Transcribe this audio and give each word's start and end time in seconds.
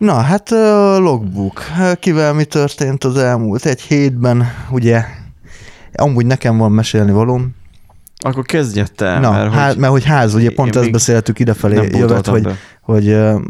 Na, 0.00 0.14
hát 0.14 0.50
a 0.50 0.98
logbook. 0.98 1.62
Kivel 1.98 2.32
mi 2.32 2.44
történt 2.44 3.04
az 3.04 3.16
elmúlt 3.16 3.64
egy 3.66 3.80
hétben, 3.80 4.46
ugye? 4.70 5.04
Amúgy 5.92 6.26
nekem 6.26 6.56
van 6.56 6.72
mesélni 6.72 7.12
valóm. 7.12 7.54
Akkor 8.16 8.44
kezdj 8.44 8.82
te, 8.96 9.18
Na, 9.18 9.30
mert, 9.30 9.52
há, 9.52 9.66
hogy 9.66 9.76
mert 9.76 9.92
hogy 9.92 10.04
ház, 10.04 10.34
ugye 10.34 10.50
pont 10.50 10.76
ezt 10.76 10.90
beszéltük 10.90 11.38
idefelé 11.38 11.88
jövet, 11.92 12.26
hogy, 12.26 12.42
be. 12.42 12.54
hogy 12.80 13.12
a, 13.12 13.40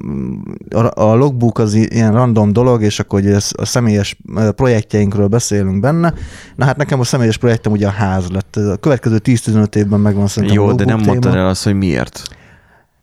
a 0.95 1.15
logbook 1.15 1.59
az 1.59 1.75
ilyen 1.75 2.13
random 2.13 2.53
dolog, 2.53 2.83
és 2.83 3.01
akkor 3.01 3.21
ugye 3.21 3.37
a 3.53 3.65
személyes 3.65 4.17
projektjeinkről 4.55 5.27
beszélünk 5.27 5.81
benne. 5.81 6.15
Na 6.57 6.65
hát 6.65 6.77
nekem 6.77 7.01
a 7.01 7.05
személyes 7.05 7.37
projektem 7.37 7.73
ugye 7.73 7.87
a 7.87 7.91
ház 7.91 8.29
lett. 8.29 8.57
A 8.57 8.77
következő 8.77 9.21
10-15 9.25 9.75
évben 9.75 10.01
megvan 10.01 10.27
szerintem 10.27 10.59
a 10.59 10.63
Jó, 10.63 10.73
de 10.73 10.83
logbook 10.83 10.99
nem 10.99 11.07
mondtad 11.07 11.33
téma. 11.33 11.45
el 11.45 11.51
azt, 11.51 11.65
hogy 11.65 11.75
miért. 11.75 12.23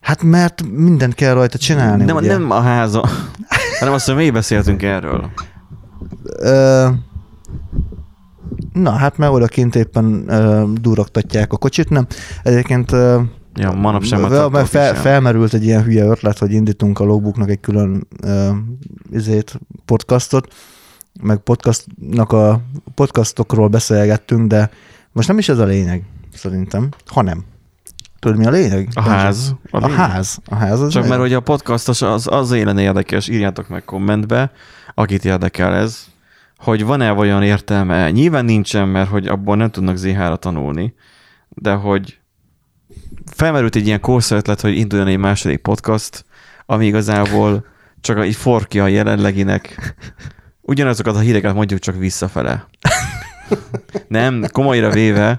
Hát 0.02 0.23
mert 0.23 0.64
mindent 0.71 1.14
kell 1.14 1.34
rajta 1.34 1.57
csinálni, 1.57 2.04
Nem, 2.04 2.16
ugye? 2.16 2.27
nem 2.27 2.52
a 2.52 2.59
háza, 2.59 3.09
hanem 3.79 3.93
azt, 3.93 4.05
hogy 4.05 4.16
mi 4.16 4.29
beszéltünk 4.29 4.84
erről. 4.84 5.32
Ö, 6.24 6.88
na, 8.74 8.91
hát 8.91 9.18
mert 9.18 9.32
odakint 9.32 9.75
éppen 9.75 10.24
ö, 10.28 10.64
durogtatják 10.82 11.54
a 11.54 11.57
kocsit, 11.57 11.89
nem? 11.89 12.07
Egyébként 12.43 12.91
ö, 12.91 13.21
Ja, 13.60 13.71
manapság 13.71 14.21
már 14.21 14.29
fel, 14.29 14.65
fel, 14.65 14.96
felmerült 14.96 15.54
egy 15.54 15.64
ilyen 15.64 15.83
hülye 15.83 16.05
ötlet, 16.05 16.38
hogy 16.38 16.52
indítunk 16.52 17.00
a 17.00 17.04
logbooknak 17.04 17.50
egy 17.50 17.60
külön 17.60 18.07
ö, 18.24 18.50
izét, 19.11 19.60
podcastot, 19.86 20.54
meg 21.21 21.38
podcastnak 21.38 22.32
a 22.32 22.61
podcastokról 22.96 23.68
beszélgettünk, 23.68 24.47
de 24.47 24.69
most 25.11 25.27
nem 25.27 25.38
is 25.38 25.50
ez 25.50 25.57
a 25.57 25.66
lényeg, 25.66 26.04
szerintem, 26.33 26.89
hanem. 27.05 27.43
Tudod, 28.19 28.37
mi 28.37 28.45
a 28.45 28.49
lényeg? 28.49 28.89
A 28.93 29.01
ház. 29.01 29.55
A, 29.71 29.77
a 29.77 29.79
lényeg. 29.79 29.95
ház. 29.97 30.39
A 30.45 30.55
ház 30.55 30.81
az 30.81 30.91
Csak 30.91 31.03
mi? 31.03 31.09
mert 31.09 31.21
hogy 31.21 31.33
a 31.33 31.39
podcastos 31.39 32.02
az, 32.02 32.27
az 32.31 32.52
élene 32.52 32.81
érdekes, 32.81 33.27
írjátok 33.27 33.67
meg 33.67 33.85
kommentbe, 33.85 34.52
akit 34.93 35.25
érdekel 35.25 35.73
ez, 35.73 36.05
hogy 36.57 36.83
van-e 36.85 37.13
olyan 37.13 37.43
értelme. 37.43 38.11
Nyilván 38.11 38.45
nincsen, 38.45 38.87
mert 38.87 39.09
hogy 39.09 39.27
abból 39.27 39.55
nem 39.55 39.69
tudnak 39.69 39.95
ZH-ra 39.95 40.35
tanulni, 40.35 40.93
de 41.49 41.73
hogy 41.73 42.19
felmerült 43.25 43.75
egy 43.75 43.85
ilyen 43.85 43.99
kósza 43.99 44.35
ötlet, 44.35 44.61
hogy 44.61 44.77
induljon 44.77 45.07
egy 45.07 45.17
második 45.17 45.61
podcast, 45.61 46.25
ami 46.65 46.85
igazából 46.85 47.65
csak 48.02 48.25
így 48.25 48.35
forkja 48.35 48.83
a 48.83 48.87
jelenleginek. 48.87 49.95
Ugyanazokat 50.61 51.15
a 51.15 51.19
híreket 51.19 51.53
mondjuk 51.53 51.79
csak 51.79 51.97
visszafele. 51.97 52.67
Nem, 54.07 54.45
komolyra 54.52 54.89
véve, 54.89 55.37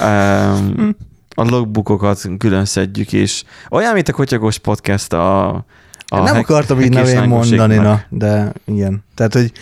um, 0.00 0.96
a 1.38 1.44
logbookokat 1.44 2.28
külön 2.38 2.64
szedjük, 2.64 3.12
és 3.12 3.44
olyan, 3.70 3.92
mint 3.92 4.08
a 4.08 4.12
Kotyagos 4.12 4.58
podcast 4.58 5.12
a, 5.12 5.48
a 5.48 5.64
nem 6.08 6.24
hack- 6.24 6.50
akartam 6.50 6.80
így 6.80 6.90
nevén 6.90 7.22
mondani, 7.28 7.76
na, 7.76 8.02
de 8.08 8.52
igen. 8.64 9.04
Tehát, 9.14 9.32
hogy 9.32 9.52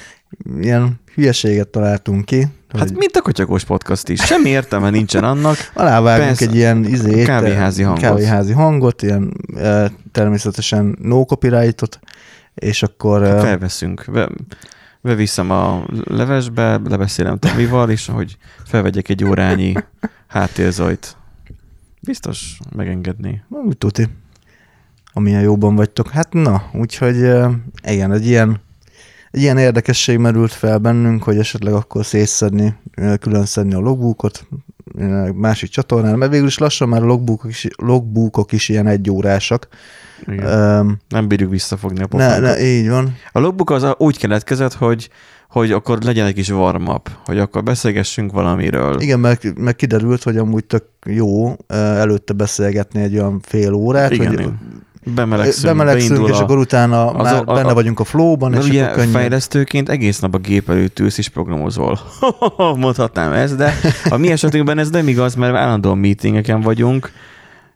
ilyen 0.61 1.01
hülyeséget 1.15 1.69
találtunk 1.69 2.25
ki. 2.25 2.47
Hát 2.69 2.89
hogy 2.89 2.97
mint 2.97 3.17
a 3.17 3.21
Kotyagos 3.21 3.65
podcast 3.65 4.09
is. 4.09 4.21
Semmi 4.21 4.49
értelme 4.49 4.91
nincsen 4.91 5.25
annak. 5.25 5.57
alávágunk 5.75 6.27
persze, 6.27 6.45
egy 6.45 6.55
ilyen 6.55 6.85
izét, 6.85 7.25
kávéházi 7.25 7.83
hangot. 7.83 8.03
kávéházi 8.03 8.53
hangot, 8.53 9.03
ilyen 9.03 9.37
e, 9.57 9.93
természetesen 10.13 10.99
no 11.01 11.25
copyrightot, 11.25 11.99
és 12.55 12.83
akkor 12.83 13.23
e, 13.23 13.41
Felveszünk. 13.41 14.05
Be, 14.13 14.29
beviszem 15.01 15.51
a 15.51 15.85
levesbe, 16.05 16.81
lebeszélem 16.89 17.39
Tomival, 17.39 17.91
és 17.91 18.07
hogy 18.07 18.37
felvegyek 18.65 19.09
egy 19.09 19.25
órányi 19.25 19.73
háttérzajt. 20.29 21.17
Biztos 22.05 22.59
megengedni. 22.77 23.43
mit 23.49 23.79
tuti, 23.79 24.09
amilyen 25.13 25.43
jóban 25.43 25.75
vagytok. 25.75 26.09
Hát 26.11 26.33
na, 26.33 26.63
úgyhogy 26.73 27.17
igen, 27.87 28.13
egy 28.13 28.27
ilyen, 28.27 28.61
egy 29.31 29.41
ilyen 29.41 29.59
érdekesség 29.59 30.19
merült 30.19 30.53
fel 30.53 30.79
bennünk, 30.79 31.23
hogy 31.23 31.39
esetleg 31.39 31.73
akkor 31.73 32.05
szétszedni, 32.05 32.75
külön 33.21 33.45
szedni 33.45 33.75
a 33.75 33.79
logbookot, 33.79 34.47
másik 35.35 35.71
csatornán, 35.71 36.19
mert 36.19 36.31
végül 36.31 36.47
is 36.47 36.59
lassan 36.59 36.89
már 36.89 37.03
a 37.03 37.07
logbookok 37.07 37.51
is, 37.51 37.69
logbookok 37.77 38.53
is 38.53 38.69
ilyen 38.69 38.87
egyórásak. 38.87 39.69
Igen. 40.27 40.79
Um, 40.81 40.99
Nem 41.09 41.29
bírjuk 41.29 41.51
visszafogni 41.51 41.99
a 41.99 42.01
ne, 42.01 42.07
pofánkat. 42.09 42.41
ne, 42.41 42.65
így 42.65 42.89
van. 42.89 43.17
A 43.33 43.39
logbook 43.39 43.71
az 43.71 43.95
úgy 43.99 44.19
keletkezett, 44.19 44.73
hogy, 44.73 45.09
hogy 45.55 45.73
akkor 45.73 45.99
legyen 46.03 46.27
egy 46.27 46.35
kis 46.35 46.49
warm-up, 46.49 47.11
hogy 47.25 47.39
akkor 47.39 47.63
beszélgessünk 47.63 48.33
valamiről. 48.33 49.01
Igen, 49.01 49.21
mert, 49.21 49.59
mert 49.59 49.77
kiderült, 49.77 50.23
hogy 50.23 50.37
amúgy 50.37 50.65
tök 50.65 50.85
jó 51.07 51.57
előtte 51.69 52.33
beszélgetni 52.33 53.03
egy 53.03 53.15
olyan 53.15 53.41
fél 53.43 53.73
órát, 53.73 54.11
Igen, 54.11 54.27
hogy. 54.29 54.49
Bemelegszünk, 55.15 55.77
bemelegszünk, 55.77 56.29
és 56.29 56.39
a, 56.39 56.43
akkor 56.43 56.59
utána 56.59 57.11
az 57.11 57.25
már 57.25 57.35
a- 57.35 57.51
a- 57.51 57.55
benne 57.55 57.73
vagyunk 57.73 58.01
a 58.01 58.05
flowban, 58.05 58.55
és 58.55 58.65
ugye 58.69 58.85
akkor 58.85 58.97
könnyű. 58.97 59.11
fejlesztőként 59.11 59.89
egész 59.89 60.19
nap 60.21 60.35
a 60.35 60.39
gép 60.39 60.71
előtt 60.71 60.99
ülsz 60.99 61.19
és 61.19 61.29
programozol. 61.29 61.99
Mondhatnám 62.77 63.33
ezt, 63.33 63.57
de 63.57 63.73
a 64.11 64.17
mi 64.17 64.31
esetünkben 64.31 64.79
ez 64.79 64.91
nem 64.91 65.09
igaz, 65.09 65.35
mert 65.35 65.55
állandóan 65.55 65.99
meetingeken 65.99 66.61
vagyunk, 66.61 67.11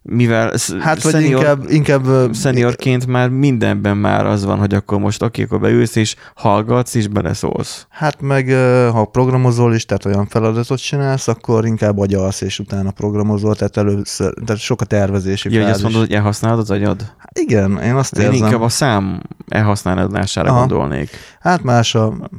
mivel 0.02 0.52
Hát 0.80 1.02
vagy 1.02 1.12
senior, 1.12 1.40
inkább, 1.40 1.70
inkább 1.70 2.06
ö, 2.06 2.26
seniorként 2.32 3.06
már 3.06 3.28
mindenben 3.28 3.96
már 3.96 4.26
az 4.26 4.44
van, 4.44 4.58
hogy 4.58 4.74
akkor 4.74 4.98
most 4.98 5.22
oké, 5.22 5.42
akkor 5.42 5.60
beülsz 5.60 5.96
és 5.96 6.16
hallgatsz 6.34 6.94
és 6.94 7.08
beleszólsz. 7.08 7.86
Hát 7.88 8.20
meg 8.20 8.48
ha 8.92 9.04
programozol 9.04 9.74
is, 9.74 9.84
tehát 9.84 10.04
olyan 10.04 10.26
feladatot 10.26 10.78
csinálsz, 10.78 11.28
akkor 11.28 11.66
inkább 11.66 11.98
agyalsz, 11.98 12.40
és 12.40 12.58
utána 12.58 12.90
programozol, 12.90 13.54
tehát 13.54 13.76
először, 13.76 14.34
tehát 14.44 14.60
sok 14.60 14.80
a 14.80 14.84
tervezési 14.84 15.52
Ja, 15.52 15.62
hogy 15.62 15.70
azt 15.70 15.82
mondod, 15.82 16.00
hogy 16.00 16.12
elhasználod 16.12 16.58
az 16.58 16.70
agyad? 16.70 17.00
Hát 17.18 17.38
Igen, 17.38 17.78
én 17.82 17.94
azt 17.94 18.16
Én 18.16 18.24
érzem. 18.24 18.44
inkább 18.44 18.60
a 18.60 18.68
szám 18.68 19.22
elhasználására 19.48 20.50
Aha. 20.50 20.58
gondolnék. 20.58 21.10
Hát 21.40 21.62
más 21.62 21.94
a, 21.94 22.30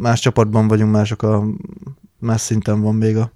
más 0.00 0.20
csapatban 0.20 0.68
vagyunk, 0.68 0.92
mások 0.92 1.22
a, 1.22 1.44
más 2.18 2.40
szinten 2.40 2.80
van 2.80 2.94
még 2.94 3.16
a 3.16 3.32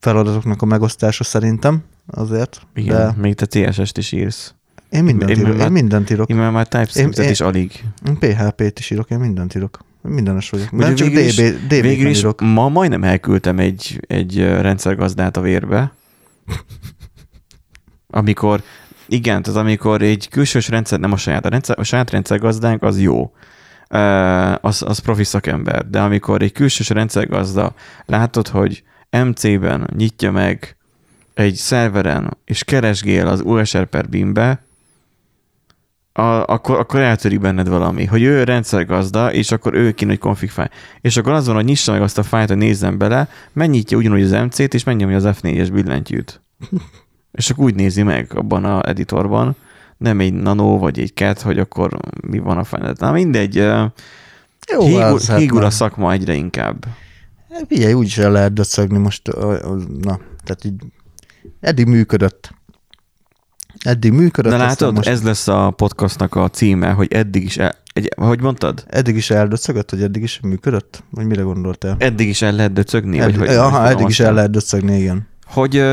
feladatoknak 0.00 0.62
a 0.62 0.66
megosztása 0.66 1.24
szerintem 1.24 1.82
azért. 2.06 2.60
Igen, 2.74 2.96
De 2.96 3.14
még 3.20 3.34
te 3.34 3.46
CSS-t 3.46 3.98
is 3.98 4.12
írsz. 4.12 4.54
én 4.90 5.04
mindent, 5.04 5.30
én 5.30 5.36
írok, 5.38 5.56
már- 5.56 5.66
én 5.66 5.72
mindent 5.72 6.10
írok. 6.10 6.28
Én 6.28 6.36
már, 6.36 6.50
már 6.50 6.68
TypeScript-et 6.68 7.24
Én- 7.24 7.30
is 7.30 7.40
alig. 7.40 7.84
Én 8.06 8.18
PHP-t 8.18 8.78
is 8.78 8.90
írok, 8.90 9.10
én 9.10 9.18
mindent 9.18 9.54
írok. 9.54 9.78
Mindenes 10.02 10.50
vagyok. 10.50 10.72
Ugye 10.72 10.84
Mert 10.84 10.96
csak 10.96 11.06
végül 11.08 11.22
is- 11.24 11.34
DB, 11.36 11.66
DB 11.66 11.68
Végül 11.82 12.08
is 12.10 12.18
írok. 12.18 12.40
ma 12.40 12.68
majdnem 12.68 13.04
elküldtem 13.04 13.58
egy, 13.58 14.00
egy 14.06 14.38
rendszergazdát 14.38 15.36
a 15.36 15.40
vérbe, 15.40 15.92
amikor, 18.10 18.62
igen, 19.08 19.42
tehát 19.42 19.60
amikor 19.60 20.02
egy 20.02 20.28
külsős 20.28 20.68
rendszer, 20.68 20.98
nem 21.00 21.12
a 21.12 21.16
saját, 21.16 21.46
a, 21.46 21.48
rendszer, 21.48 21.78
a 21.78 21.82
saját 21.82 22.10
rendszergazdánk 22.10 22.82
az 22.82 23.00
jó, 23.00 23.32
az, 24.60 24.82
az 24.82 24.98
profi 24.98 25.24
szakember, 25.24 25.90
de 25.90 26.00
amikor 26.00 26.42
egy 26.42 26.52
külsős 26.52 26.88
rendszergazda 26.88 27.74
látod, 28.04 28.48
hogy 28.48 28.82
MC-ben 29.10 29.90
nyitja 29.96 30.30
meg 30.30 30.76
egy 31.36 31.54
szerveren, 31.54 32.36
és 32.44 32.64
keresgél 32.64 33.26
az 33.26 33.40
USR 33.40 33.86
per 33.86 34.08
BIM-be, 34.08 34.64
a, 36.12 36.44
akkor, 36.44 36.78
akkor 36.78 37.00
eltörik 37.00 37.40
benned 37.40 37.68
valami, 37.68 38.04
hogy 38.04 38.22
ő 38.22 38.44
rendszergazda, 38.44 39.32
és 39.32 39.52
akkor 39.52 39.74
ő 39.74 39.92
kéne 39.92 40.12
egy 40.12 40.18
config 40.18 40.50
file. 40.50 40.70
És 41.00 41.16
akkor 41.16 41.32
az 41.32 41.46
van, 41.46 41.54
hogy 41.54 41.64
nyissa 41.64 41.92
meg 41.92 42.02
azt 42.02 42.18
a 42.18 42.22
fájt, 42.22 42.48
hogy 42.48 42.56
nézzem 42.56 42.98
bele, 42.98 43.28
megnyitja 43.52 43.96
ugyanúgy 43.96 44.22
az 44.22 44.30
MC-t, 44.30 44.74
és 44.74 44.84
megnyomja 44.84 45.16
az 45.16 45.38
F4-es 45.40 45.68
billentyűt. 45.72 46.40
és 47.38 47.50
akkor 47.50 47.64
úgy 47.64 47.74
nézi 47.74 48.02
meg 48.02 48.32
abban 48.34 48.64
a 48.64 48.88
editorban, 48.88 49.56
nem 49.96 50.20
egy 50.20 50.32
nano 50.32 50.78
vagy 50.78 50.98
egy 50.98 51.14
cat, 51.14 51.40
hogy 51.40 51.58
akkor 51.58 51.98
mi 52.26 52.38
van 52.38 52.58
a 52.58 52.64
fájl. 52.64 52.92
Na 52.98 53.12
mindegy, 53.12 53.54
Jó, 54.72 54.80
hígul, 54.80 55.02
az, 55.02 55.28
hát 55.28 55.38
hígul 55.38 55.64
a 55.64 55.70
szakma 55.70 56.12
egyre 56.12 56.34
inkább. 56.34 56.86
Figyelj, 57.68 57.92
úgyis 57.92 58.18
el 58.18 58.32
lehet 58.32 58.52
döcögni 58.52 58.98
most. 58.98 59.32
Na, 60.00 60.18
tehát 60.44 60.64
így 60.64 60.74
eddig 61.60 61.86
működött. 61.86 62.54
Eddig 63.84 64.12
működött. 64.12 64.52
De 64.52 64.58
látod, 64.58 64.94
most 64.94 65.08
ez 65.08 65.22
lesz 65.22 65.48
a 65.48 65.70
podcastnak 65.70 66.34
a 66.34 66.48
címe, 66.48 66.90
hogy 66.90 67.12
eddig 67.12 67.42
is, 67.42 67.56
el, 67.56 67.74
egy, 67.92 68.12
hogy 68.16 68.40
mondtad? 68.40 68.84
Eddig 68.88 69.16
is 69.16 69.30
eldöcögött, 69.30 69.90
hogy 69.90 70.02
eddig 70.02 70.22
is 70.22 70.40
működött? 70.42 71.02
Vagy 71.10 71.26
mire 71.26 71.42
gondoltál? 71.42 71.96
Eddig 71.98 72.28
is 72.28 72.42
el 72.42 72.52
lehet 72.52 72.72
döcögni? 72.72 73.20
Eddig, 73.20 73.38
vagy, 73.38 73.48
aha, 73.48 73.80
hogy 73.80 73.90
eddig 73.90 74.08
is 74.08 74.20
el 74.20 74.34
lehet 74.34 74.50
döcögni, 74.50 74.98
igen. 74.98 75.28
Hogy 75.46 75.84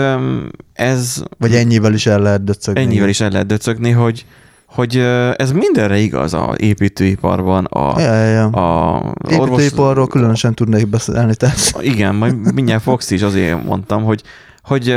ez 0.74 1.24
Vagy 1.38 1.56
ennyivel 1.56 1.94
is 1.94 2.06
el 2.06 2.20
lehet 2.22 2.44
döcögni. 2.44 2.80
ennyivel 2.82 2.96
igen. 2.98 3.10
is 3.10 3.22
el 3.22 3.30
lehet 3.30 3.48
döcögni, 3.48 3.92
hogy, 3.92 4.26
hogy 4.66 4.98
ez 5.36 5.52
mindenre 5.52 5.98
igaz 5.98 6.34
a 6.34 6.54
építőiparban, 6.58 7.66
a, 7.66 8.00
Ja, 8.02 8.14
ja, 8.14 8.30
ja. 8.32 8.46
a 8.46 9.14
Építőiparról 9.30 10.08
különösen 10.08 10.54
tudnék 10.54 10.88
beszélni, 10.88 11.36
tehát 11.36 11.74
Igen, 11.82 12.16
majd 12.16 12.54
mindjárt 12.54 12.84
Fox 12.84 13.12
is 13.12 13.22
azért 13.22 13.64
mondtam, 13.64 14.04
hogy, 14.04 14.22
hogy 14.64 14.88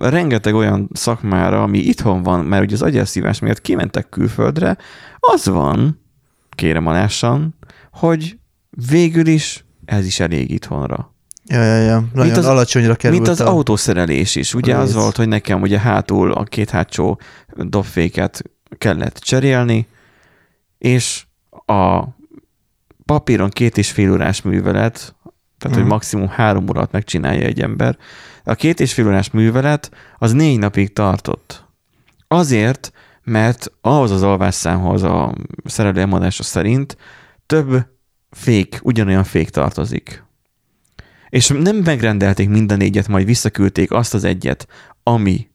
rengeteg 0.00 0.54
olyan 0.54 0.88
szakmára, 0.92 1.62
ami 1.62 1.78
itthon 1.78 2.22
van, 2.22 2.44
mert 2.44 2.62
ugye 2.62 2.74
az 2.74 2.82
agyelszívás 2.82 3.38
miatt 3.38 3.60
kimentek 3.60 4.08
külföldre, 4.08 4.76
az 5.20 5.46
van, 5.46 6.00
kérem 6.50 6.86
alássan, 6.86 7.54
hogy 7.92 8.38
végül 8.88 9.26
is 9.26 9.64
ez 9.84 10.06
is 10.06 10.20
elég 10.20 10.50
itthonra. 10.50 11.14
ja, 11.44 11.62
ja, 11.62 11.76
ja. 11.76 12.04
nagyon 12.12 12.36
az- 12.38 12.46
alacsonyra 12.46 12.94
került. 12.94 13.20
Mint 13.20 13.32
az 13.32 13.40
a... 13.40 13.48
autószerelés 13.48 14.36
is. 14.36 14.54
Ugye 14.54 14.76
az 14.76 14.94
volt, 14.94 15.16
hogy 15.16 15.28
nekem 15.28 15.60
ugye 15.62 15.78
hátul 15.78 16.32
a 16.32 16.44
két 16.44 16.70
hátsó 16.70 17.20
dobféket 17.56 18.42
kellett 18.78 19.16
cserélni, 19.18 19.86
és 20.78 21.24
a 21.66 22.02
papíron 23.04 23.48
két 23.50 23.78
és 23.78 23.90
fél 23.90 24.12
órás 24.12 24.42
művelet, 24.42 25.14
tehát, 25.58 25.76
hogy 25.76 25.86
Mhm. 25.86 25.92
maximum 25.92 26.28
három 26.28 26.68
órát 26.68 26.92
megcsinálja 26.92 27.46
egy 27.46 27.60
ember, 27.60 27.96
a 28.44 28.54
két 28.54 28.80
és 28.80 28.92
fél 28.92 29.06
órás 29.06 29.30
művelet 29.30 29.90
az 30.18 30.32
négy 30.32 30.58
napig 30.58 30.92
tartott. 30.92 31.66
Azért, 32.28 32.92
mert 33.24 33.72
ahhoz 33.80 34.10
az 34.10 34.22
alvásszámhoz 34.22 35.02
a 35.02 35.34
szerelő 35.64 36.00
elmondása 36.00 36.42
szerint 36.42 36.96
több 37.46 37.86
fék, 38.30 38.80
ugyanolyan 38.82 39.24
fék 39.24 39.50
tartozik. 39.50 40.24
És 41.28 41.48
nem 41.48 41.76
megrendelték 41.76 42.48
minden 42.48 42.78
négyet, 42.78 43.08
majd 43.08 43.26
visszaküldték 43.26 43.90
azt 43.90 44.14
az 44.14 44.24
egyet, 44.24 44.66
ami 45.02 45.50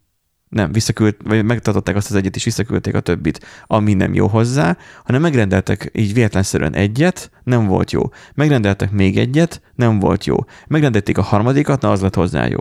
nem, 0.50 0.72
visszaküld, 0.72 1.16
vagy 1.24 1.46
megtartották 1.46 1.96
azt 1.96 2.10
az 2.10 2.16
egyet, 2.16 2.36
és 2.36 2.44
visszaküldték 2.44 2.96
a 2.96 3.00
többit, 3.00 3.46
ami 3.66 3.94
nem 3.94 4.14
jó 4.14 4.28
hozzá, 4.28 4.78
hanem 5.04 5.22
megrendeltek 5.22 5.90
így 5.94 6.14
véletlenszerűen 6.14 6.74
egyet, 6.74 7.32
nem 7.44 7.66
volt 7.66 7.92
jó. 7.92 8.02
Megrendeltek 8.36 8.92
még 8.92 9.18
egyet, 9.18 9.62
nem 9.76 10.00
volt 10.00 10.26
jó. 10.26 10.36
Megrendelték 10.68 11.18
a 11.18 11.22
harmadikat, 11.22 11.82
na 11.82 11.92
az 11.92 12.02
lett 12.02 12.16
hozzá 12.16 12.48
jó. 12.48 12.60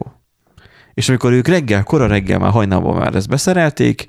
És 0.97 1.09
amikor 1.09 1.33
ők 1.33 1.49
reggel, 1.49 1.83
kora 1.83 2.07
reggel 2.07 2.39
már 2.39 2.51
hajnalban 2.51 2.97
már 2.97 3.15
ezt 3.15 3.29
beszerelték, 3.29 4.07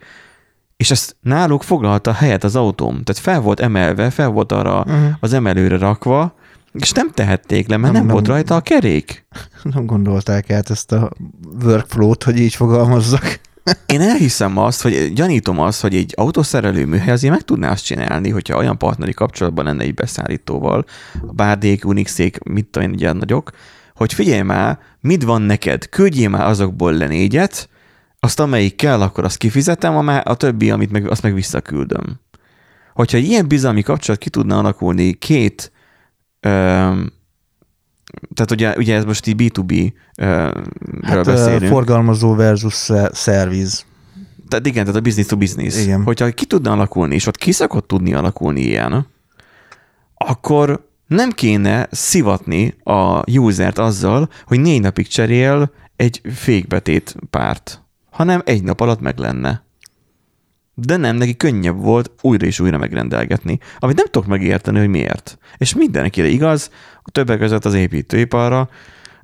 és 0.77 0.91
ezt 0.91 1.15
náluk 1.21 1.63
foglalta 1.63 2.11
helyet 2.11 2.43
az 2.43 2.55
autóm. 2.55 3.03
Tehát 3.03 3.21
fel 3.21 3.39
volt 3.39 3.59
emelve, 3.59 4.09
fel 4.09 4.29
volt 4.29 4.51
arra 4.51 4.79
Uh-huh. 4.79 5.09
az 5.19 5.33
emelőre 5.33 5.77
rakva, 5.77 6.35
és 6.73 6.91
nem 6.91 7.11
tehették 7.11 7.67
le, 7.67 7.77
mert 7.77 7.93
nem, 7.93 8.01
Nem, 8.01 8.05
nem 8.05 8.13
volt 8.15 8.27
rajta 8.27 8.55
a 8.55 8.61
kerék. 8.61 9.25
Nem 9.73 9.85
gondolták 9.85 10.49
át 10.49 10.69
ezt 10.69 10.91
a 10.91 11.11
workflow-t, 11.63 12.23
hogy 12.23 12.39
így 12.39 12.55
fogalmazzak. 12.55 13.39
Én 13.85 14.01
elhiszem 14.01 14.57
azt, 14.57 14.81
hogy 14.81 15.13
gyanítom 15.13 15.59
azt, 15.59 15.81
hogy 15.81 15.95
egy 15.95 16.13
autószerelő 16.15 16.85
műhely 16.85 17.13
azért 17.13 17.33
meg 17.33 17.41
tudná 17.41 17.71
azt 17.71 17.85
csinálni, 17.85 18.29
hogyha 18.29 18.57
olyan 18.57 18.77
partneri 18.77 19.13
kapcsolatban 19.13 19.65
lenne 19.65 19.83
egy 19.83 19.93
beszállítóval, 19.93 20.85
a 21.27 21.33
bárdék, 21.33 21.85
unixék, 21.85 22.43
mit 22.43 22.65
tudom 22.65 22.89
én, 22.89 22.99
ilyen 22.99 23.17
nagyok, 23.17 23.51
hogy 23.97 24.13
figyelj 24.13 24.41
már, 24.41 24.79
mit 24.99 25.23
van 25.23 25.41
neked, 25.41 25.89
küldjél 25.89 26.29
már 26.29 26.45
azokból 26.45 26.93
le 26.93 27.07
négyet, 27.07 27.69
azt 28.19 28.39
amelyik 28.39 28.75
kell, 28.75 29.01
akkor 29.01 29.23
azt 29.23 29.37
kifizetem, 29.37 29.95
a, 29.95 30.01
má- 30.01 30.27
a 30.27 30.35
többi, 30.35 30.71
amit 30.71 30.91
meg, 30.91 31.09
azt 31.09 31.21
meg 31.21 31.33
visszaküldöm. 31.33 32.19
Hogyha 32.93 33.17
egy 33.17 33.25
ilyen 33.25 33.47
bizalmi 33.47 33.81
kapcsolat 33.81 34.19
ki 34.19 34.29
tudna 34.29 34.57
alakulni 34.57 35.13
két, 35.13 35.71
öm, 36.39 37.11
tehát 38.33 38.51
ugye, 38.51 38.75
ugye 38.77 38.95
ez 38.95 39.05
most 39.05 39.27
így 39.27 39.35
B2B 39.37 39.93
ről 40.15 40.65
Hát 41.01 41.25
beszélünk. 41.25 41.71
forgalmazó 41.71 42.35
versus 42.35 42.73
sze- 42.73 43.13
szerviz. 43.15 43.85
Tehát 44.47 44.65
igen, 44.65 44.83
tehát 44.85 44.99
a 44.99 45.03
business 45.03 45.27
to 45.27 45.37
business. 45.37 45.83
Igen. 45.83 46.03
Hogyha 46.03 46.29
ki 46.29 46.45
tudna 46.45 46.71
alakulni, 46.71 47.15
és 47.15 47.27
ott 47.27 47.37
ki 47.37 47.51
szokott 47.51 47.87
tudni 47.87 48.13
alakulni 48.13 48.61
ilyen, 48.61 49.07
akkor 50.15 50.86
nem 51.07 51.31
kéne 51.31 51.87
szivatni 51.91 52.75
a 52.83 53.31
usert 53.39 53.77
azzal, 53.77 54.29
hogy 54.45 54.59
négy 54.59 54.81
napig 54.81 55.07
cserél 55.07 55.71
egy 55.95 56.21
fékbetét 56.33 57.15
párt, 57.29 57.81
hanem 58.09 58.41
egy 58.45 58.63
nap 58.63 58.79
alatt 58.79 58.99
meg 58.99 59.17
lenne. 59.17 59.65
De 60.73 60.97
nem, 60.97 61.15
neki 61.15 61.37
könnyebb 61.37 61.81
volt 61.81 62.11
újra 62.21 62.45
és 62.45 62.59
újra 62.59 62.77
megrendelgetni, 62.77 63.59
amit 63.79 63.95
nem 63.95 64.05
tudok 64.05 64.27
megérteni, 64.27 64.79
hogy 64.79 64.87
miért. 64.87 65.37
És 65.57 65.75
mindenkire 65.75 66.27
igaz, 66.27 66.71
többek 67.11 67.39
között 67.39 67.65
az 67.65 67.73
építőiparra. 67.73 68.69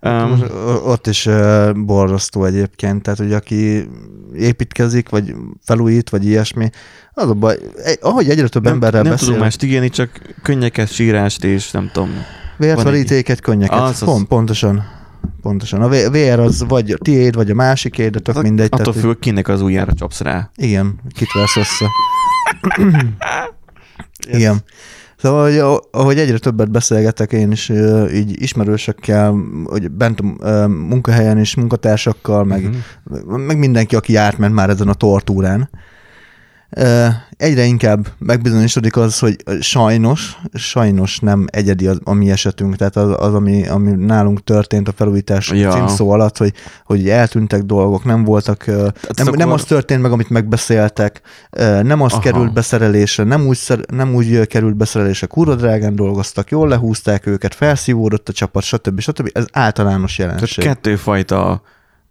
Um, 0.05 0.44
ott 0.85 1.07
is 1.07 1.25
uh, 1.25 1.73
borzasztó 1.73 2.45
egyébként, 2.45 3.01
tehát 3.01 3.19
hogy 3.19 3.33
aki 3.33 3.89
építkezik, 4.35 5.09
vagy 5.09 5.35
felújít, 5.65 6.09
vagy 6.09 6.25
ilyesmi, 6.25 6.69
az 7.13 7.29
a 7.29 7.33
baj, 7.33 7.57
egy, 7.83 7.97
ahogy 8.01 8.29
egyre 8.29 8.47
több 8.47 8.63
nem, 8.63 8.73
emberrel 8.73 9.01
nem 9.01 9.11
beszél, 9.11 9.25
tudunk 9.25 9.44
mást 9.44 9.63
ígérni, 9.63 9.89
csak 9.89 10.09
könnyeket, 10.41 10.91
sírást 10.91 11.44
és 11.44 11.71
nem 11.71 11.89
tudom. 11.94 12.09
vért, 12.57 12.75
van 12.75 12.85
egy- 12.85 12.91
verítéket, 12.91 13.39
könnyeket. 13.39 13.79
Az, 13.79 13.89
az. 13.89 14.03
Pont, 14.03 14.27
pontosan. 14.27 14.83
Pontosan. 15.41 15.81
A 15.81 16.09
vér 16.09 16.39
az 16.39 16.63
vagy 16.67 16.91
a 16.91 16.97
tiéd, 16.97 17.35
vagy 17.35 17.50
a 17.50 17.53
másiké, 17.55 18.09
de 18.09 18.19
tök 18.19 18.41
mindegy. 18.41 18.69
Attól 18.71 18.94
tehát, 18.94 19.00
függ, 19.09 19.19
kinek 19.19 19.47
az 19.47 19.61
ujjára 19.61 19.94
csapsz 19.94 20.19
rá. 20.21 20.50
Igen, 20.55 21.00
kit 21.15 21.31
vesz 21.33 21.55
össze. 21.55 21.85
Igen. 24.38 24.63
Szóval, 25.23 25.43
hogy, 25.43 25.81
ahogy 25.91 26.17
egyre 26.19 26.37
többet 26.37 26.71
beszélgetek 26.71 27.31
én 27.31 27.51
is 27.51 27.69
így 28.13 28.41
ismerősökkel, 28.41 29.35
hogy 29.65 29.91
bent 29.91 30.19
a 30.19 30.67
munkahelyen 30.67 31.39
is, 31.39 31.55
munkatársakkal, 31.55 32.43
meg, 32.43 32.61
Mhm. 32.63 33.39
meg 33.41 33.57
mindenki, 33.57 33.95
aki 33.95 34.15
átment 34.15 34.53
már 34.53 34.69
ezen 34.69 34.87
a 34.87 34.93
tortúrán. 34.93 35.69
Egyre 37.37 37.63
inkább 37.63 38.07
megbizonyosodik 38.17 38.97
az, 38.97 39.19
hogy 39.19 39.35
sajnos, 39.59 40.37
sajnos 40.53 41.19
nem 41.19 41.45
egyedi 41.51 41.87
az, 41.87 41.99
a 42.03 42.13
mi 42.13 42.31
esetünk, 42.31 42.75
tehát 42.75 42.95
az, 42.95 43.15
az 43.17 43.33
ami, 43.33 43.67
ami 43.67 43.91
nálunk 43.91 44.43
történt 44.43 44.87
a 44.87 44.91
felújítás 44.91 45.49
Ja. 45.51 45.71
címszó 45.71 46.09
alatt, 46.09 46.37
hogy, 46.37 46.53
hogy 46.85 47.09
eltűntek 47.09 47.61
dolgok, 47.61 48.03
nem 48.03 48.23
voltak, 48.23 48.67
ö, 48.67 48.73
nem, 49.15 49.27
akkor- 49.27 49.37
nem 49.37 49.51
az 49.51 49.63
történt 49.63 50.01
meg, 50.01 50.11
amit 50.11 50.29
megbeszéltek, 50.29 51.21
nem 51.81 52.01
az 52.01 52.11
Aha. 52.11 52.21
került 52.21 52.53
beszerelésre, 52.53 53.23
nem 53.23 53.45
úgy, 53.47 53.57
szer, 53.57 53.79
nem 53.91 54.15
úgy 54.15 54.47
került 54.47 54.75
beszerelésre, 54.75 55.27
kurva 55.27 55.55
drágán 55.55 55.95
dolgoztak, 55.95 56.49
jól 56.49 56.67
lehúzták 56.67 57.25
őket, 57.25 57.53
felszívódott 57.55 58.29
a 58.29 58.33
csapat, 58.33 58.63
stb. 58.63 58.99
stb. 58.99 59.29
Ez 59.33 59.45
általános 59.51 60.15
Tehát 60.15 60.31
jelenség. 60.33 60.63
kettőfajta 60.63 61.61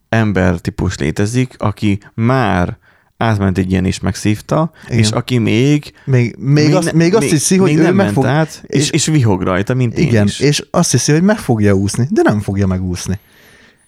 embertípus 0.09 0.99
létezik, 0.99 1.55
aki 1.59 1.99
már 2.15 2.81
átment 3.23 3.59
egy 3.59 3.71
ilyen 3.71 3.85
is 3.85 4.01
megszívta, 4.01 4.73
Igen. 4.87 4.99
és 4.99 5.11
aki 5.11 5.39
még 5.39 5.93
Még, 6.05 6.35
még, 6.39 6.75
azt, 6.75 6.85
ne- 6.93 6.99
még 6.99 7.15
azt 7.15 7.31
hiszi, 7.31 7.57
hogy 7.57 7.69
még 7.71 7.79
ő 7.79 7.83
nem 7.83 7.95
meg 7.95 8.13
fog... 8.13 8.25
át, 8.25 8.63
és, 8.67 8.81
és- 8.83 8.91
és 8.91 9.07
vihog 9.07 9.43
rajta, 9.43 9.75
mint 9.75 9.99
én 9.99 10.07
Igen, 10.07 10.27
is. 10.27 10.41
és 10.41 10.65
azt 10.71 10.91
hiszi, 10.91 11.13
hogy 11.13 11.23
meg 11.23 11.39
fogja 11.39 11.73
úszni, 11.75 12.07
de 12.11 12.23
nem 12.25 12.41
fogja 12.41 12.67
megúszni. 12.67 13.19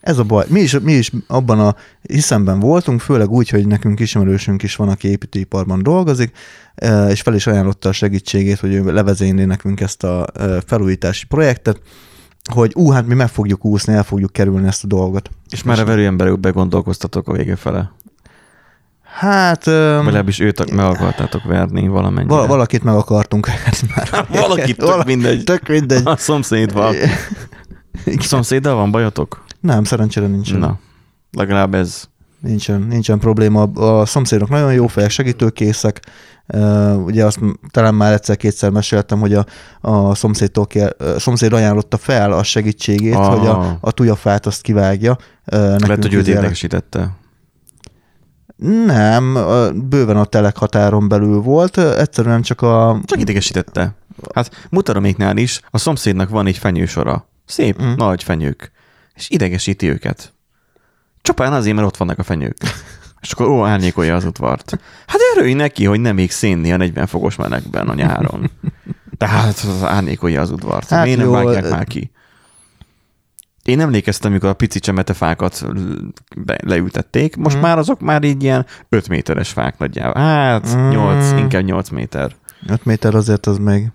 Ez 0.01 0.19
a 0.19 0.23
baj. 0.23 0.45
Mi 0.49 0.61
is, 0.61 0.79
mi 0.81 0.93
is 0.93 1.11
abban 1.27 1.61
a 1.61 1.77
hiszemben 2.03 2.61
voltunk, 2.61 3.01
főleg 3.01 3.31
úgy, 3.31 3.49
hogy 3.49 3.67
nekünk 3.67 4.01
ismerősünk 4.01 4.63
is 4.63 4.77
van, 4.77 4.89
aki 4.89 5.09
építőiparban 5.09 5.83
dolgozik, 5.83 6.37
eh, 6.75 7.11
és 7.11 7.21
fel 7.21 7.35
is 7.35 7.47
ajánlotta 7.47 7.89
a 7.89 7.93
segítségét, 7.93 8.59
hogy 8.59 8.73
ő 8.75 8.93
levezényli 8.93 9.45
nekünk 9.45 9.81
ezt 9.81 10.05
a 10.05 10.27
eh, 10.35 10.57
felújítási 10.67 11.27
projektet, 11.27 11.81
hogy 12.53 12.73
ú, 12.75 12.91
hát 12.91 13.07
mi 13.07 13.15
meg 13.15 13.29
fogjuk 13.29 13.65
úszni, 13.65 13.93
el 13.95 14.03
fogjuk 14.03 14.33
kerülni 14.33 14.67
ezt 14.67 14.85
a 14.85 14.87
dolgot. 14.87 15.31
és 15.51 15.63
már 15.63 15.79
a 15.81 15.85
verőemberükbe 15.85 16.51
gondolkoztatok 16.51 17.29
a 17.29 17.33
vége 17.33 17.57
fele. 17.57 17.93
Hát 19.15 19.67
um, 19.67 19.73
legalábbis 19.75 20.39
őt 20.39 20.71
meg 20.75 20.85
akartátok 20.87 21.43
verni 21.45 21.89
valamennyire. 21.89 22.35
val- 22.35 22.47
valakit 22.49 22.83
meg 22.83 22.95
akartunk 22.95 23.47
hát 23.47 23.83
már. 23.97 24.27
Valakit, 24.43 24.77
tök 24.77 24.89
Vala- 24.89 25.05
mindegy. 25.07 25.45
Tök 25.45 25.69
mindegy. 25.69 26.03
A 26.05 26.17
szomszédval. 26.17 26.94
Szomszéddal 28.19 28.75
van 28.75 28.91
bajotok? 28.91 29.44
Nem, 29.61 29.85
szerencsére 29.85 30.27
nincsen. 30.27 30.59
Na, 30.59 30.79
legalább 31.33 31.75
ez. 31.75 32.05
Nincsen, 32.41 32.81
nincsen 32.81 33.19
probléma. 33.19 33.63
A 33.63 34.06
szomszédok 34.06 34.49
nagyon 34.49 34.73
jó 34.73 34.87
fejek, 34.87 35.11
segítőkészek. 35.11 36.01
Ugye 37.05 37.25
azt 37.25 37.39
talán 37.71 37.94
már 37.94 38.13
egyszer-kétszer 38.13 38.71
meséltem, 38.71 39.21
hogy 39.21 39.35
a, 39.35 39.44
a 39.81 40.15
szomszédtól 40.15 40.67
kér, 40.67 40.94
a 40.99 41.19
szomszéd 41.21 41.53
ajánlotta 41.53 41.97
fel 41.97 42.33
a 42.33 42.43
segítségét, 42.43 43.15
Ah. 43.15 43.39
hogy 43.39 43.47
a, 43.47 43.79
a 43.81 43.91
tujafát 43.91 44.47
azt 44.47 44.61
kivágja. 44.61 45.11
Uh, 45.13 45.59
Lehet, 45.59 45.81
nekünk 45.81 46.03
hogy 46.03 46.15
őt 46.15 46.29
érdekesítette. 46.29 47.11
Nem, 48.56 49.39
bőven 49.89 50.17
a 50.17 50.25
telek 50.25 50.56
határon 50.56 51.08
belül 51.08 51.41
volt, 51.41 51.79
egyszerűen 51.79 52.43
csak 52.43 52.63
a... 52.63 53.01
Csak 53.05 53.20
idegesítette. 53.20 53.94
Hát 54.34 54.67
mutaroméknál 54.70 55.37
is 55.37 55.61
a 55.70 55.79
szomszédnak 55.79 56.29
van 56.29 56.46
egy 56.46 56.58
fenyősora. 56.58 57.29
Szép, 57.46 57.82
Mm. 57.82 57.93
nagy 57.96 58.23
fenyők. 58.23 58.73
És 59.15 59.31
idegesíti 59.31 59.89
őket. 59.89 60.32
Csupán 61.23 61.53
azért, 61.53 61.75
mert 61.75 61.87
ott 61.87 61.96
vannak 61.96 62.19
a 62.19 62.23
fenyők. 62.23 62.56
És 63.20 63.32
akkor 63.32 63.46
ó, 63.46 63.65
árnyékolja 63.65 64.15
az 64.15 64.25
udvart. 64.25 64.79
Hát 65.06 65.20
örülj 65.37 65.53
neki, 65.55 65.84
hogy 65.84 66.01
nem 66.01 66.15
még 66.15 66.31
szénni 66.31 66.73
a 66.73 66.77
40 66.77 67.06
fokos 67.06 67.37
melegben 67.37 67.89
a 67.89 67.94
nyáron. 67.94 68.51
Tehát 69.17 69.58
az 69.58 69.82
árnyékolja 69.84 70.41
az 70.41 70.51
udvart. 70.51 70.89
Hát 70.89 71.03
Miért 71.05 71.19
nem 71.19 71.27
jó, 71.27 71.32
vágják 71.32 71.65
ö- 71.65 71.70
már 71.70 71.84
ki? 71.84 72.11
Én 73.65 73.81
emlékeztem, 73.81 74.31
amikor 74.31 74.49
a 74.49 74.55
pici 74.55 74.79
csemetefákat 74.79 75.67
leültették, 76.63 77.37
most 77.37 77.56
Mm. 77.56 77.61
már 77.61 77.79
azok 77.79 78.01
már 78.01 78.23
így 78.23 78.43
ilyen 78.43 78.67
5 78.89 79.09
méteres 79.09 79.49
fák 79.51 79.79
nagyjából. 79.79 80.23
Hát 80.23 80.75
Mm. 80.77 80.89
8, 80.89 81.33
inkább 81.33 81.63
8 81.65 81.89
méter. 81.89 82.35
5 82.69 82.85
méter 82.85 83.15
azért 83.15 83.47
az 83.47 83.59
még 83.59 83.93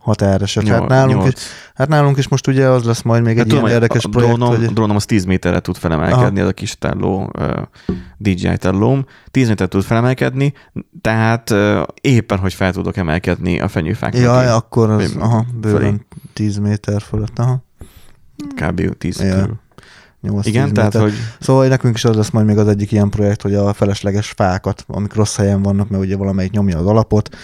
határeset. 0.00 0.68
Hát 0.68 0.88
nálunk, 0.88 1.26
is, 1.26 1.34
hát 1.74 1.88
nálunk 1.88 2.16
is 2.18 2.28
most 2.28 2.46
ugye 2.46 2.66
az 2.68 2.84
lesz 2.84 3.02
majd 3.02 3.22
még 3.22 3.36
Hát 3.36 3.44
egy 3.44 3.50
ilyen 3.52 3.62
tudom, 3.64 3.74
érdekes 3.74 4.04
a 4.04 4.08
projekt, 4.08 4.34
drónom, 4.34 4.56
hogy... 4.56 4.64
a 4.66 4.70
drónom 4.70 4.96
az 4.96 5.04
10 5.04 5.24
méterre 5.24 5.60
tud 5.60 5.76
felemelkedni, 5.76 6.40
ez 6.40 6.46
a 6.46 6.52
kis 6.52 6.78
telló, 6.78 7.30
uh, 7.38 7.62
DJI 8.18 8.56
tellóm, 8.56 9.04
10 9.30 9.48
méterre 9.48 9.70
tud 9.70 9.82
felemelkedni, 9.82 10.52
tehát 11.00 11.50
uh, 11.50 11.82
éppen, 12.00 12.38
hogy 12.38 12.54
fel 12.54 12.72
tudok 12.72 12.96
emelkedni 12.96 13.60
a 13.60 13.68
fenyőfák 13.68 14.16
Jaj, 14.16 14.48
akkor 14.48 14.90
az, 14.90 15.16
aha, 15.18 15.44
bőven 15.60 15.80
fölé. 15.80 15.96
10 16.32 16.58
méter 16.58 17.02
fölött, 17.02 17.38
aha. 17.38 17.68
Kb. 18.54 18.96
10 18.98 19.20
Ja. 19.20 19.34
körül. 19.34 19.58
8 20.22 20.46
Igen, 20.46 20.72
tehát 20.72 20.94
hogy 20.94 21.12
Szóval 21.40 21.68
nekünk 21.68 21.94
is 21.96 22.04
az 22.04 22.16
lesz 22.16 22.30
majd 22.30 22.46
még 22.46 22.58
az 22.58 22.68
egyik 22.68 22.92
ilyen 22.92 23.10
projekt, 23.10 23.42
hogy 23.42 23.54
a 23.54 23.72
felesleges 23.72 24.30
fákat, 24.30 24.84
amik 24.86 25.14
rossz 25.14 25.36
helyen 25.36 25.62
vannak, 25.62 25.88
mert 25.88 26.02
ugye 26.02 26.16
valamelyik 26.16 26.50
nyomja 26.50 26.78
az 26.78 26.86
alapot, 26.86 27.36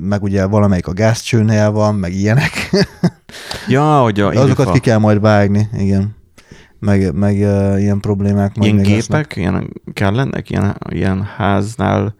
meg 0.00 0.22
ugye 0.22 0.46
valamelyik 0.46 0.86
a 0.86 0.92
gázcsőnél 0.92 1.70
van, 1.70 1.94
meg 1.94 2.12
ilyenek. 2.12 2.70
ja, 3.68 4.00
hogy 4.00 4.20
a 4.20 4.28
Azokat 4.28 4.72
ki 4.72 4.78
kell 4.78 4.98
majd 4.98 5.20
vágni, 5.20 5.68
igen. 5.72 6.16
Meg, 6.78 7.14
meg 7.14 7.34
uh, 7.34 7.80
ilyen 7.80 8.00
problémák 8.00 8.56
majd 8.56 8.62
Ilyen 8.62 8.74
még 8.74 8.84
gépek, 8.86 9.00
lesznek. 9.08 9.36
ilyen 9.36 9.72
kellenek, 9.92 10.50
ilyen, 10.50 10.76
ilyen 10.88 11.22
háznál 11.36 12.14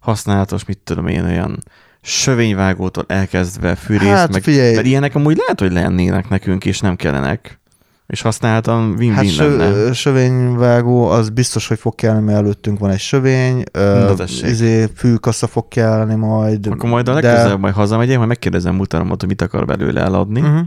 használatos, 0.00 0.64
mit 0.64 0.78
tudom 0.78 1.06
én, 1.06 1.24
olyan 1.24 1.58
sövényvágótól 2.06 3.04
elkezdve 3.08 3.74
fűrész, 3.74 4.08
Hát, 4.08 4.32
meg, 4.32 4.42
figyelj. 4.42 4.74
mert 4.74 4.86
ilyenek 4.86 5.14
amúgy 5.14 5.36
lehet, 5.36 5.60
hogy 5.60 5.72
lennének 5.72 6.28
nekünk, 6.28 6.64
és 6.64 6.80
nem 6.80 6.96
kellenek. 6.96 7.60
És 8.06 8.20
használtam 8.20 8.94
win-win 8.98 9.12
Hát 9.14 9.36
lenne. 9.36 9.64
sö, 9.72 9.92
sövényvágó, 9.92 11.04
az 11.08 11.28
biztos, 11.28 11.68
hogy 11.68 11.78
fog 11.78 11.94
kelleni, 11.94 12.24
mert 12.24 12.38
előttünk 12.38 12.78
van 12.78 12.90
egy 12.90 12.98
sövény, 12.98 13.62
ö, 13.72 14.14
izé, 14.42 14.86
fűkassa 14.96 15.46
fog 15.46 15.68
kelleni 15.68 16.14
majd. 16.14 16.66
Akkor 16.66 16.90
majd 16.90 17.08
a 17.08 17.12
legközelebb 17.12 17.60
majd 17.60 17.74
hazamegyek, 17.74 18.16
majd 18.16 18.28
megkérdezem 18.28 18.74
mutaromat, 18.74 19.20
hogy 19.20 19.28
mit 19.28 19.42
akar 19.42 19.64
belőle 19.66 20.00
eladni, 20.00 20.40
Uh-huh. 20.40 20.60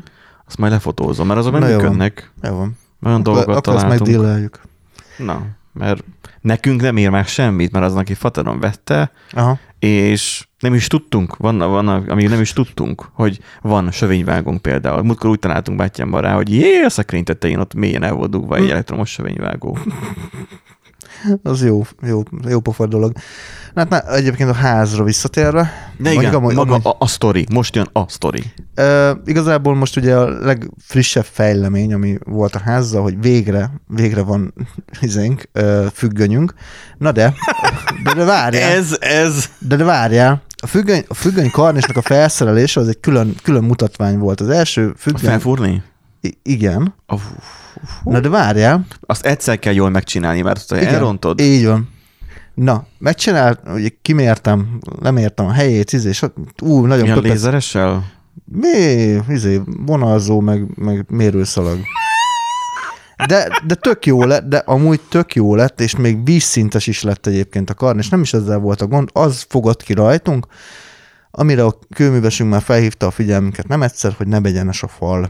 azt 0.47 0.57
majd 0.57 0.71
lefotózom, 0.71 1.27
mert 1.27 1.39
azok 1.39 1.51
van. 1.59 1.61
működnek. 1.69 2.31
Jó 2.43 2.55
van. 2.55 2.77
Olyan 3.05 3.23
dolgokat 3.23 3.55
Akkor 3.55 3.73
ezt 3.75 3.83
találtunk. 3.83 4.09
majd 4.09 4.21
díleljük. 4.21 4.59
Na, 5.17 5.41
mert 5.73 6.03
nekünk 6.41 6.81
nem 6.81 6.97
ér 6.97 7.09
meg 7.09 7.27
semmit, 7.27 7.71
mert 7.71 7.85
az, 7.85 7.95
aki 7.95 8.13
fataron 8.13 8.59
vette, 8.59 9.11
Aha. 9.31 9.57
és 9.79 10.47
nem 10.59 10.73
is 10.73 10.87
tudtunk, 10.87 11.37
van, 11.37 11.57
van, 11.57 11.87
amíg 11.87 12.29
nem 12.29 12.41
is 12.41 12.53
tudtunk, 12.53 13.09
hogy 13.13 13.39
van 13.61 13.91
sövényvágónk 13.91 14.61
például. 14.61 15.01
Múltkor 15.01 15.29
úgy 15.29 15.39
találtunk 15.39 15.77
bátyámban 15.77 16.21
rá, 16.21 16.33
hogy 16.33 16.53
jé, 16.53 16.83
a 16.83 16.89
szekrény 16.89 17.23
tetején 17.23 17.59
ott 17.59 17.73
mélyen 17.73 18.03
el 18.03 18.13
volt 18.13 18.29
dugva 18.29 18.55
egy 18.55 18.69
elektromos 18.69 19.09
sövényvágó. 19.09 19.77
Az 21.43 21.63
jó, 21.63 21.81
jó, 22.01 22.23
jó 22.47 22.59
pofa 22.59 22.87
dolog. 22.87 23.11
Na, 23.73 23.79
Hát 23.79 23.89
na, 23.89 24.15
egyébként 24.15 24.49
a 24.49 24.53
házra 24.53 25.03
visszatérve. 25.03 25.71
De 25.97 26.11
igen, 26.13 26.33
amúgy- 26.33 26.55
maga 26.55 26.75
a, 26.75 26.95
a 26.99 27.07
sztori, 27.07 27.45
most 27.53 27.75
jön 27.75 27.87
a 27.93 28.09
sztori. 28.09 28.43
Ö, 28.75 29.11
igazából 29.25 29.75
most 29.75 29.97
ugye 29.97 30.15
a 30.15 30.29
legfrissebb 30.29 31.25
fejlemény, 31.31 31.93
ami 31.93 32.17
volt 32.25 32.55
a 32.55 32.59
házzal, 32.59 33.01
hogy 33.01 33.21
végre, 33.21 33.71
végre 33.87 34.21
van 34.21 34.53
izénk, 35.01 35.43
ö, 35.51 35.85
függönyünk. 35.93 36.53
Na 36.97 37.11
de, 37.11 37.33
de, 38.03 38.13
de 38.13 38.23
várjál, 38.23 38.71
Ez, 38.77 38.97
ez. 38.99 39.49
de, 39.59 39.75
de 39.75 39.83
várjál. 39.83 40.41
A 40.61 40.67
függöny, 40.67 41.03
a 41.07 41.13
függöny 41.13 41.51
karnisnak 41.51 41.97
a 41.97 42.01
felszerelése 42.01 42.79
az 42.79 42.87
egy 42.87 42.99
külön, 42.99 43.35
külön 43.43 43.63
mutatvány 43.63 44.17
volt. 44.17 44.41
Az 44.41 44.49
első 44.49 44.93
függöny... 44.97 45.29
Felfúrni? 45.29 45.83
I- 46.21 46.37
igen. 46.43 46.93
Oh, 47.07 47.21
Na 48.03 48.19
de 48.19 48.29
várjál. 48.29 48.85
azt 49.01 49.25
egyszer 49.25 49.59
kell 49.59 49.73
jól 49.73 49.89
megcsinálni, 49.89 50.41
mert 50.41 50.69
ha 50.69 50.77
elrontod, 50.77 51.39
Így 51.39 51.65
van. 51.65 51.89
Na, 52.53 52.85
megcsinált, 52.97 53.59
ugye 53.73 53.89
kimértem, 54.01 54.79
lemértem 55.01 55.45
a 55.45 55.51
helyét, 55.51 55.93
izé, 55.93 56.09
és 56.09 56.25
ú, 56.61 56.85
nagyon 56.85 57.03
ilyen 57.03 57.15
köpesz, 57.15 57.31
lézeressel? 57.31 58.11
Mi, 58.45 59.17
izé, 59.29 59.61
vonalzó, 59.65 60.39
meg, 60.39 60.65
meg 60.77 61.05
mérőszalag. 61.09 61.79
De, 63.27 63.61
de 63.65 63.75
tök 63.75 64.05
jó 64.05 64.23
lett, 64.23 64.43
de 64.47 64.57
amúgy 64.57 65.01
tök 65.09 65.35
jó 65.35 65.55
lett, 65.55 65.81
és 65.81 65.95
még 65.95 66.23
vízszintes 66.25 66.87
is 66.87 67.01
lett 67.03 67.27
egyébként 67.27 67.69
a 67.69 67.73
karn, 67.73 67.97
és 67.97 68.09
nem 68.09 68.21
is 68.21 68.33
ezzel 68.33 68.57
volt 68.57 68.81
a 68.81 68.87
gond, 68.87 69.09
az 69.13 69.45
fogott 69.49 69.83
ki 69.83 69.93
rajtunk, 69.93 70.47
amire 71.31 71.63
a 71.63 71.79
kőművesünk 71.95 72.49
már 72.49 72.61
felhívta 72.61 73.05
a 73.05 73.11
figyelmünket 73.11 73.67
nem 73.67 73.81
egyszer, 73.81 74.13
hogy 74.17 74.27
nem 74.27 74.45
egyenes 74.45 74.83
a 74.83 74.87
fal. 74.87 75.29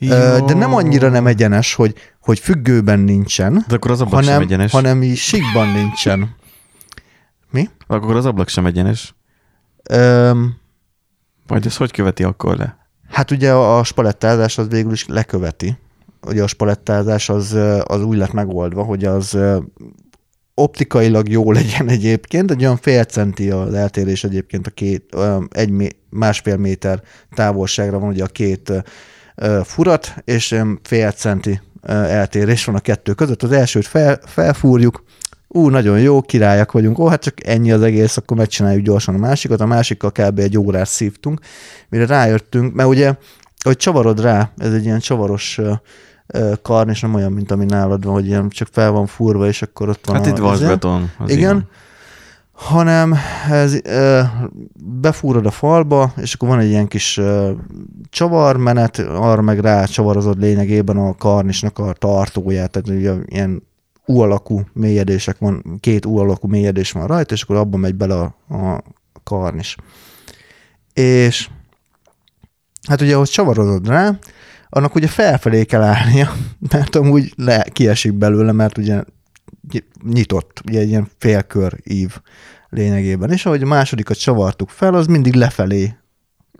Ö, 0.00 0.38
De 0.46 0.54
nem 0.54 0.74
annyira 0.74 1.08
nem 1.08 1.26
egyenes, 1.26 1.74
hogy, 1.74 1.94
hogy 2.20 2.38
függőben 2.38 2.98
nincsen, 3.00 3.64
De 3.68 3.74
akkor 3.74 3.90
az 3.90 4.00
ablak 4.00 4.22
sem 4.22 4.32
hanem, 4.32 4.46
egyenes. 4.46 4.72
hanem 4.72 5.02
így 5.02 5.16
síkban 5.16 5.68
nincsen. 5.68 6.34
Mi? 7.50 7.68
Akkor 7.86 8.16
az 8.16 8.26
ablak 8.26 8.48
sem 8.48 8.66
egyenes. 8.66 9.14
Öm, 9.90 10.56
Vagy 11.46 11.66
ez 11.66 11.76
hogy 11.76 11.90
követi 11.92 12.22
akkor 12.22 12.56
le? 12.56 12.76
Hát 13.10 13.30
ugye 13.30 13.52
a 13.52 13.84
spalettázás 13.84 14.58
az 14.58 14.68
végül 14.68 14.92
is 14.92 15.06
leköveti. 15.06 15.78
Ugye 16.26 16.42
a 16.42 16.46
spalettázás 16.46 17.28
az, 17.28 17.56
az 17.84 18.02
úgy 18.02 18.16
lett 18.16 18.32
megoldva, 18.32 18.82
hogy 18.82 19.04
az 19.04 19.38
optikailag 20.54 21.28
jó 21.28 21.52
legyen 21.52 21.88
egyébként, 21.88 22.50
egy 22.50 22.62
olyan 22.62 22.76
fél 22.76 23.04
centi 23.04 23.50
az 23.50 23.74
eltérés 23.74 24.24
egyébként 24.24 24.66
a 24.66 24.70
két, 24.70 25.16
egy 25.50 25.96
másfél 26.10 26.56
méter 26.56 27.02
távolságra 27.34 27.98
van 27.98 28.08
ugye 28.08 28.24
a 28.24 28.26
két 28.26 28.72
furat, 29.64 30.14
és 30.24 30.60
fél 30.82 31.12
centi 31.12 31.60
eltérés 31.86 32.64
van 32.64 32.74
a 32.74 32.80
kettő 32.80 33.12
között. 33.12 33.42
Az 33.42 33.52
elsőt 33.52 33.86
fel, 33.86 34.18
felfúrjuk, 34.24 35.04
ú, 35.48 35.68
nagyon 35.68 36.00
jó, 36.00 36.20
királyak 36.20 36.72
vagyunk, 36.72 36.98
ó, 36.98 37.06
hát 37.06 37.22
csak 37.22 37.46
ennyi 37.46 37.72
az 37.72 37.82
egész, 37.82 38.16
akkor 38.16 38.36
megcsináljuk 38.36 38.84
gyorsan 38.84 39.14
a 39.14 39.18
másikat, 39.18 39.60
a 39.60 39.66
másikkal 39.66 40.12
kb. 40.12 40.38
egy 40.38 40.58
órát 40.58 40.88
szívtunk, 40.88 41.40
mire 41.88 42.06
rájöttünk, 42.06 42.74
mert 42.74 42.88
ugye, 42.88 43.14
hogy 43.64 43.76
csavarod 43.76 44.20
rá, 44.20 44.50
ez 44.56 44.72
egy 44.72 44.84
ilyen 44.84 44.98
csavaros 44.98 45.60
karn, 46.62 46.88
és 46.88 47.00
nem 47.00 47.14
olyan, 47.14 47.32
mint 47.32 47.50
ami 47.50 47.64
nálad 47.64 48.04
van, 48.04 48.12
hogy 48.14 48.26
ilyen 48.26 48.48
csak 48.48 48.68
fel 48.72 48.90
van 48.90 49.06
furva, 49.06 49.46
és 49.46 49.62
akkor 49.62 49.88
ott 49.88 50.06
van 50.06 50.16
Hát 50.16 50.26
itt 50.26 50.36
vasbeton. 50.36 51.10
az 51.18 51.30
Igen, 51.30 51.68
hanem 52.56 53.14
ez, 53.50 53.78
ö, 53.84 54.20
befúrod 55.00 55.46
a 55.46 55.50
falba, 55.50 56.12
és 56.16 56.34
akkor 56.34 56.48
van 56.48 56.58
egy 56.58 56.68
ilyen 56.68 56.88
kis 56.88 57.16
ö, 57.16 57.52
csavarmenet, 58.10 58.98
arra 58.98 59.42
meg 59.42 59.58
rá 59.58 59.84
csavarozod 59.84 60.38
lényegében 60.38 60.96
a 60.96 61.14
karnisnak 61.14 61.78
a 61.78 61.92
tartóját, 61.92 62.70
tehát 62.70 62.88
ugye 62.88 63.14
ilyen 63.26 63.62
U 64.06 64.20
alakú 64.20 64.60
mélyedések 64.72 65.38
van, 65.38 65.78
két 65.80 66.06
U 66.06 66.18
alakú 66.18 66.48
mélyedés 66.48 66.92
van 66.92 67.06
rajta, 67.06 67.34
és 67.34 67.42
akkor 67.42 67.56
abban 67.56 67.80
megy 67.80 67.94
bele 67.94 68.14
a, 68.14 68.54
a 68.56 68.82
karnis. 69.24 69.76
És 70.92 71.48
hát 72.88 73.00
ugye, 73.00 73.14
ahogy 73.14 73.28
csavarozod 73.28 73.88
rá, 73.88 74.18
annak 74.68 74.94
ugye 74.94 75.06
felfelé 75.06 75.64
kell 75.64 75.82
állnia, 75.82 76.32
mert 76.72 76.96
amúgy 76.96 77.32
le, 77.36 77.66
kiesik 77.72 78.12
belőle, 78.12 78.52
mert 78.52 78.78
ugye 78.78 79.02
nyitott, 80.04 80.60
ugye 80.66 80.80
egy 80.80 80.88
ilyen 80.88 81.08
félkör 81.18 81.78
ív 81.84 82.16
lényegében. 82.68 83.30
És 83.30 83.46
ahogy 83.46 83.62
a 83.62 83.66
másodikat 83.66 84.18
csavartuk 84.18 84.68
fel, 84.68 84.94
az 84.94 85.06
mindig 85.06 85.34
lefelé 85.34 85.96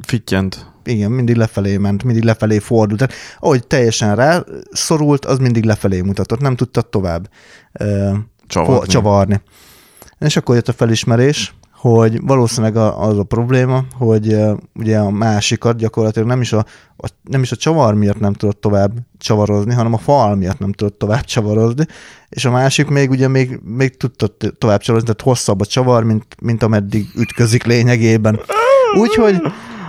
Fittyent. 0.02 0.72
igen, 0.84 1.10
mindig 1.10 1.36
lefelé 1.36 1.76
ment, 1.76 2.02
mindig 2.04 2.22
lefelé 2.24 2.58
fordult. 2.58 2.98
Tehát 2.98 3.14
ahogy 3.38 3.66
teljesen 3.66 4.14
rá 4.16 4.44
szorult, 4.72 5.24
az 5.24 5.38
mindig 5.38 5.64
lefelé 5.64 6.00
mutatott, 6.00 6.40
nem 6.40 6.56
tudta 6.56 6.82
tovább 6.82 7.30
ö, 7.72 8.12
Csavarni. 8.46 8.78
fo- 8.78 8.88
csavarni. 8.88 9.40
És 10.18 10.36
akkor 10.36 10.54
jött 10.54 10.68
a 10.68 10.72
felismerés, 10.72 11.54
hogy 11.76 12.20
valószínűleg 12.22 12.76
az 12.76 13.18
a 13.18 13.22
probléma, 13.22 13.84
hogy 13.98 14.36
ugye 14.74 14.98
a 14.98 15.10
másikat 15.10 15.76
gyakorlatilag 15.76 16.28
nem 16.28 16.40
is 16.40 16.52
a, 16.52 16.64
a, 16.96 17.08
nem 17.22 17.42
is 17.42 17.52
a 17.52 17.56
csavar 17.56 17.94
miatt 17.94 18.20
nem 18.20 18.32
tudott 18.32 18.60
tovább 18.60 18.92
csavarozni, 19.18 19.74
hanem 19.74 19.92
a 19.92 19.98
fal 19.98 20.34
miatt 20.34 20.58
nem 20.58 20.72
tudott 20.72 20.98
tovább 20.98 21.24
csavarozni, 21.24 21.86
és 22.28 22.44
a 22.44 22.50
másik 22.50 22.88
még 22.88 23.10
ugye 23.10 23.28
még, 23.28 23.60
még 23.64 23.96
tudta 23.96 24.26
t- 24.26 24.54
tovább 24.58 24.80
csavarozni, 24.80 25.14
tehát 25.14 25.30
hosszabb 25.30 25.60
a 25.60 25.66
csavar, 25.66 26.04
mint, 26.04 26.26
mint 26.40 26.62
ameddig 26.62 27.06
ütközik 27.16 27.64
lényegében. 27.64 28.40
Úgyhogy 28.98 29.40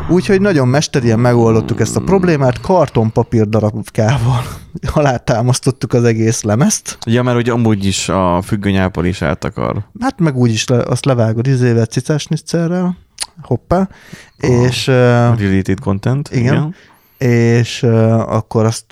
Úgyhogy 0.09 0.41
nagyon 0.41 0.67
mesterien 0.67 1.19
megoldottuk 1.19 1.79
ezt 1.79 1.95
a 1.95 1.99
problémát, 1.99 2.61
kartonpapír 2.61 3.49
darabkával 3.49 4.43
alátámasztottuk 4.93 5.93
az 5.93 6.03
egész 6.03 6.41
lemezt. 6.41 6.97
Ja, 7.05 7.23
mert 7.23 7.37
ugye 7.37 7.51
amúgy 7.51 7.85
is 7.85 8.09
a 8.09 8.41
függönyápol 8.41 9.05
is 9.05 9.21
eltakar. 9.21 9.83
Hát 9.99 10.19
meg 10.19 10.37
úgy 10.37 10.51
is 10.51 10.67
le, 10.67 10.83
azt 10.83 11.05
levágod 11.05 11.47
izével, 11.47 11.85
cicásnicszerrel, 11.85 12.97
hoppá, 13.41 13.89
és, 14.37 14.87
uh, 14.87 14.93
Related 15.39 15.79
content. 15.79 16.29
igen. 16.31 16.75
és 17.17 17.83
uh, 17.83 18.33
akkor 18.33 18.65
azt 18.65 18.85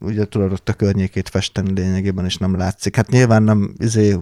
ugye 0.00 0.24
tudod 0.24 0.52
ott 0.52 0.68
a 0.68 0.72
környékét 0.72 1.28
festeni 1.28 1.72
lényegében, 1.72 2.24
és 2.24 2.36
nem 2.36 2.56
látszik. 2.56 2.96
Hát 2.96 3.10
nyilván 3.10 3.42
nem, 3.42 3.72
izé, 3.78 4.16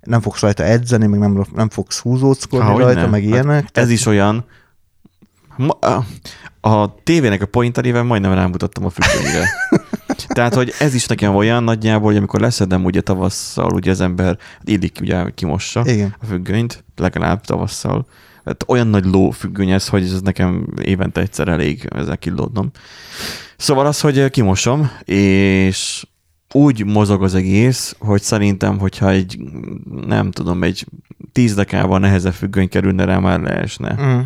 nem 0.00 0.20
fogsz 0.20 0.40
rajta 0.40 0.62
edzeni, 0.62 1.06
meg 1.06 1.18
nem, 1.18 1.44
nem 1.54 1.68
fogsz 1.68 1.98
húzóckodni 1.98 2.66
Há, 2.66 2.72
rajta, 2.72 3.00
nem. 3.00 3.10
meg 3.10 3.22
Hát 3.22 3.30
ilyenek. 3.30 3.68
Ez 3.72 3.90
is 3.90 4.06
olyan, 4.06 4.44
Ma, 5.56 5.72
a, 5.72 6.04
a 6.68 6.94
tévének 7.02 7.42
a 7.42 7.46
pointerével 7.46 8.02
majdnem 8.02 8.32
rámutattam 8.32 8.84
a 8.84 8.90
függönyre. 8.90 9.48
Tehát, 10.26 10.54
hogy 10.54 10.72
ez 10.78 10.94
is 10.94 11.06
nekem 11.06 11.34
olyan 11.34 11.64
nagyjából, 11.64 12.06
hogy 12.06 12.16
amikor 12.16 12.40
leszedem 12.40 12.84
ugye 12.84 13.00
tavasszal, 13.00 13.72
ugye 13.72 13.90
az 13.90 14.00
ember 14.00 14.38
illik 14.64 14.98
ugye, 15.00 15.30
kimossa 15.34 15.82
Igen. 15.84 16.14
a 16.20 16.26
függönyt, 16.26 16.84
legalább 16.96 17.44
tavasszal. 17.44 18.06
Hát 18.44 18.64
olyan 18.66 18.86
nagy 18.86 19.04
ló 19.04 19.30
függöny 19.30 19.70
ez, 19.70 19.88
hogy 19.88 20.02
ez 20.02 20.20
nekem 20.20 20.66
évente 20.82 21.20
egyszer 21.20 21.48
elég 21.48 21.88
ezzel 21.94 22.18
kilódnom. 22.18 22.70
Szóval 23.56 23.86
az, 23.86 24.00
hogy 24.00 24.30
kimosom, 24.30 24.90
és 25.04 26.06
úgy 26.52 26.84
mozog 26.84 27.22
az 27.22 27.34
egész, 27.34 27.96
hogy 27.98 28.22
szerintem, 28.22 28.78
hogyha 28.78 29.10
egy, 29.10 29.38
nem 30.06 30.30
tudom, 30.30 30.62
egy 30.62 30.86
tíz 31.32 31.54
dekával 31.54 31.98
nehezebb 31.98 32.32
függöny 32.32 32.68
kerülne 32.68 33.04
rá, 33.04 33.18
már 33.18 33.40
leesne. 33.40 33.96
Mm. 34.00 34.20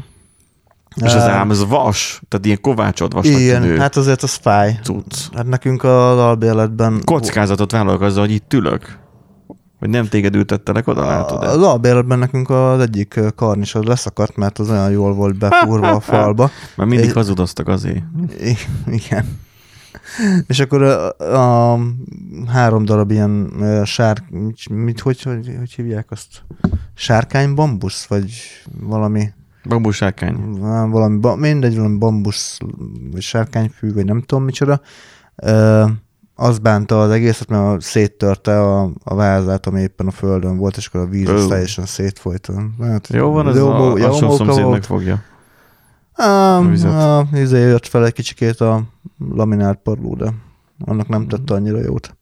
És 0.97 1.15
az 1.15 1.23
ám, 1.23 1.51
ez 1.51 1.67
vas, 1.69 2.23
tehát 2.29 2.47
ilyen 2.47 2.61
kovácsolt 2.61 3.13
vasnak 3.13 3.41
Igen, 3.41 3.63
tűnő 3.63 3.79
hát 3.79 3.97
azért 3.97 4.23
az 4.23 4.35
fáj. 4.35 4.79
cucc. 4.83 5.15
Hát 5.35 5.47
nekünk 5.47 5.85
az 5.85 6.19
albérletben... 6.19 7.01
Kockázatot 7.05 7.73
vállalok 7.73 8.01
azzal, 8.01 8.21
hogy 8.25 8.35
itt 8.35 8.53
ülök. 8.53 8.99
Hogy 9.79 9.89
nem 9.89 10.09
téged 10.09 10.35
ültettelek 10.35 10.87
oda, 10.89 11.07
látod 11.07 11.43
Az 11.43 11.63
albérletben 11.63 12.19
nekünk 12.19 12.51
az 12.51 12.81
egyik 12.81 13.17
ö, 13.17 13.29
karnisod 13.31 13.87
leszakadt, 13.87 14.37
mert 14.37 14.59
az 14.59 14.71
olyan 14.71 14.91
jól 14.91 15.15
volt 15.15 15.39
befúrva 15.39 15.91
a 15.91 16.01
falba. 16.11 16.51
Mert 16.77 16.89
mindig 16.91 17.09
Egy- 17.09 17.15
hazudoztak 17.15 17.69
azért. 17.69 18.03
Igen. 18.87 19.39
És 20.47 20.61
akkor 20.61 20.83
a, 20.83 21.09
a 21.73 21.79
három 22.49 22.85
darab 22.85 23.11
ilyen 23.11 23.53
sár... 23.85 24.23
Mit, 24.71 25.01
hogy, 25.01 25.23
hogy, 25.23 25.55
hogy 25.59 25.73
hívják 25.73 26.11
azt? 26.11 26.45
Sárkány 26.95 27.55
bambusz? 27.55 28.05
Vagy 28.05 28.33
valami... 28.81 29.29
Bambusákány. 29.69 30.51
valami, 30.91 31.19
ba- 31.19 31.37
mindegy, 31.37 31.77
valami 31.77 31.97
bambusz, 31.99 32.59
vagy 33.13 33.21
sárkányfű, 33.23 33.93
vagy 33.93 34.05
nem 34.05 34.21
tudom 34.23 34.45
micsoda. 34.45 34.81
Ö, 35.37 35.85
az 36.35 36.59
bánta 36.59 37.01
az 37.03 37.11
egészet, 37.11 37.49
mert 37.49 37.81
széttörte 37.81 38.61
a, 38.61 38.91
a 39.05 39.15
vázát, 39.15 39.67
ami 39.67 39.81
éppen 39.81 40.07
a 40.07 40.11
földön 40.11 40.57
volt, 40.57 40.77
és 40.77 40.87
akkor 40.87 41.01
a 41.01 41.07
víz 41.07 41.29
az 41.29 41.47
teljesen 41.47 41.85
szétfolyt. 41.87 42.51
Hát, 42.81 43.09
Jó 43.09 43.31
van, 43.31 43.49
ez 43.49 43.57
jó, 43.57 43.69
a 43.71 43.99
jó, 43.99 44.07
móka 44.07 44.13
szomszéd 44.13 44.47
volt. 44.63 44.71
megfogja. 44.71 45.23
Á, 46.13 46.61
vizet. 46.61 46.93
á, 46.93 47.23
izé 47.33 47.61
jött 47.61 47.87
fel 47.87 48.05
egy 48.05 48.13
kicsikét 48.13 48.61
a 48.61 48.83
laminált 49.31 49.79
padló, 49.79 50.15
de 50.15 50.33
annak 50.85 51.09
nem 51.09 51.29
tette 51.29 51.55
annyira 51.55 51.79
jót. 51.81 52.17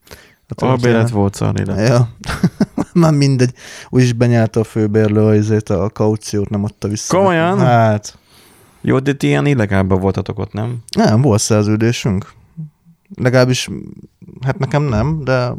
Albélet 0.55 1.09
volt 1.09 1.43
élet. 1.59 1.87
Ja. 1.87 2.09
Már 2.93 3.13
mindegy. 3.13 3.53
Úgyis 3.89 4.13
benyálta 4.13 4.59
a 4.59 4.63
főbérlő 4.63 5.21
a, 5.21 5.35
izét, 5.35 5.69
a 5.69 5.89
kauciót, 5.89 6.49
nem 6.49 6.63
adta 6.63 6.87
vissza. 6.87 7.17
Komolyan? 7.17 7.57
neki. 7.57 7.69
Hát, 7.69 8.17
Jó, 8.81 8.99
de 8.99 9.13
ti 9.13 9.27
ilyen 9.27 9.45
illegálban 9.45 9.99
voltatok 9.99 10.39
ott, 10.39 10.53
nem? 10.53 10.77
Nem, 10.95 11.21
volt 11.21 11.41
szerződésünk. 11.41 12.33
Legalábbis, 13.15 13.69
hát 14.41 14.59
nekem 14.59 14.83
nem, 14.83 15.23
de 15.23 15.53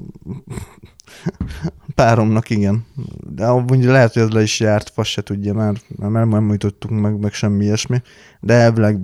páromnak 1.94 2.50
igen. 2.50 2.86
De 3.34 3.46
amúgy 3.46 3.84
lehet, 3.84 4.12
hogy 4.12 4.22
ez 4.22 4.30
le 4.30 4.42
is 4.42 4.60
járt, 4.60 4.90
fasz 4.90 5.08
se 5.08 5.22
tudja 5.22 5.54
már, 5.54 5.74
mert 5.96 6.12
nem 6.12 6.34
említettünk 6.34 7.00
meg, 7.00 7.18
meg 7.18 7.32
semmi 7.32 7.64
ilyesmi, 7.64 8.02
de 8.40 8.54
elvileg 8.54 8.98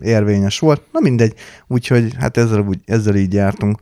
érvényes 0.00 0.58
volt. 0.58 0.82
Na 0.92 1.00
mindegy, 1.00 1.34
úgyhogy 1.66 2.14
hát 2.18 2.36
ezzel, 2.36 2.60
úgy, 2.60 2.78
ezzel 2.84 3.16
így 3.16 3.32
jártunk. 3.32 3.78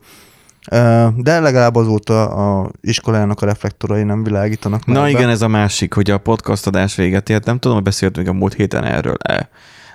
De 1.15 1.39
legalább 1.39 1.75
azóta 1.75 2.29
a 2.29 2.71
iskolának 2.81 3.41
a 3.41 3.45
reflektorai 3.45 4.03
nem 4.03 4.23
világítanak 4.23 4.85
Na 4.85 5.01
be. 5.01 5.09
igen, 5.09 5.29
ez 5.29 5.41
a 5.41 5.47
másik, 5.47 5.93
hogy 5.93 6.11
a 6.11 6.17
podcast 6.17 6.67
adás 6.67 6.95
véget 6.95 7.29
ért. 7.29 7.45
Nem 7.45 7.59
tudom, 7.59 7.75
hogy 7.75 7.85
beszéltünk 7.85 8.27
a 8.27 8.33
múlt 8.33 8.53
héten 8.53 8.83
erről-e. 8.83 9.49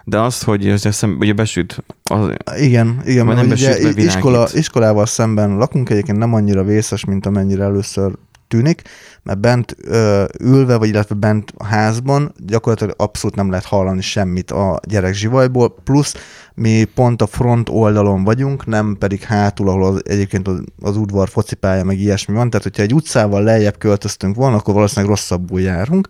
De 0.04 0.20
azt, 0.20 0.44
hogy 0.44 0.68
ez 0.68 0.86
eszem, 0.86 1.16
ugye 1.20 1.32
besüt, 1.32 1.84
az, 2.02 2.30
Igen, 2.56 3.00
igen, 3.04 3.26
mert 3.26 3.38
nem 3.38 3.46
ugye 3.50 3.66
besütve 3.66 3.88
világít. 3.88 4.04
iskola, 4.04 4.48
iskolával 4.52 5.06
szemben 5.06 5.56
lakunk, 5.56 5.90
egyébként 5.90 6.18
nem 6.18 6.34
annyira 6.34 6.62
vészes, 6.64 7.04
mint 7.04 7.26
amennyire 7.26 7.62
először 7.64 8.12
tűnik, 8.48 8.82
mert 9.22 9.40
bent 9.40 9.76
ö, 9.82 10.24
ülve, 10.40 10.76
vagy 10.76 10.88
illetve 10.88 11.14
bent 11.14 11.52
a 11.56 11.64
házban 11.64 12.32
gyakorlatilag 12.46 12.94
abszolút 12.96 13.36
nem 13.36 13.50
lehet 13.50 13.64
hallani 13.64 14.00
semmit 14.00 14.50
a 14.50 14.80
gyerek 14.88 15.14
zsivajból, 15.14 15.74
plusz 15.84 16.14
mi 16.54 16.84
pont 16.84 17.22
a 17.22 17.26
front 17.26 17.68
oldalon 17.68 18.24
vagyunk, 18.24 18.66
nem 18.66 18.96
pedig 18.98 19.22
hátul, 19.22 19.68
ahol 19.68 19.84
az, 19.84 20.02
egyébként 20.04 20.48
az, 20.48 20.60
az 20.82 20.96
udvar 20.96 21.28
focipálya, 21.28 21.84
meg 21.84 21.98
ilyesmi 21.98 22.34
van, 22.34 22.50
tehát 22.50 22.64
hogyha 22.64 22.82
egy 22.82 22.94
utcával 22.94 23.42
lejjebb 23.42 23.78
költöztünk 23.78 24.36
volna, 24.36 24.56
akkor 24.56 24.74
valószínűleg 24.74 25.10
rosszabbul 25.10 25.60
járunk. 25.60 26.08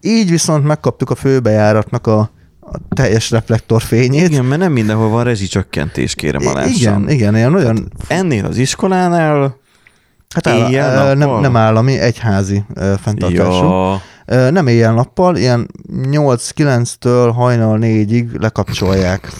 Így 0.00 0.30
viszont 0.30 0.64
megkaptuk 0.64 1.10
a 1.10 1.14
főbejáratnak 1.14 2.06
a, 2.06 2.18
a 2.60 2.78
teljes 2.88 3.30
reflektorfényét, 3.30 4.28
igen, 4.28 4.44
mert 4.44 4.60
nem 4.60 4.72
mindenhol 4.72 5.08
van 5.08 5.24
rezsicsökkentés, 5.24 6.14
kérem 6.14 6.46
alássam. 6.46 6.72
igen, 7.02 7.08
igen, 7.08 7.36
ilyen 7.36 7.54
olyan, 7.54 7.92
Ennél 8.08 8.44
az 8.44 8.56
iskolánál 8.56 9.56
hát 10.44 10.46
áll, 10.46 10.68
éjjel, 10.68 11.14
nem, 11.14 11.40
nem 11.40 11.56
állami, 11.56 11.98
egyházi 11.98 12.64
fenntartású. 13.02 13.64
Ja, 14.26 14.50
Nem 14.50 14.66
éjjel-nappal, 14.66 15.36
ilyen 15.36 15.68
8-9-től 16.02 17.30
hajnal 17.34 17.78
4-ig 17.82 18.40
lekapcsolják. 18.40 19.32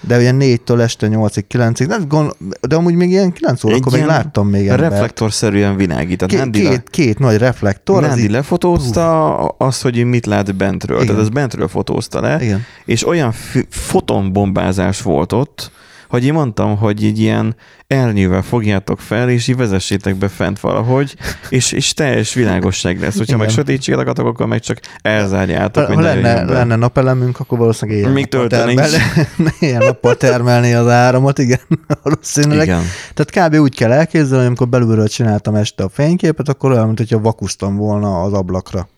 De 0.00 0.16
ugye 0.18 0.30
4-től 0.34 0.80
este 0.80 1.08
8-ig, 1.10 1.42
9-ig, 1.54 1.84
de, 1.88 1.96
gond, 2.08 2.30
de 2.60 2.76
amúgy 2.76 2.94
még 2.94 3.10
ilyen 3.10 3.32
9 3.32 3.64
órakor 3.64 3.84
még 3.92 3.94
ilyen 3.94 4.06
láttam 4.06 4.48
még 4.48 4.68
embert. 4.68 4.90
reflektorszerűen 4.92 5.76
világít. 5.76 6.18
Tehát 6.18 6.30
Két, 6.32 6.38
Nandi, 6.42 6.62
le, 6.62 6.68
két, 6.70 6.90
két 6.90 7.18
nagy 7.18 7.36
reflektor. 7.38 8.02
az 8.02 8.08
Nandi 8.08 8.22
így- 8.22 8.30
lefotózta 8.30 9.36
azt, 9.46 9.82
hogy 9.82 10.04
mit 10.04 10.26
lát 10.26 10.56
bentről. 10.56 10.96
Igen. 10.96 11.06
Tehát 11.06 11.22
ez 11.22 11.28
bentről 11.28 11.68
fotózta 11.68 12.20
le. 12.20 12.38
Igen. 12.42 12.64
és 12.84 13.06
olyan 13.06 13.32
f- 13.32 13.66
fotonbombázás 13.70 15.02
volt 15.02 15.32
ott, 15.32 15.70
hogy 16.14 16.24
én 16.24 16.32
mondtam, 16.32 16.76
hogy 16.76 17.04
egy 17.04 17.18
ilyen 17.18 17.56
elnyővel 17.86 18.42
fogjátok 18.42 19.00
fel, 19.00 19.30
és 19.30 19.48
így 19.48 19.56
vezessétek 19.56 20.16
be 20.16 20.28
fent 20.28 20.60
valahogy, 20.60 21.16
és, 21.48 21.72
és 21.72 21.92
teljes 21.94 22.34
világosság 22.34 23.00
lesz. 23.00 23.16
Hogyha 23.16 23.34
Igen. 23.34 23.38
meg 23.38 23.48
sötétséget 23.48 24.00
akartok, 24.00 24.26
akkor 24.26 24.46
meg 24.46 24.60
csak 24.60 24.80
elzárjátok, 25.02 25.86
Ha 25.86 25.94
ne 25.94 26.14
lenne, 26.14 26.44
lenne 26.44 26.76
napelemünk, 26.76 27.40
akkor 27.40 27.58
valószínűleg 27.58 28.00
éjjel 28.00 28.12
Még 28.12 28.28
termelni, 28.28 28.96
éjjel 29.60 29.84
nappal 29.84 30.16
termelni 30.16 30.72
az 30.72 30.88
áramot, 30.88 31.38
igen, 31.38 31.60
valószínűleg. 32.02 32.66
Igen. 32.66 32.82
Tehát 33.14 33.50
kb. 33.50 33.60
úgy 33.60 33.74
kell 33.76 33.92
elképzelni, 33.92 34.46
amikor 34.46 34.68
belülről 34.68 35.08
csináltam 35.08 35.54
este 35.54 35.84
a 35.84 35.88
fényképet, 35.88 36.48
akkor 36.48 36.70
olyan, 36.70 36.86
mint 36.86 36.98
hogyha 36.98 37.20
vakusztam 37.20 37.76
volna 37.76 38.22
az 38.22 38.32
ablakra. 38.32 38.88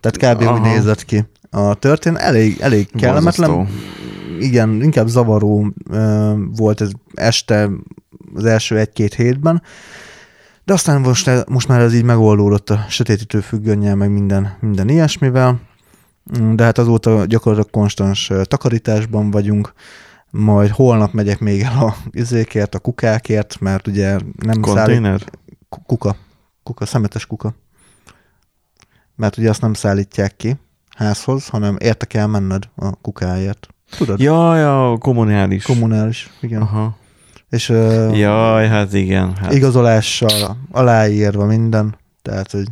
Tehát 0.00 0.36
kb. 0.36 0.42
úgy 0.42 0.48
Aha. 0.48 0.74
nézett 0.74 1.04
ki 1.04 1.24
a 1.50 1.74
történet. 1.74 2.22
Elég, 2.22 2.56
elég 2.60 2.88
kellemetlen. 2.98 3.50
Borzasztó. 3.50 4.03
Igen, 4.40 4.82
inkább 4.82 5.06
zavaró 5.06 5.72
volt 6.56 6.80
ez 6.80 6.90
este 7.14 7.70
az 8.34 8.44
első 8.44 8.78
egy-két 8.78 9.14
hétben. 9.14 9.62
De 10.64 10.72
aztán 10.72 11.00
most, 11.00 11.48
most 11.48 11.68
már 11.68 11.80
ez 11.80 11.94
így 11.94 12.04
megoldódott 12.04 12.70
a 12.70 12.84
sötétítő 12.88 13.40
függönnyel, 13.40 13.94
meg 13.94 14.10
minden, 14.10 14.56
minden 14.60 14.88
ilyesmivel. 14.88 15.60
De 16.54 16.64
hát 16.64 16.78
azóta 16.78 17.24
gyakorlatilag 17.24 17.70
konstans 17.70 18.30
takarításban 18.42 19.30
vagyunk. 19.30 19.72
Majd 20.30 20.70
holnap 20.70 21.12
megyek 21.12 21.38
még 21.38 21.60
el 21.60 21.84
a 21.84 21.96
izékért, 22.10 22.74
a 22.74 22.78
kukákért, 22.78 23.60
mert 23.60 23.86
ugye 23.86 24.18
nem 24.38 24.62
szállít, 24.62 24.62
Konténer? 24.62 25.24
Ku- 25.68 25.82
kuka, 25.86 26.16
kuka, 26.62 26.86
szemetes 26.86 27.26
kuka. 27.26 27.54
Mert 29.16 29.38
ugye 29.38 29.50
azt 29.50 29.60
nem 29.60 29.74
szállítják 29.74 30.36
ki 30.36 30.56
házhoz, 30.96 31.48
hanem 31.48 31.76
érte 31.78 32.06
kell 32.06 32.26
menned 32.26 32.68
a 32.74 32.90
kukáért. 32.96 33.73
Tudod? 33.96 34.20
Ja, 34.20 34.56
ja, 34.56 34.96
kommunális. 34.98 35.64
Kommunális, 35.64 36.30
igen. 36.40 36.60
Aha. 36.62 36.96
És 37.50 37.68
uh, 37.68 38.18
Jaj, 38.18 38.68
hát 38.68 38.92
igen. 38.92 39.36
Hát. 39.36 39.52
igazolással 39.52 40.56
aláírva 40.70 41.44
minden, 41.44 41.96
tehát, 42.22 42.50
hogy 42.50 42.66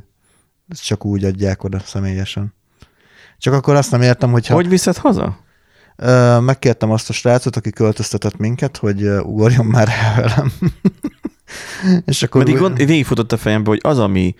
ezt 0.68 0.84
csak 0.84 1.04
úgy 1.04 1.24
adják 1.24 1.64
oda 1.64 1.78
személyesen. 1.84 2.54
Csak 3.38 3.54
akkor 3.54 3.74
azt 3.74 3.90
nem 3.90 4.02
értem, 4.02 4.30
hogyha 4.30 4.54
Hogy 4.54 4.68
viszed 4.68 4.96
haza? 4.96 5.38
Ö, 5.96 6.38
megkértem 6.40 6.90
azt 6.90 7.08
a 7.08 7.12
srácot, 7.12 7.56
aki 7.56 7.70
költöztetett 7.70 8.36
minket, 8.36 8.76
hogy 8.76 9.02
ugorjon 9.08 9.66
már 9.66 9.88
el 9.88 10.14
velem. 10.22 10.52
És 12.06 12.22
akkor 12.22 12.48
úgy- 12.48 12.56
gond, 12.56 12.76
végigfutott 12.76 13.32
a 13.32 13.36
fejembe, 13.36 13.68
hogy 13.68 13.80
az, 13.82 13.98
ami 13.98 14.34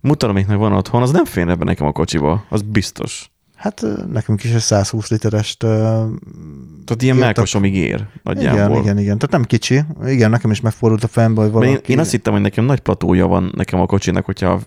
mutatomiknek 0.00 0.56
van 0.56 0.72
otthon, 0.72 1.02
az 1.02 1.10
nem 1.10 1.24
férne 1.24 1.54
be 1.54 1.64
nekem 1.64 1.86
a 1.86 1.92
kocsiba. 1.92 2.44
Az 2.48 2.62
biztos. 2.62 3.31
Hát 3.62 3.84
nekünk 4.12 4.44
is 4.44 4.50
egy 4.50 4.60
120 4.60 5.08
literest. 5.08 5.58
Tehát 5.58 7.02
ilyen 7.02 7.16
melkosomig 7.16 7.74
ér 7.76 8.06
nagyjából. 8.22 8.60
Igen, 8.60 8.82
igen, 8.82 8.98
igen. 8.98 9.18
Tehát 9.18 9.30
nem 9.30 9.44
kicsi. 9.44 9.80
Igen, 10.06 10.30
nekem 10.30 10.50
is 10.50 10.60
megfordult 10.60 11.04
a 11.04 11.08
fejembe, 11.08 11.42
hogy 11.42 11.50
valaki... 11.50 11.70
én, 11.70 11.80
én 11.86 11.98
azt 11.98 12.10
hittem, 12.10 12.32
hogy 12.32 12.42
nekem 12.42 12.64
nagy 12.64 12.80
platója 12.80 13.26
van 13.26 13.52
nekem 13.56 13.80
a 13.80 13.86
kocsinak, 13.86 14.24
hogyha 14.24 14.60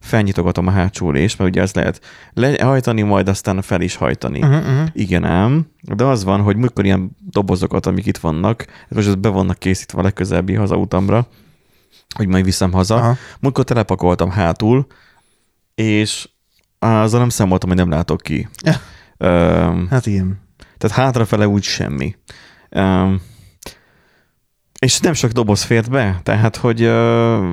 felnyitogatom 0.00 0.66
a 0.66 0.70
hátsó 0.70 1.10
részt, 1.10 1.38
mert 1.38 1.50
ugye 1.50 1.60
ezt 1.60 1.74
lehet 1.74 2.00
lehajtani, 2.32 3.02
majd 3.02 3.28
aztán 3.28 3.62
fel 3.62 3.80
is 3.80 3.96
hajtani. 3.96 4.38
Uh-huh, 4.38 4.56
uh-huh. 4.56 4.88
Igen 4.92 5.24
ám, 5.24 5.66
de 5.80 6.04
az 6.04 6.24
van, 6.24 6.40
hogy 6.40 6.56
mikor 6.56 6.84
ilyen 6.84 7.16
dobozokat, 7.30 7.86
amik 7.86 8.06
itt 8.06 8.18
vannak, 8.18 8.66
most 8.88 9.08
ez 9.08 9.14
be 9.14 9.28
vannak 9.28 9.58
készítve 9.58 9.98
a 9.98 10.02
legközelebbi 10.02 10.54
hazautamra, 10.54 11.26
hogy 12.16 12.26
majd 12.26 12.44
viszem 12.44 12.72
haza. 12.72 12.94
Aha. 12.94 13.16
Múltkor 13.40 13.64
telepakoltam 13.64 14.30
hátul, 14.30 14.86
és 15.74 16.28
azzal 16.82 17.20
nem 17.20 17.28
számoltam, 17.28 17.68
hogy 17.68 17.78
nem 17.78 17.90
látok 17.90 18.20
ki. 18.20 18.48
Ja. 18.64 18.74
Öm, 19.16 19.86
Hát 19.90 20.06
igen. 20.06 20.40
tehát 20.78 20.96
hátrafele 20.96 21.48
úgy 21.48 21.62
semmi. 21.62 22.16
Um, 22.70 23.20
és 24.78 25.00
nem 25.00 25.12
sok 25.12 25.30
doboz 25.30 25.62
fért 25.62 25.90
be, 25.90 26.20
tehát 26.22 26.56
hogy 26.56 26.82
uh, 26.82 27.44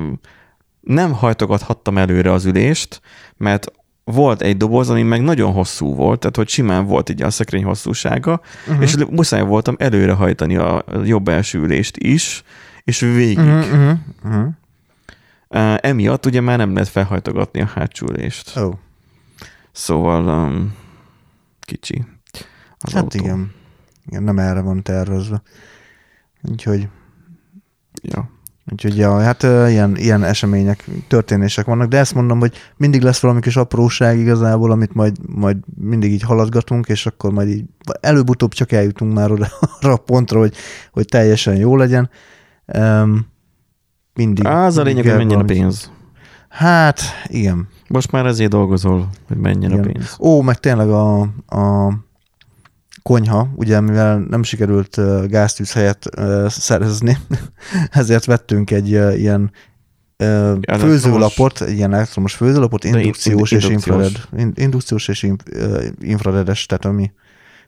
nem 0.80 1.12
hajtogathattam 1.12 1.98
előre 1.98 2.32
az 2.32 2.44
ülést, 2.44 3.00
mert 3.36 3.72
volt 4.04 4.42
egy 4.42 4.56
doboz, 4.56 4.90
ami 4.90 5.02
meg 5.02 5.22
nagyon 5.22 5.52
hosszú 5.52 5.94
volt, 5.94 6.20
tehát 6.20 6.36
hogy 6.36 6.48
simán 6.48 6.86
volt 6.86 7.08
így 7.08 7.22
a 7.22 7.30
szekrény 7.30 7.64
hosszúsága, 7.64 8.40
uh-huh. 8.68 8.82
és 8.82 8.96
muszáj 9.10 9.42
voltam 9.42 9.74
előre 9.78 10.12
hajtani 10.12 10.56
a 10.56 10.84
jobb 11.04 11.28
első 11.28 11.58
ülést 11.58 11.96
is, 11.96 12.42
és 12.84 13.00
végig. 13.00 13.38
Uh-huh, 13.38 13.98
uh-huh. 14.24 14.46
Uh, 15.48 15.76
emiatt 15.80 16.26
ugye 16.26 16.40
már 16.40 16.58
nem 16.58 16.72
lehet 16.72 16.88
felhajtogatni 16.88 17.60
a 17.60 17.70
hátsó 17.74 18.06
ülést. 18.10 18.56
Oh. 18.56 18.74
Szóval 19.72 20.48
um, 20.48 20.74
kicsi. 21.60 22.04
az 22.78 22.92
Hát 22.92 23.02
autó. 23.02 23.18
igen. 23.18 23.52
igen. 24.06 24.22
nem 24.22 24.38
erre 24.38 24.60
van 24.60 24.82
tervezve. 24.82 25.42
Úgyhogy, 26.42 26.88
Ja. 28.02 28.30
úgyhogy 28.72 28.96
ja, 28.96 29.20
hát 29.20 29.42
ilyen, 29.42 29.96
ilyen 29.96 30.24
események, 30.24 30.84
történések 31.08 31.66
vannak, 31.66 31.88
de 31.88 31.98
ezt 31.98 32.14
mondom, 32.14 32.38
hogy 32.38 32.56
mindig 32.76 33.02
lesz 33.02 33.20
valami 33.20 33.40
kis 33.40 33.56
apróság 33.56 34.18
igazából, 34.18 34.70
amit 34.70 34.94
majd, 34.94 35.16
majd 35.36 35.56
mindig 35.76 36.12
így 36.12 36.22
haladgatunk, 36.22 36.88
és 36.88 37.06
akkor 37.06 37.32
majd 37.32 37.48
így 37.48 37.64
előbb-utóbb 38.00 38.52
csak 38.52 38.72
eljutunk 38.72 39.14
már 39.14 39.30
oda 39.30 39.48
arra 39.80 39.92
a 39.92 39.96
pontra, 39.96 40.38
hogy, 40.38 40.54
hogy 40.92 41.04
teljesen 41.06 41.56
jó 41.56 41.76
legyen. 41.76 42.10
Um, 42.66 43.26
mindig. 44.14 44.46
Az 44.46 44.76
a 44.76 44.82
lényeg, 44.82 45.04
hogy 45.04 45.16
menjen 45.16 45.40
a 45.40 45.44
pénz. 45.44 45.90
Hát, 46.48 47.00
igen. 47.26 47.68
Most 47.92 48.10
már 48.10 48.26
ezért 48.26 48.50
dolgozol, 48.50 49.08
hogy 49.28 49.36
menjen 49.36 49.70
a 49.70 49.74
Igen. 49.74 49.92
pénz. 49.92 50.16
Ó, 50.18 50.40
meg 50.40 50.60
tényleg 50.60 50.88
a, 50.88 51.20
a 51.46 51.92
konyha, 53.02 53.48
ugye 53.54 53.80
mivel 53.80 54.18
nem 54.18 54.42
sikerült 54.42 55.00
gáztűz 55.28 55.72
helyet 55.72 56.08
szerezni, 56.48 57.18
ezért 57.90 58.24
vettünk 58.24 58.70
egy 58.70 58.88
ilyen 58.90 59.50
főzőlapot, 60.78 61.60
ilyen 61.60 61.94
elektromos 61.94 62.34
főzőlapot, 62.34 62.84
in- 62.84 62.94
indukciós 62.94 63.52
és 63.52 63.64
indukciós. 63.64 63.96
infrared. 63.96 64.42
In, 64.42 64.52
indukciós 64.54 65.08
és 65.08 65.22
in, 65.22 65.36
infraredes, 66.00 66.66
tehát 66.66 66.84
ami 66.84 67.12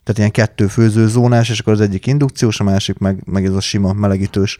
tehát 0.03 0.19
ilyen 0.19 0.31
kettő 0.31 0.67
főzőzónás, 0.67 1.49
és 1.49 1.59
akkor 1.59 1.73
az 1.73 1.81
egyik 1.81 2.07
indukciós, 2.07 2.61
a 2.61 2.65
másik 2.65 2.99
meg, 2.99 3.23
meg 3.25 3.45
ez 3.45 3.55
a 3.55 3.61
sima 3.61 3.93
melegítős. 3.93 4.57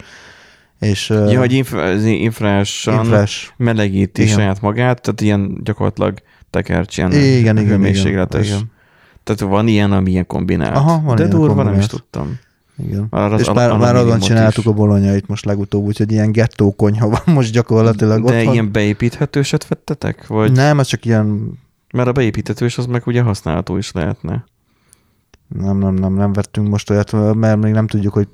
És, 0.83 1.09
Ja, 1.09 1.39
hogy 1.39 1.51
infra, 1.53 1.91
infrásan 2.05 3.03
infrás. 3.03 3.53
melegíti 3.57 4.21
Igen. 4.21 4.33
saját 4.33 4.61
magát, 4.61 5.01
tehát 5.01 5.21
ilyen 5.21 5.57
gyakorlatilag 5.63 6.17
tekercs, 6.49 6.97
ilyen 6.97 7.11
Igen, 7.11 7.23
igen, 7.37 7.57
igen, 7.57 7.67
hőmérsékletes. 7.67 8.47
igen. 8.47 8.71
Tehát 9.23 9.41
van 9.41 9.67
ilyen, 9.67 9.91
ami 9.91 10.09
ilyen 10.11 10.27
kombinált. 10.27 10.75
Aha, 10.75 11.01
van 11.01 11.15
De 11.15 11.27
durva, 11.27 11.63
nem 11.63 11.79
is 11.79 11.85
tudtam. 11.85 12.39
Igen. 12.87 13.07
Az 13.09 13.39
és 13.41 13.51
már, 13.51 13.77
már 13.77 13.95
azon 13.95 14.19
csináltuk 14.19 14.63
is. 14.63 14.69
a 14.69 14.73
bolonyait 14.73 15.27
most 15.27 15.45
legutóbb, 15.45 15.83
úgyhogy 15.85 16.11
ilyen 16.11 16.31
gettó 16.31 16.71
konyha 16.75 17.09
van 17.09 17.35
most 17.35 17.51
gyakorlatilag 17.53 18.23
De 18.23 18.37
otthon. 18.37 18.53
ilyen 18.53 18.71
beépíthetőset 18.71 19.67
vettetek? 19.67 20.27
Vagy? 20.27 20.51
Nem, 20.51 20.79
ez 20.79 20.87
csak 20.87 21.05
ilyen, 21.05 21.51
Mert 21.93 22.07
a 22.07 22.11
beépíthetős 22.11 22.77
az 22.77 22.85
meg 22.85 23.01
ugye 23.05 23.21
használható 23.21 23.77
is 23.77 23.91
lehetne. 23.91 24.43
Nem, 25.59 25.77
nem, 25.77 25.93
nem, 25.93 26.13
nem 26.13 26.33
vettünk 26.33 26.67
most 26.69 26.89
olyat, 26.89 27.35
mert 27.35 27.61
még 27.61 27.73
nem 27.73 27.87
tudjuk, 27.87 28.13
hogy 28.13 28.27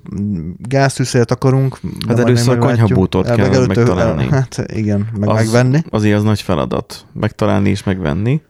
gáztűzért 0.57 1.31
akarunk. 1.31 1.79
de 1.81 2.13
még 2.13 2.17
először 2.25 2.57
a 2.57 2.61
konyhabútort 2.61 3.27
El- 3.27 3.35
kell 3.35 3.45
meg 3.45 3.55
előtte- 3.55 3.75
megtalálni. 3.75 4.27
Hát 4.31 4.63
igen, 4.67 5.07
meg 5.19 5.29
Az- 5.29 5.35
megvenni. 5.35 5.81
Azért 5.89 6.17
az 6.17 6.23
nagy 6.23 6.41
feladat. 6.41 7.05
Megtalálni 7.13 7.69
és 7.69 7.83
megvenni, 7.83 8.41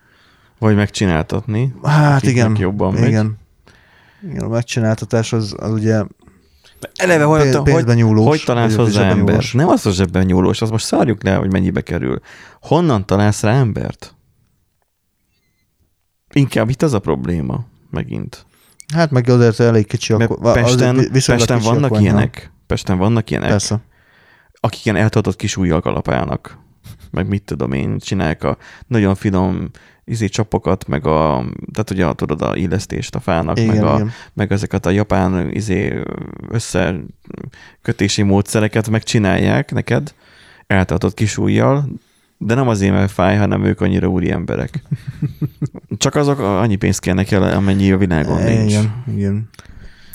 vagy 0.60 0.76
megcsináltatni. 0.76 1.74
Hát 1.84 2.24
igen, 2.24 2.56
jobban 2.60 2.94
megy. 2.94 3.08
igen. 3.08 3.38
Igen, 4.30 4.44
a 4.44 4.48
megcsináltatás 4.48 5.34
az, 5.34 5.56
az 5.60 5.72
ugye 5.72 6.04
Eleve 6.96 7.24
hogy, 7.24 7.56
hogy, 7.56 7.86
nyúlós. 7.96 8.28
hogy 8.28 8.44
találsz 8.46 8.76
hozzá 8.76 9.02
embert? 9.02 9.28
nyúlós. 9.28 9.54
Nem 9.54 9.68
az 9.68 9.86
a 9.86 9.92
zsebben 9.92 10.26
nyúlós, 10.26 10.62
az 10.62 10.70
most 10.70 10.86
szárjuk 10.86 11.24
le, 11.24 11.36
hogy 11.36 11.52
mennyibe 11.52 11.82
kerül. 11.82 12.20
Honnan 12.62 13.06
találsz 13.06 13.42
rá 13.44 13.54
embert? 13.54 14.14
Inkább 16.34 16.70
itt 16.70 16.82
az 16.82 16.94
a 16.94 17.00
probléma, 17.00 17.66
megint. 17.90 18.46
Hát 18.94 19.12
meg 19.12 19.30
azért 19.30 19.60
elég 19.60 19.88
kicsi 19.88 20.14
Mert 20.16 20.30
ko- 20.30 20.46
az 20.46 20.54
Pesten, 20.54 21.10
Pesten 21.12 21.60
vannak 21.60 21.90
konyha. 21.90 22.04
ilyenek. 22.04 22.52
Pesten 22.68 22.98
vannak 22.98 23.30
ilyenek, 23.30 23.50
Persze. 23.50 23.80
akik 24.60 24.86
ilyen 24.86 24.98
eltartott 24.98 25.36
kis 25.36 25.58
ujjal 25.58 25.82
kalapálnak. 25.82 26.58
Meg 27.12 27.28
mit 27.28 27.44
tudom 27.44 27.72
én, 27.72 27.98
csinálják 28.00 28.44
a 28.44 28.58
nagyon 28.88 29.16
finom 29.16 29.70
izé 30.06 30.28
csapokat, 30.28 30.88
meg 30.88 31.06
a, 31.06 31.46
tehát 31.74 31.90
ugye 31.92 32.14
tudod 32.14 32.42
a 32.42 32.56
illesztést 32.56 33.16
a 33.16 33.20
fának, 33.20 33.60
Igen, 33.60 33.76
meg, 33.76 33.84
a, 33.84 33.94
igen. 33.94 34.12
meg 34.34 34.52
ezeket 34.52 34.86
a 34.86 34.90
japán 34.90 35.50
izé 35.52 36.04
összekötési 36.50 38.22
módszereket 38.22 38.90
megcsinálják 38.90 39.72
neked, 39.72 40.14
eltartott 40.68 41.14
kis 41.14 41.38
ujjal, 41.38 41.90
de 42.42 42.54
nem 42.54 42.68
azért, 42.68 42.94
mert 42.94 43.12
fáj, 43.12 43.38
hanem 43.38 43.64
ők 43.64 43.82
annyira 43.82 44.08
úri 44.08 44.32
emberek. 44.32 44.82
Csak 45.98 46.16
azok 46.16 46.40
annyi 46.40 46.76
pénzt 46.76 47.00
kérnek 47.00 47.32
el, 47.32 47.44
amennyi 47.44 47.92
a 47.92 47.98
világon 47.98 48.44
nincs. 48.44 48.72
Igen, 48.72 49.04
igen. 49.16 49.50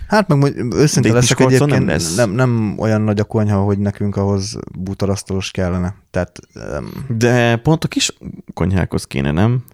Hát 0.09 0.29
meg 0.29 0.75
őszinte 0.75 1.13
leszek 1.13 1.41
egyébként, 1.41 1.71
nem 1.71 1.87
lesz. 1.87 2.15
nem, 2.15 2.31
nem 2.31 2.75
olyan 2.79 3.01
nagy 3.01 3.21
a 3.21 3.25
konyha, 3.25 3.63
hogy 3.63 3.79
nekünk 3.79 4.17
ahhoz 4.17 4.59
bútorasztalos 4.79 5.51
kellene. 5.51 5.95
Tehát 6.11 6.39
um, 6.55 6.91
De 7.09 7.57
pont 7.57 7.85
a 7.85 7.89
kis 7.89 8.17
konyhákhoz 8.55 9.05
kéne, 9.05 9.31
nem? 9.31 9.65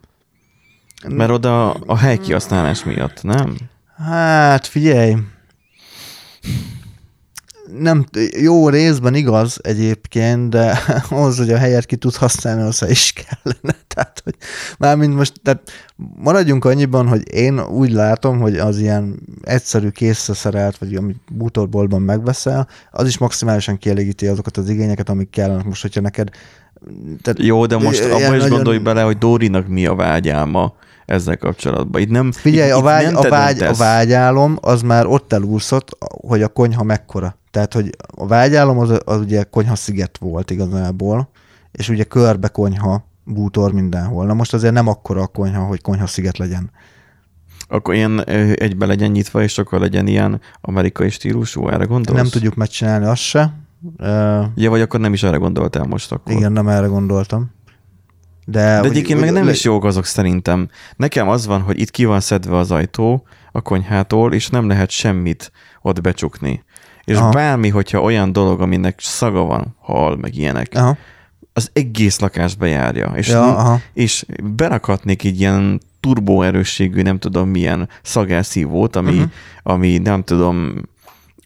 Mert 1.08 1.30
oda 1.30 1.70
a 1.70 1.96
hely 1.96 2.18
kihasználás 2.18 2.84
miatt, 2.84 3.22
nem? 3.22 3.56
hát 3.96 4.66
figyelj, 4.66 5.16
nem, 7.78 8.04
jó 8.40 8.68
részben 8.68 9.14
igaz 9.14 9.58
egyébként, 9.62 10.48
de 10.48 10.78
ahhoz, 11.10 11.38
hogy 11.38 11.52
a 11.52 11.56
helyet 11.56 11.86
ki 11.86 11.96
tud 11.96 12.14
használni, 12.14 12.62
az 12.62 12.84
is 12.88 13.12
kellene. 13.12 13.78
Tehát, 13.94 14.20
hogy 14.24 14.34
mármint 14.78 15.14
most, 15.14 15.32
tehát 15.42 15.70
maradjunk 16.16 16.64
annyiban, 16.64 17.08
hogy 17.08 17.32
én 17.32 17.60
úgy 17.60 17.92
látom, 17.92 18.40
hogy 18.40 18.58
az 18.58 18.78
ilyen 18.78 19.20
egyszerű 19.42 19.88
készre 19.88 20.34
szerelt, 20.34 20.78
vagy 20.78 20.94
amit 20.94 21.20
bútorboltban 21.32 22.02
megveszel, 22.02 22.68
az 22.90 23.06
is 23.06 23.18
maximálisan 23.18 23.78
kielégíti 23.78 24.26
azokat 24.26 24.56
az 24.56 24.68
igényeket, 24.68 25.08
amik 25.08 25.30
kellenek. 25.30 25.64
Most, 25.64 25.82
hogyha 25.82 26.00
neked 26.00 26.28
tehát 27.22 27.42
Jó, 27.42 27.66
de 27.66 27.76
most 27.76 28.04
abban 28.04 28.20
is 28.20 28.28
nagyon- 28.28 28.48
gondolj 28.48 28.78
bele, 28.78 29.02
hogy 29.02 29.18
Dórinak 29.18 29.68
mi 29.68 29.86
a 29.86 29.94
vágyálma 29.94 30.74
ezzel 31.06 31.36
kapcsolatban. 31.36 32.00
Itt 32.00 32.10
nem, 32.10 32.32
Figyelj, 32.32 32.68
itt, 32.68 32.74
a, 32.74 32.78
itt 32.78 32.84
vágy, 32.84 33.04
nem 33.04 33.16
a, 33.16 33.28
vágy, 33.28 33.62
a 33.62 33.72
vágyálom 33.72 34.58
az 34.60 34.82
már 34.82 35.06
ott 35.06 35.32
elúszott, 35.32 35.96
hogy 36.26 36.42
a 36.42 36.48
konyha 36.48 36.82
mekkora. 36.82 37.38
Tehát, 37.50 37.74
hogy 37.74 37.90
a 38.16 38.26
vágyálom 38.26 38.78
az, 38.78 39.00
az 39.04 39.20
ugye 39.20 39.42
konyha 39.42 39.74
sziget 39.74 40.18
volt 40.18 40.50
igazából, 40.50 41.30
és 41.72 41.88
ugye 41.88 42.04
körbe 42.04 42.48
konyha, 42.48 43.08
bútor 43.24 43.72
mindenhol. 43.72 44.26
Na 44.26 44.34
most 44.34 44.54
azért 44.54 44.72
nem 44.72 44.86
akkora 44.88 45.22
a 45.22 45.26
konyha, 45.26 45.62
hogy 45.64 45.82
konyha 45.82 46.06
sziget 46.06 46.38
legyen. 46.38 46.70
Akkor 47.68 47.94
ilyen 47.94 48.24
egybe 48.54 48.86
legyen 48.86 49.10
nyitva, 49.10 49.42
és 49.42 49.58
akkor 49.58 49.80
legyen 49.80 50.06
ilyen 50.06 50.40
amerikai 50.60 51.10
stílusú, 51.10 51.68
erre 51.68 51.84
gondolsz? 51.84 52.18
Nem 52.20 52.28
tudjuk 52.30 52.54
megcsinálni 52.54 53.04
azt 53.06 53.22
se. 53.22 53.54
Ja, 54.54 54.70
vagy 54.70 54.80
akkor 54.80 55.00
nem 55.00 55.12
is 55.12 55.22
erre 55.22 55.36
gondoltál 55.36 55.84
most 55.84 56.12
akkor. 56.12 56.32
igen, 56.32 56.52
nem 56.52 56.68
erre 56.68 56.86
gondoltam. 56.86 57.50
De, 58.46 58.60
De 58.64 58.78
hogy- 58.78 58.90
egyébként 58.90 59.20
meg 59.20 59.32
nem 59.32 59.44
le- 59.44 59.50
is 59.50 59.64
jók 59.64 59.84
azok 59.84 60.04
szerintem. 60.04 60.68
Nekem 60.96 61.28
az 61.28 61.46
van, 61.46 61.60
hogy 61.60 61.80
itt 61.80 61.90
ki 61.90 62.04
van 62.04 62.20
szedve 62.20 62.56
az 62.56 62.70
ajtó 62.70 63.22
a 63.52 63.60
konyhától, 63.60 64.32
és 64.32 64.48
nem 64.48 64.68
lehet 64.68 64.90
semmit 64.90 65.52
ott 65.82 66.00
becsukni. 66.00 66.62
És 67.10 67.16
Aha. 67.16 67.30
Bármi, 67.30 67.68
hogyha 67.68 68.00
olyan 68.00 68.32
dolog, 68.32 68.60
aminek 68.60 69.00
szaga 69.00 69.40
van, 69.42 69.76
hal, 69.78 70.16
meg 70.16 70.36
ilyenek, 70.36 70.68
Aha. 70.74 70.96
az 71.52 71.70
egész 71.72 72.18
lakást 72.20 72.58
bejárja. 72.58 73.12
És, 73.16 73.28
Ja, 73.28 73.56
aha. 73.56 73.80
és 73.92 74.24
berakhatnék 74.42 75.24
egy 75.24 75.40
ilyen 75.40 75.80
turbóerősségű, 76.00 77.02
nem 77.02 77.18
tudom 77.18 77.48
milyen 77.48 77.88
szagelszívót, 78.02 78.96
ami, 78.96 79.12
uh-huh. 79.12 79.30
ami 79.62 79.98
nem 79.98 80.22
tudom 80.22 80.74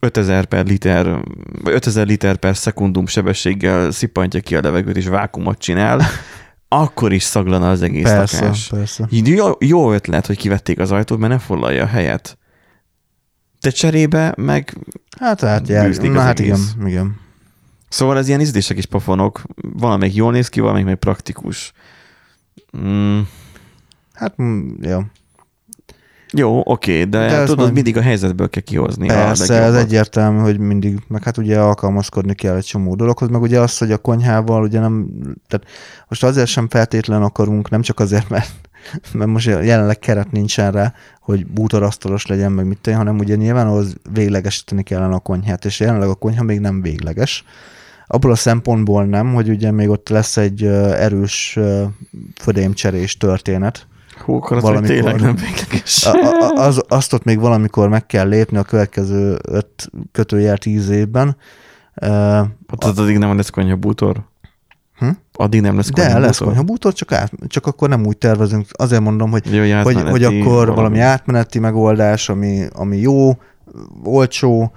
5000 0.00 0.44
per 0.44 0.66
liter, 0.66 1.20
vagy 1.62 1.72
5000 1.72 2.07
liter 2.07 2.37
per 2.37 2.57
szekundum 2.57 3.07
sebességgel 3.07 3.90
szippantja 3.90 4.40
ki 4.40 4.57
a 4.57 4.61
levegőt, 4.61 4.96
és 4.96 5.07
vákumot 5.07 5.59
csinál, 5.59 6.00
akkor 6.68 7.12
is 7.12 7.22
szaglana 7.22 7.70
az 7.70 7.83
egész 7.83 8.03
Persze, 8.03 8.40
lakás. 8.40 8.68
persze. 8.68 9.07
Jó, 9.11 9.50
jó 9.59 9.92
ötlet, 9.92 10.27
hogy 10.27 10.37
kivették 10.37 10.79
az 10.79 10.92
ajtót, 10.92 11.18
mert 11.18 11.33
ne 11.33 11.38
foglalja 11.38 11.83
a 11.83 11.87
helyet. 11.87 12.38
De 13.64 13.70
cserébe 13.70 14.35
meg... 14.37 14.77
Hát, 15.20 15.40
jár. 15.42 15.87
Bűzlik 15.87 16.12
Na 16.12 16.20
hát 16.20 16.38
igen, 16.38 16.53
egész. 16.55 16.74
igen. 16.87 17.16
Szóval 17.88 18.18
ez 18.18 18.29
ilyen 18.29 18.40
ízlések 18.40 18.77
is 18.79 18.87
pofonok. 18.87 19.42
Valamelyik 19.72 20.14
jól 20.14 20.33
néz 20.33 20.48
ki, 20.48 20.61
valamelyik 20.61 20.87
meg 20.87 20.96
praktikus. 20.96 21.72
Mm, 22.79 23.20
Hát, 24.14 24.42
mm, 24.42 24.68
jó. 24.83 25.00
jó, 26.33 26.61
oké, 26.64 27.05
de, 27.05 27.18
De 27.29 27.40
tudod, 27.44 27.59
majd- 27.59 27.72
mindig 27.72 27.96
a 27.96 28.00
helyzetből 28.03 28.48
kell 28.50 28.62
kihozni. 28.62 29.07
Persze, 29.07 29.55
ez 29.62 29.74
egyértelmű, 29.74 30.38
hogy 30.40 30.59
mindig, 30.59 30.98
meg 31.09 31.22
hát 31.22 31.37
ugye 31.38 31.61
alkalmazkodni 31.61 32.35
kell 32.35 32.57
egy 32.57 32.64
csomó 32.64 32.94
dologhoz, 32.94 33.29
meg 33.29 33.42
ugye 33.42 33.61
az, 33.61 33.79
hogy 33.79 33.92
a 33.92 33.98
konyhával 33.98 34.62
ugye 34.62 34.81
nem, 34.81 35.07
tehát 35.48 35.66
most 36.09 36.24
azért 36.24 36.46
sem 36.46 36.68
feltétlen 36.68 37.22
akarunk, 37.22 37.70
nem 37.70 37.83
csak 37.83 38.00
azért, 38.00 38.29
mert, 38.29 38.53
mert 39.12 39.31
most 39.31 39.47
jelenleg 39.47 39.99
keret 39.99 40.31
nincsen 40.33 40.73
rá, 40.73 40.94
hogy 41.20 41.47
bútorasztalos 41.47 42.27
legyen, 42.27 42.53
meg 42.53 42.66
mit 42.66 42.79
tenni, 42.79 42.97
hanem 42.97 43.18
ugye 43.18 43.35
nyilván 43.35 43.66
ahhoz 43.66 43.94
véglegesíteni 44.12 44.83
kellene 44.83 45.14
a 45.14 45.18
konyhát, 45.18 45.64
és 45.64 45.81
jelenleg 45.81 46.09
a 46.09 46.14
konyha 46.14 46.42
még 46.42 46.61
nem 46.61 46.83
végleges. 46.83 47.44
Abból 48.07 48.31
a 48.31 48.35
szempontból 48.37 49.05
nem, 49.05 49.35
hogy 49.35 49.49
ugye 49.49 49.70
még 49.70 49.88
ott 49.88 50.09
lesz 50.09 50.37
egy 50.37 50.64
erős 50.64 51.59
födémcserés 52.40 53.16
történet, 53.16 53.87
Hú, 54.25 54.35
akkor 54.35 54.57
az 54.57 54.62
valamikor- 54.62 54.97
tényleg 54.97 55.20
nem 55.20 55.35
végleges. 55.35 56.07
a, 56.07 56.12
a, 56.12 56.64
az, 56.66 56.83
azt 56.88 57.12
ott 57.12 57.25
még 57.25 57.40
valamikor 57.40 57.88
meg 57.88 58.07
kell 58.07 58.29
lépni 58.29 58.57
a 58.57 58.62
következő 58.62 59.38
öt 59.49 59.90
kötőjel 60.12 60.59
tíz 60.59 60.88
évben. 60.88 61.37
Uh, 62.03 62.09
Hát 62.09 62.85
az 62.85 62.99
addig 62.99 63.18
nem 63.18 63.37
lesz 63.37 63.51
konyha 63.51 63.77
bútor. 63.77 64.25
Hm? 64.99 65.09
Addig 65.33 65.61
nem 65.61 65.77
lesz 65.77 65.91
De 65.91 66.19
lesz 66.19 66.39
konyhabútor, 66.39 66.93
csak, 66.93 67.13
át, 67.13 67.33
csak 67.47 67.67
akkor 67.67 67.89
nem 67.89 68.07
úgy 68.07 68.19
tervezünk. 68.19 68.67
Azért 68.73 69.03
mondom, 69.03 69.31
hogy, 69.31 69.55
Jó, 69.55 69.83
hogy 69.83 69.95
hogy, 70.03 70.25
akkor 70.25 70.45
valami. 70.45 70.75
valami 70.75 70.99
átmeneti 70.99 71.59
megoldás, 71.59 72.29
ami, 72.29 72.67
ami 72.73 72.97
jó, 72.97 73.39
olcsó, 74.05 74.73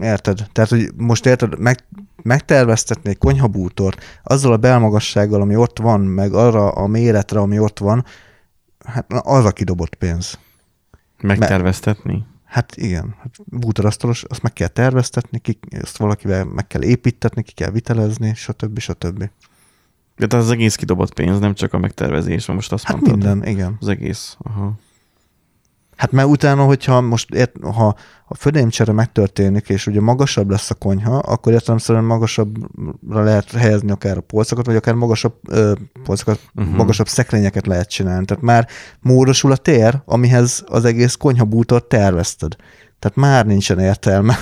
érted? 0.00 0.46
Tehát, 0.52 0.70
hogy 0.70 0.90
most 0.96 1.26
érted, 1.26 1.58
meg, 1.58 1.84
megterveztetni 2.22 3.10
egy 3.10 3.18
konyhabútort 3.18 4.04
azzal 4.22 4.52
a 4.52 4.56
belmagassággal, 4.56 5.40
ami 5.40 5.56
ott 5.56 5.78
van, 5.78 6.00
meg 6.00 6.32
arra 6.32 6.70
a 6.70 6.86
méretre, 6.86 7.40
ami 7.40 7.58
ott 7.58 7.78
van, 7.78 8.04
hát 8.84 9.06
az 9.08 9.44
a 9.44 9.50
kidobott 9.50 9.94
pénz. 9.94 10.38
Megterveztetni? 11.22 12.24
Hát 12.52 12.76
igen, 12.76 13.14
hát 13.18 13.30
bútorasztalos, 13.44 14.24
azt 14.24 14.42
meg 14.42 14.52
kell 14.52 14.68
terveztetni, 14.68 15.38
ki, 15.38 15.58
azt 15.80 15.96
valakivel 15.96 16.44
meg 16.44 16.66
kell 16.66 16.82
építetni, 16.82 17.42
ki 17.42 17.52
kell 17.52 17.70
vitelezni, 17.70 18.34
stb. 18.34 18.78
stb. 18.78 19.30
De 20.16 20.36
az 20.36 20.50
egész 20.50 20.74
kidobott 20.74 21.14
pénz, 21.14 21.38
nem 21.38 21.54
csak 21.54 21.72
a 21.72 21.78
megtervezés, 21.78 22.46
most 22.46 22.72
azt 22.72 22.84
Hát 22.84 22.96
mondtad. 23.00 23.16
minden, 23.18 23.48
igen. 23.48 23.76
Az 23.80 23.88
egész. 23.88 24.36
Aha. 24.38 24.72
Hát 26.02 26.12
mert 26.12 26.28
utána, 26.28 26.64
hogyha 26.64 27.00
most 27.00 27.34
ért, 27.34 27.52
ha 27.74 27.96
a 28.26 28.34
födémcsere 28.34 28.92
megtörténik, 28.92 29.68
és 29.68 29.86
ugye 29.86 30.00
magasabb 30.00 30.50
lesz 30.50 30.70
a 30.70 30.74
konyha, 30.74 31.16
akkor 31.16 31.52
értelemszerűen 31.52 32.04
magasabbra 32.04 33.22
lehet 33.22 33.50
helyezni 33.50 33.90
akár 33.90 34.16
a 34.16 34.20
polcokat, 34.20 34.66
vagy 34.66 34.76
akár 34.76 34.94
magasabb 34.94 35.34
ö, 35.48 35.72
polcokat, 36.04 36.40
uh-huh. 36.54 36.74
magasabb 36.74 37.08
szekrényeket 37.08 37.66
lehet 37.66 37.88
csinálni. 37.88 38.24
Tehát 38.24 38.42
már 38.42 38.68
módosul 39.00 39.52
a 39.52 39.56
tér, 39.56 40.02
amihez 40.04 40.64
az 40.66 40.84
egész 40.84 41.14
konyhabútort 41.14 41.84
tervezted. 41.84 42.56
Tehát 42.98 43.16
már 43.16 43.46
nincsen 43.46 43.78
értelme. 43.78 44.36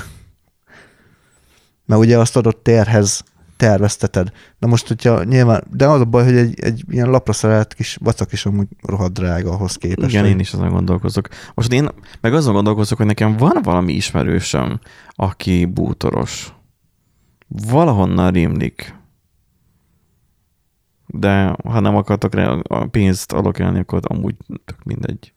Mert 1.86 2.00
ugye 2.00 2.18
azt 2.18 2.36
adott 2.36 2.62
térhez 2.62 3.22
tervezteted. 3.60 4.32
Na 4.58 4.66
most, 4.66 4.88
hogyha 4.88 5.24
nyilván, 5.24 5.64
de 5.70 5.86
az 5.86 6.00
a 6.00 6.04
baj, 6.04 6.24
hogy 6.24 6.36
egy, 6.36 6.60
egy 6.60 6.84
ilyen 6.88 7.10
lapra 7.10 7.32
szerelt 7.32 7.74
kis 7.74 7.98
vacak 8.00 8.32
is 8.32 8.46
amúgy 8.46 8.68
rohadt 8.82 9.12
drága 9.12 9.52
ahhoz 9.52 9.76
képest. 9.76 10.10
Igen, 10.10 10.26
én 10.26 10.38
is 10.38 10.52
azon 10.52 10.68
gondolkozok. 10.70 11.28
Most 11.54 11.72
én 11.72 11.88
meg 12.20 12.34
azon 12.34 12.54
gondolkozok, 12.54 12.98
hogy 12.98 13.06
nekem 13.06 13.36
van 13.36 13.58
valami 13.62 13.92
ismerősöm, 13.92 14.80
aki 15.10 15.64
bútoros. 15.64 16.52
Valahonnan 17.48 18.32
rémlik. 18.32 18.94
De 21.06 21.56
ha 21.64 21.80
nem 21.80 21.96
akartok 21.96 22.34
rá 22.34 22.48
a 22.62 22.86
pénzt 22.86 23.32
alokálni, 23.32 23.78
akkor 23.78 24.00
amúgy 24.02 24.34
tök 24.64 24.84
mindegy. 24.84 25.32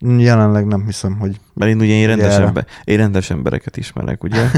Jelenleg 0.00 0.66
nem 0.66 0.84
hiszem, 0.84 1.18
hogy 1.18 1.40
Mert 1.54 1.70
én 1.70 1.80
ugye 1.80 1.92
én 1.92 2.06
rendes, 2.06 2.36
ember, 2.36 2.66
én 2.84 2.96
rendes 2.96 3.30
embereket 3.30 3.76
ismerek, 3.76 4.24
ugye? 4.24 4.50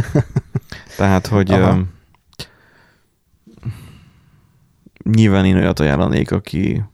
Tehát, 0.97 1.27
hogy 1.27 1.53
um, 1.53 1.91
nyilván 5.05 5.45
én 5.45 5.57
olyat 5.57 5.81
ajánlanék, 5.81 6.31
aki, 6.31 6.85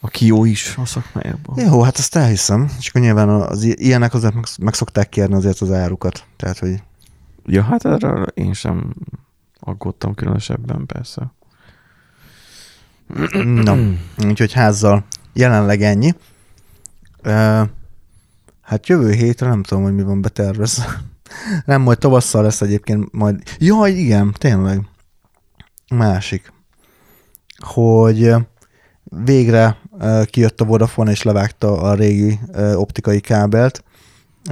aki 0.00 0.26
jó 0.26 0.44
is 0.44 0.76
a 0.76 0.84
szakmájában. 0.84 1.58
Jó, 1.58 1.82
hát 1.82 1.96
azt 1.96 2.16
elhiszem. 2.16 2.68
És 2.78 2.88
akkor 2.88 3.00
nyilván 3.00 3.28
az 3.28 3.62
ilyenek 3.62 4.14
azért 4.14 4.34
meg, 4.34 4.44
meg 4.60 4.74
szokták 4.74 5.08
kérni 5.08 5.34
azért 5.34 5.60
az 5.60 5.72
árukat. 5.72 6.24
Tehát, 6.36 6.58
hogy 6.58 6.82
Ja, 7.46 7.62
hát 7.62 7.84
erről 7.84 8.26
én 8.34 8.52
sem 8.52 8.94
aggódtam 9.60 10.14
különösebben, 10.14 10.86
persze. 10.86 11.32
na, 13.44 13.76
úgyhogy 14.28 14.52
házzal 14.52 15.04
jelenleg 15.32 15.82
ennyi. 15.82 16.14
Hát 18.60 18.86
jövő 18.86 19.10
hétre 19.10 19.48
nem 19.48 19.62
tudom, 19.62 19.82
hogy 19.82 19.94
mi 19.94 20.02
van 20.02 20.22
betervezve. 20.22 20.84
nem, 21.66 21.80
majd 21.82 21.98
tavasszal 21.98 22.42
lesz 22.42 22.60
egyébként 22.60 23.12
majd. 23.12 23.42
Jaj, 23.58 23.90
igen, 23.90 24.34
tényleg. 24.38 24.80
Másik. 25.94 26.52
Hogy 27.58 28.34
végre 29.24 29.76
kijött 30.24 30.60
a 30.60 30.64
Vodafone 30.64 31.10
és 31.10 31.22
levágta 31.22 31.80
a 31.80 31.94
régi 31.94 32.38
optikai 32.74 33.20
kábelt, 33.20 33.84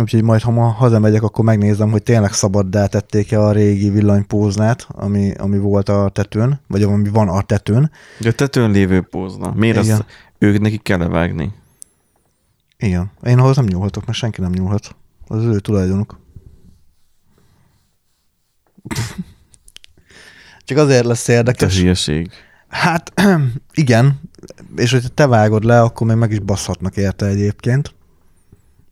Úgyhogy 0.01 0.23
majd, 0.23 0.41
ha 0.41 0.51
ma 0.51 0.67
hazamegyek, 0.67 1.23
akkor 1.23 1.45
megnézem, 1.45 1.91
hogy 1.91 2.03
tényleg 2.03 2.33
szabaddá 2.33 2.87
tették-e 2.87 3.41
a 3.41 3.53
régi 3.53 3.91
villanypóznát, 3.91 4.87
ami, 4.89 5.33
ami 5.39 5.59
volt 5.59 5.89
a 5.89 6.11
tetőn, 6.13 6.61
vagy 6.67 6.83
ami 6.83 7.09
van 7.09 7.29
a 7.29 7.43
tetőn. 7.43 7.91
De 8.19 8.33
tetőn 8.33 8.71
lévő 8.71 9.01
pózna. 9.01 9.53
Miért 9.57 9.83
Igen. 9.83 9.95
azt 9.95 10.05
ők 10.39 10.61
nekik 10.61 10.83
kell 10.83 10.99
levágni? 10.99 11.53
Igen. 12.79 13.11
Én 13.23 13.39
ahhoz 13.39 13.57
nem 13.57 13.65
nyúlhatok, 13.65 14.07
mert 14.07 14.19
senki 14.19 14.41
nem 14.41 14.51
nyúlhat. 14.53 14.97
Az 15.27 15.45
ő 15.45 15.59
tulajdonuk. 15.61 16.19
Csak 20.65 20.79
azért 20.79 21.05
lesz 21.05 21.29
érdekes. 21.29 21.79
hülyeség. 21.81 22.31
Hát 22.69 23.13
igen, 23.75 24.21
és 24.77 24.93
hogyha 24.93 25.09
te 25.09 25.27
vágod 25.27 25.65
le, 25.65 25.81
akkor 25.81 26.07
még 26.07 26.17
meg 26.17 26.31
is 26.33 26.39
baszhatnak 26.39 26.97
érte 26.97 27.27
egyébként. 27.27 27.95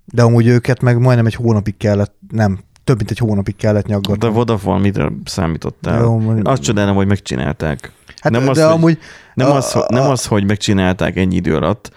De 0.05 0.23
amúgy 0.23 0.47
őket 0.47 0.81
meg 0.83 0.99
majdnem 0.99 1.27
egy 1.27 1.35
hónapig 1.35 1.77
kellett, 1.77 2.15
nem, 2.31 2.59
több 2.85 2.97
mint 2.97 3.11
egy 3.11 3.19
hónapig 3.19 3.57
kellett 3.57 3.87
nyaggatni. 3.87 4.19
De 4.29 4.29
Vodafone 4.35 4.81
mire 4.81 5.13
számítottál? 5.25 6.01
Jó, 6.03 6.19
mondjuk- 6.19 6.49
Azt 6.49 6.63
csodálom, 6.63 6.97
hogy 6.97 7.07
megcsinálták. 7.07 7.93
hát, 8.21 8.33
nem 8.33 8.45
de 8.45 8.51
az, 8.51 8.57
hogy- 8.63 8.67
amúgy, 8.73 8.99
Nem, 9.35 9.51
A- 9.51 9.55
az, 9.55 9.73
nem 9.89 10.03
a- 10.03 10.11
az, 10.11 10.27
hogy 10.27 10.45
megcsinálták 10.45 11.17
ennyi 11.17 11.35
idő 11.35 11.57
alatt, 11.57 11.93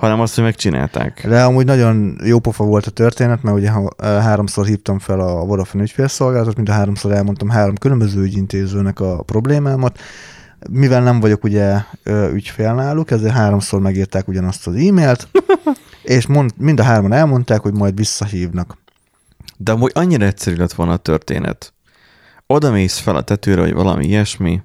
hanem 0.00 0.20
azt, 0.20 0.34
hogy 0.34 0.44
megcsinálták. 0.44 1.26
De 1.28 1.44
amúgy 1.44 1.64
nagyon 1.64 2.18
jó 2.24 2.38
pofa 2.38 2.64
volt 2.64 2.86
a 2.86 2.90
történet, 2.90 3.42
mert 3.42 3.56
ugye 3.56 3.72
háromszor 3.98 4.66
hívtam 4.66 4.98
fel 4.98 5.20
a 5.20 5.44
Vodafone 5.44 5.82
ügyfélszolgálatot, 5.82 6.56
mind 6.56 6.68
a 6.68 6.72
háromszor 6.72 7.12
elmondtam 7.12 7.48
három 7.48 7.76
különböző 7.76 8.22
ügyintézőnek 8.22 9.00
a 9.00 9.22
problémámat. 9.22 9.98
Mivel 10.70 11.02
nem 11.02 11.20
vagyok 11.20 11.44
ugye 11.44 11.80
ügyfél 12.32 12.74
náluk, 12.74 13.10
ezért 13.10 13.32
háromszor 13.32 13.80
megírták 13.80 14.28
ugyanazt 14.28 14.66
az 14.66 14.74
e-mailt, 14.74 15.28
és 16.02 16.26
mond, 16.26 16.50
mind 16.56 16.80
a 16.80 16.82
hárman 16.82 17.12
elmondták, 17.12 17.60
hogy 17.60 17.74
majd 17.74 17.96
visszahívnak. 17.96 18.78
De 19.56 19.72
amúgy 19.72 19.92
annyira 19.94 20.24
egyszerű 20.24 20.56
lett 20.56 20.72
volna 20.72 20.92
a 20.92 20.96
történet. 20.96 21.72
Oda 22.46 22.70
mész 22.70 22.98
fel 22.98 23.16
a 23.16 23.22
tetőre, 23.22 23.60
vagy 23.60 23.72
valami 23.74 24.06
ilyesmi, 24.06 24.62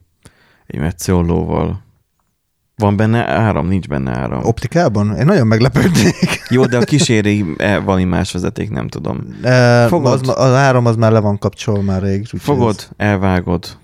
egy 0.68 0.80
metsziollóval. 0.80 1.85
Van 2.78 2.96
benne 2.96 3.30
áram? 3.30 3.68
Nincs 3.68 3.88
benne 3.88 4.18
áram. 4.18 4.46
Optikában? 4.46 5.18
Én 5.18 5.26
nagyon 5.26 5.48
meglepődnék. 5.48 6.16
Jó, 6.50 6.66
de 6.66 6.78
a 6.78 6.82
kíséri 6.84 7.46
e, 7.58 7.80
valami 7.80 8.04
más 8.04 8.32
vezeték, 8.32 8.70
nem 8.70 8.88
tudom. 8.88 9.38
Eh, 9.44 9.88
Fogod. 9.88 10.14
Az, 10.14 10.30
az 10.38 10.54
áram 10.54 10.86
az 10.86 10.96
már 10.96 11.12
le 11.12 11.20
van 11.20 11.38
kapcsolva 11.38 11.82
már 11.82 12.02
rég. 12.02 12.28
Fogod, 12.38 12.76
ez- 12.78 12.90
elvágod, 12.98 13.78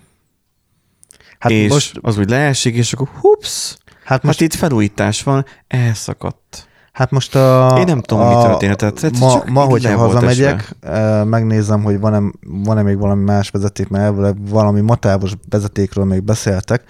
Hát 1.40 1.52
és 1.52 1.72
most, 1.72 1.98
az 2.02 2.18
úgy 2.18 2.30
leesik, 2.30 2.76
és 2.76 2.94
akkor 2.94 3.08
hups, 3.20 3.78
hát 4.04 4.24
most, 4.24 4.40
hát 4.40 4.48
itt 4.48 4.60
felújítás 4.60 5.24
van, 5.24 5.46
elszakadt. 5.68 6.68
hát 6.92 7.12
most 7.12 7.36
a... 7.36 7.76
Én 7.78 7.84
nem 7.86 8.02
tudom, 8.02 8.24
a, 8.26 8.38
mi 8.38 8.44
történt, 8.44 8.78
tehát 8.78 9.20
Ma, 9.20 9.32
csak 9.32 9.50
ma 9.50 9.62
hogyha 9.64 9.98
hazamegyek, 9.98 10.76
eh, 10.82 11.24
megnézem, 11.26 11.84
hogy 11.84 12.00
van-e, 12.00 12.22
van-e 12.48 12.82
még 12.82 12.98
valami 12.98 13.24
más 13.24 13.50
vezeték, 13.50 13.88
mert 13.88 14.04
elvileg 14.04 14.50
valami 14.50 14.82
matávos 14.82 15.32
vezetékről 15.50 16.06
még 16.06 16.24
beszéltek, 16.24 16.84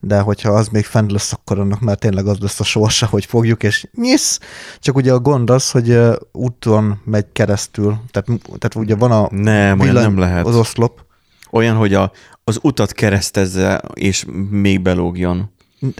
de 0.00 0.20
hogyha 0.20 0.50
az 0.50 0.68
még 0.68 0.84
fent 0.84 1.12
lesz, 1.12 1.32
akkor 1.32 1.58
annak 1.58 1.80
már 1.80 1.96
tényleg 1.96 2.26
az 2.26 2.38
lesz 2.38 2.60
a 2.60 2.64
sorsa, 2.64 3.06
hogy 3.06 3.24
fogjuk, 3.24 3.62
és 3.62 3.86
nyisz. 3.94 4.40
Csak 4.78 4.96
ugye 4.96 5.12
a 5.12 5.18
gond 5.20 5.50
az, 5.50 5.70
hogy 5.70 5.98
úton 6.32 7.00
megy 7.04 7.26
keresztül, 7.32 7.98
tehát, 8.10 8.40
tehát 8.44 8.74
ugye 8.74 8.94
van 8.94 9.10
a 9.12 9.28
Nem, 9.30 9.80
olyan 9.80 9.94
nem 9.94 10.18
lehet. 10.18 10.46
az 10.46 10.56
oszlop, 10.56 11.06
Olyan, 11.50 11.76
hogy 11.76 11.94
a, 11.94 12.12
az 12.44 12.58
utat 12.62 12.92
keresztezze, 12.92 13.82
és 13.94 14.24
még 14.50 14.80
belógjon. 14.82 15.50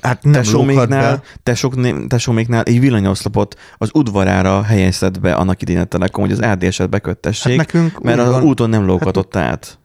hát 0.02 0.22
nem 0.22 0.32
Tesóméknál, 0.32 1.22
tesók, 1.42 1.74
tesóméknál 2.08 2.62
egy 2.62 2.80
villanyoszlopot 2.80 3.54
az 3.78 3.90
udvarára 3.92 4.62
helyezted 4.62 5.20
be 5.20 5.34
annak 5.34 5.62
idén 5.62 5.78
a 5.78 5.84
Telekom, 5.84 6.24
hogy 6.24 6.32
az 6.32 6.40
ADS-et 6.40 6.88
beköttessék, 6.90 7.56
Hát 7.58 7.72
nekünk 7.72 8.00
mert 8.00 8.18
az 8.18 8.30
van- 8.30 8.42
úton 8.42 8.68
nem 8.70 8.84
lóghatott 8.86 9.36
át. 9.36 9.77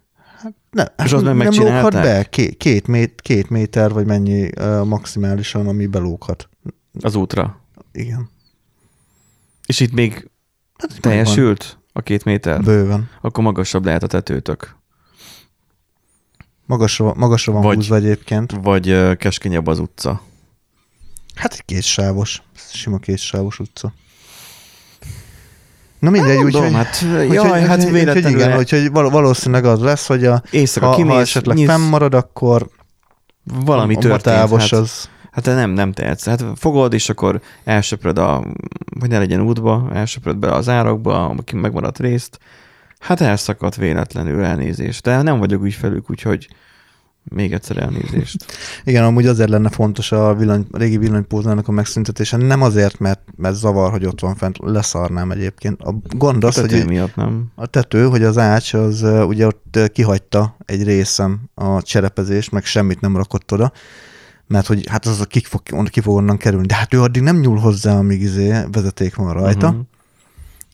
Ne, 0.73 0.81
hát 0.81 1.03
És 1.05 1.13
azt 1.13 1.23
meg 1.23 1.36
nem 1.36 1.53
lóghat 1.53 1.91
be, 1.91 2.23
két, 2.23 2.57
két, 2.57 2.88
mét, 2.88 3.21
két 3.21 3.49
méter, 3.49 3.91
vagy 3.91 4.05
mennyi 4.05 4.49
uh, 4.59 4.86
maximálisan, 4.86 5.67
ami 5.67 5.86
belóghat. 5.86 6.49
Az 7.01 7.15
útra. 7.15 7.59
Igen. 7.91 8.29
És 9.65 9.79
itt 9.79 9.91
még 9.93 10.29
Hát 10.77 10.99
teljesült 11.01 11.77
a 11.93 12.01
két 12.01 12.23
méter? 12.23 12.62
Bőven. 12.62 13.09
Akkor 13.21 13.43
magasabb 13.43 13.86
lehet 13.86 14.03
a 14.03 14.07
tetőtök. 14.07 14.75
Magasra, 16.65 17.13
magasra 17.13 17.53
van 17.53 17.62
Vagy- 17.62 17.75
húzva 17.75 17.95
egyébként. 17.95 18.51
Vagy 18.62 18.89
ö, 18.89 19.15
keskenyebb 19.15 19.67
az 19.67 19.79
utca. 19.79 20.21
Hát 21.36 21.53
egy 21.53 21.65
kétsávos, 21.65 22.41
sima 22.55 22.97
kétsávos 22.97 23.59
utca. 23.59 23.93
Na 26.04 26.10
mindegy, 26.10 26.38
Mondom, 26.38 26.62
úgyhogy... 26.62 26.76
hát, 26.76 27.04
úgyhogy- 27.04 27.34
jaj, 27.34 27.62
hát 27.62 27.78
úgyhogy- 27.78 27.94
véletlenül 27.94 28.30
úgyhogy 28.30 28.42
igen, 28.48 28.58
úgyhogy 28.58 28.92
val- 28.92 29.12
valószínűleg 29.12 29.66
az 29.66 29.80
lesz, 29.80 30.08
hogy 30.08 30.26
a, 30.26 30.44
éjszaka 30.52 30.86
ha, 30.86 30.92
ha 30.92 30.98
kimész, 30.98 31.18
esetleg 31.22 31.58
nyisz, 31.58 31.68
fennmarad, 31.68 32.13
akkor 32.13 32.68
valami 33.66 33.96
a 33.96 34.00
történt. 34.00 34.26
matávos 34.26 34.70
Hát, 34.70 34.80
az... 34.80 35.10
hát 35.32 35.46
nem, 35.46 35.70
nem 35.70 35.92
tehetsz. 35.92 36.26
Hát 36.26 36.44
fogod, 36.56 36.94
és 36.94 37.10
akkor 37.10 37.42
elsöpröd 37.63 38.18
a, 38.18 38.44
hogy 39.00 39.10
ne 39.10 39.18
legyen 39.18 39.42
útba, 39.42 39.89
elsöpröd 39.94 40.38
be 40.38 40.52
az 40.52 40.70
árokba, 40.70 41.26
aki 41.26 41.56
megmaradt 41.56 42.00
részt. 42.00 42.39
Hát 43.00 43.22
elszakadt 43.22 43.76
véletlenül 43.76 44.44
elnézést. 44.44 45.04
De 45.04 45.22
nem 45.22 45.39
vagyok 45.39 45.63
ügyfelük, 45.63 46.10
úgyhogy 46.10 46.48
Még 47.23 47.53
egyszer 47.53 47.77
elnézést. 47.77 48.45
Igen, 48.83 49.03
amúgy 49.03 49.25
azért 49.25 49.49
lenne 49.49 49.69
fontos 49.69 50.12
a, 50.12 50.36
villany, 50.36 50.65
a 50.71 50.77
régi 50.77 50.97
villanypóznának 50.97 51.67
a 51.67 51.71
megszüntetése, 51.71 52.38
nem 52.38 52.62
azért, 52.62 52.99
mert, 52.99 53.21
mert 53.36 53.55
zavar, 53.55 53.91
hogy 53.91 54.05
ott 54.05 54.19
van 54.19 54.36
fent, 54.36 54.57
leszarnám 54.62 55.31
egyébként. 55.31 55.81
A 55.81 55.95
gond 56.17 56.43
az, 56.43 56.57
A 56.57 56.62
hogy 56.62 56.86
miatt 56.88 57.15
nem. 57.15 57.45
a 57.55 57.65
tető, 57.65 58.05
hogy 58.05 58.23
az 58.23 58.38
ács, 58.38 58.73
az 58.73 59.05
ugye 59.27 59.45
ott 59.45 59.79
kihagyta 59.93 60.55
egy 60.65 60.83
részem 60.83 61.41
a 61.53 61.81
cserepezést, 61.81 62.51
meg 62.51 62.65
semmit 62.65 63.01
nem 63.01 63.17
rakott 63.17 63.51
oda, 63.51 63.71
mert 64.47 64.67
hogy 64.67 64.88
hát 64.89 65.05
az 65.05 65.21
a 65.21 65.25
ki 65.25 65.41
fog, 65.43 65.89
ki 65.89 66.01
fog 66.01 66.15
onnan 66.15 66.38
kerülni. 66.38 66.67
De 66.67 66.75
hát 66.75 66.93
ő 66.93 67.01
addig 67.01 67.21
nem 67.21 67.39
nyúl 67.39 67.57
hozzá, 67.57 67.97
amíg 67.97 68.21
izé 68.21 68.53
vezeték 68.71 69.15
van 69.15 69.33
rajta. 69.33 69.67
Uh-huh. 69.67 69.86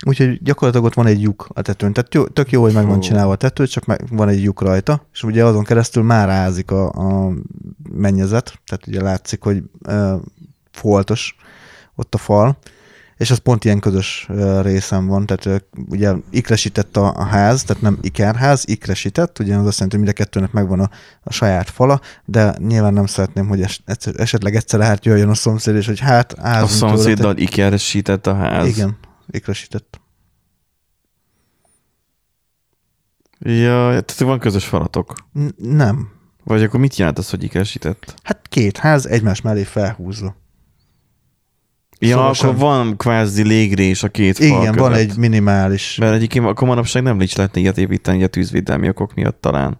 Úgyhogy 0.06 0.44
gyakorlatilag 0.44 0.86
ott 0.86 0.94
van 0.94 1.06
egy 1.06 1.22
lyuk 1.22 1.50
a 1.54 1.62
tetőn. 1.62 1.94
Tehát 1.94 2.14
jó, 2.14 2.28
tök 2.28 2.52
jó, 2.52 2.62
hogy 2.62 2.74
meg 2.74 2.88
van 2.88 3.00
csinálva 3.00 3.32
a 3.32 3.36
tető, 3.36 3.68
csak 3.68 3.86
meg 3.86 4.04
van 4.10 4.28
egy 4.28 4.44
lyuk 4.44 4.62
rajta, 4.62 5.06
és 5.14 5.24
ugye 5.24 5.46
azon 5.46 5.64
keresztül 5.64 6.04
már 6.04 6.30
ázik 6.30 6.72
a, 6.72 6.90
a 6.90 7.34
mennyezet, 7.94 8.60
tehát 8.66 8.88
ugye 8.88 9.02
látszik, 9.02 9.44
hogy 9.44 9.64
uh, 9.88 10.14
foltos 10.72 11.36
ott 11.96 12.14
a 12.14 12.18
fal, 12.18 12.58
és 13.18 13.32
az 13.32 13.38
pont 13.38 13.66
ilyen 13.66 13.80
közös 13.80 14.28
uh, 14.30 14.62
részem 14.62 15.08
van, 15.08 15.26
tehát 15.26 15.46
uh, 15.46 15.84
ugye 15.90 16.14
ikresített 16.30 16.98
a, 16.98 17.14
a 17.16 17.24
ház, 17.24 17.64
tehát 17.64 17.82
nem 17.82 17.98
ikerház, 18.02 18.64
ikresített, 18.68 19.40
ugye 19.40 19.56
az 19.56 19.66
azt 19.66 19.80
jelenti, 19.80 19.96
hogy 19.96 20.06
mind 20.06 20.18
a 20.18 20.24
kettőnek 20.24 20.52
megvan 20.52 20.80
a, 20.80 20.90
a 21.24 21.34
saját 21.34 21.70
fala, 21.70 22.02
de 22.26 22.56
nyilván 22.58 22.94
nem 22.94 23.06
szeretném, 23.06 23.48
hogy 23.48 23.62
es, 23.62 23.82
esetleg 24.18 24.56
egyszer 24.56 24.82
át 24.82 25.06
jöjjön 25.06 25.30
a 25.30 25.34
szomszéd, 25.34 25.76
és 25.76 25.86
hogy 25.86 26.00
hát 26.00 26.34
A 26.34 26.40
ázunk 26.42 26.80
tőle, 26.80 26.92
szomszéddal 26.92 27.38
ikeresített 27.38 28.28
a 28.28 28.36
ház. 28.36 28.68
Igen, 28.68 28.98
ikresített. 29.32 30.02
Ja, 33.40 33.88
tehát 33.88 34.20
van 34.20 34.40
közös 34.40 34.66
falatok. 34.66 35.14
N- 35.34 35.56
nem. 35.58 36.10
Vagy 36.44 36.64
akkor 36.64 36.80
mit 36.80 36.96
jelent 36.96 37.18
az, 37.18 37.30
hogy 37.30 37.44
ikeresített? 37.44 38.14
Hát 38.24 38.48
két 38.48 38.78
ház 38.78 39.06
egymás 39.06 39.42
mellé 39.42 39.64
felhúzva. 39.64 40.36
Ja, 42.00 42.18
Szorosan. 42.18 42.50
akkor 42.50 42.62
van 42.62 42.98
kvázi 42.98 43.44
légrés 43.44 44.04
a 44.04 44.08
két 44.10 44.38
fal 44.38 44.48
Igen, 44.48 44.60
között. 44.60 44.78
van 44.78 44.94
egy 44.94 45.18
minimális. 45.18 45.96
Mert 45.98 46.14
egyébként 46.14 46.46
akkor 46.46 46.68
manapság 46.68 47.04
nem 47.04 47.22
is 47.22 47.36
lehetne 47.36 47.62
ilyet 47.62 47.78
építeni, 47.78 48.18
ugye 48.18 48.28
tűzvédelmi 48.28 48.90
okok 48.90 49.14
miatt 49.14 49.42
talán. 49.42 49.80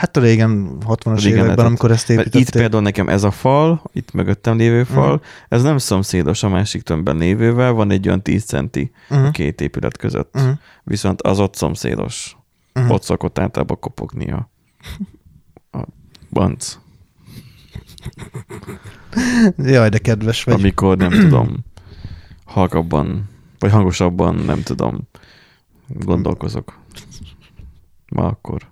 Hát 0.00 0.16
a 0.16 0.20
régen, 0.20 0.76
60-as 0.86 1.20
Régen 1.22 1.44
években, 1.44 1.66
amikor 1.66 1.90
ezt 1.90 2.10
építették. 2.10 2.40
itt 2.40 2.50
például 2.50 2.82
nekem 2.82 3.08
ez 3.08 3.22
a 3.24 3.30
fal, 3.30 3.82
itt 3.92 4.12
mögöttem 4.12 4.56
lévő 4.56 4.84
fal, 4.84 5.12
Mhm. 5.14 5.22
ez 5.48 5.62
nem 5.62 5.78
szomszédos 5.78 6.42
a 6.42 6.48
másik 6.48 6.82
tömbben 6.82 7.16
lévővel, 7.16 7.72
van 7.72 7.90
egy 7.90 8.06
olyan 8.06 8.22
10 8.22 8.44
centi 8.44 8.90
a 9.08 9.14
uh-huh. 9.14 9.30
két 9.30 9.60
épület 9.60 9.96
között. 9.96 10.34
uh-huh. 10.36 10.52
Viszont 10.84 11.22
az 11.22 11.38
ott 11.40 11.54
szomszédos. 11.54 12.36
Uh-huh. 12.74 12.92
Ott 12.92 13.02
szokott 13.02 13.38
általában 13.38 13.78
kopognia. 13.80 14.50
A 15.72 15.78
banc. 16.30 16.78
Jaj, 19.56 19.88
de 19.88 19.98
kedves 19.98 20.44
vagy. 20.44 20.54
Amikor 20.54 20.96
nem 20.96 21.10
tudom, 21.20 21.56
halkabban, 22.44 23.28
vagy 23.58 23.70
hangosabban, 23.70 24.34
nem 24.34 24.62
tudom, 24.62 25.08
gondolkozok. 25.88 26.78
Ma 28.08 28.24
akkor. 28.26 28.68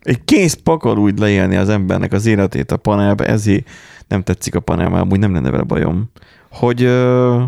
Egy 0.00 0.24
kész 0.24 0.54
pakar 0.54 0.98
úgy 0.98 1.18
leélni 1.18 1.56
az 1.56 1.68
embernek 1.68 2.12
az 2.12 2.26
életét 2.26 2.70
a 2.70 2.76
panelbe, 2.76 3.26
ezért 3.26 3.68
nem 4.08 4.22
tetszik 4.22 4.54
a 4.54 4.60
panel, 4.60 4.88
mert 4.88 5.02
amúgy 5.02 5.18
nem 5.18 5.32
lenne 5.32 5.50
vele 5.50 5.62
bajom, 5.62 6.10
hogy 6.50 6.82
ö, 6.82 7.42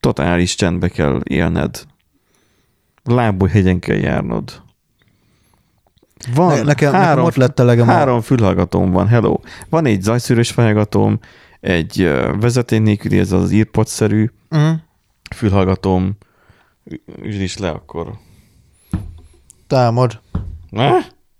totális 0.00 0.54
csendbe 0.54 0.88
kell 0.88 1.20
élned. 1.24 1.86
Lábújhegyen 3.04 3.78
kell 3.78 3.96
járnod. 3.96 4.62
Van 6.34 6.56
Ne, 6.56 6.62
nekem, 6.62 6.92
három, 6.92 7.08
nekem 7.08 7.24
ott 7.24 7.34
lett 7.34 7.60
elegem 7.60 7.88
a... 7.88 7.92
három 7.92 8.20
fülhallgatóm 8.20 8.90
van, 8.90 9.06
hello. 9.08 9.36
Van 9.68 9.86
egy 9.86 10.02
zajszűrős 10.02 10.50
fejhallgatóm, 10.50 11.18
egy 11.60 12.10
vezeték 12.40 12.82
nélküli, 12.82 13.18
ez 13.18 13.32
az 13.32 13.50
earpod-szerű 13.52 14.30
Uh-huh. 14.50 14.78
fülhallgatóm. 15.36 16.16
Üsd 17.22 17.40
is 17.40 17.56
le 17.58 17.70
akkor. 17.70 18.18
Támad. 19.66 20.20
Ne? 20.70 20.90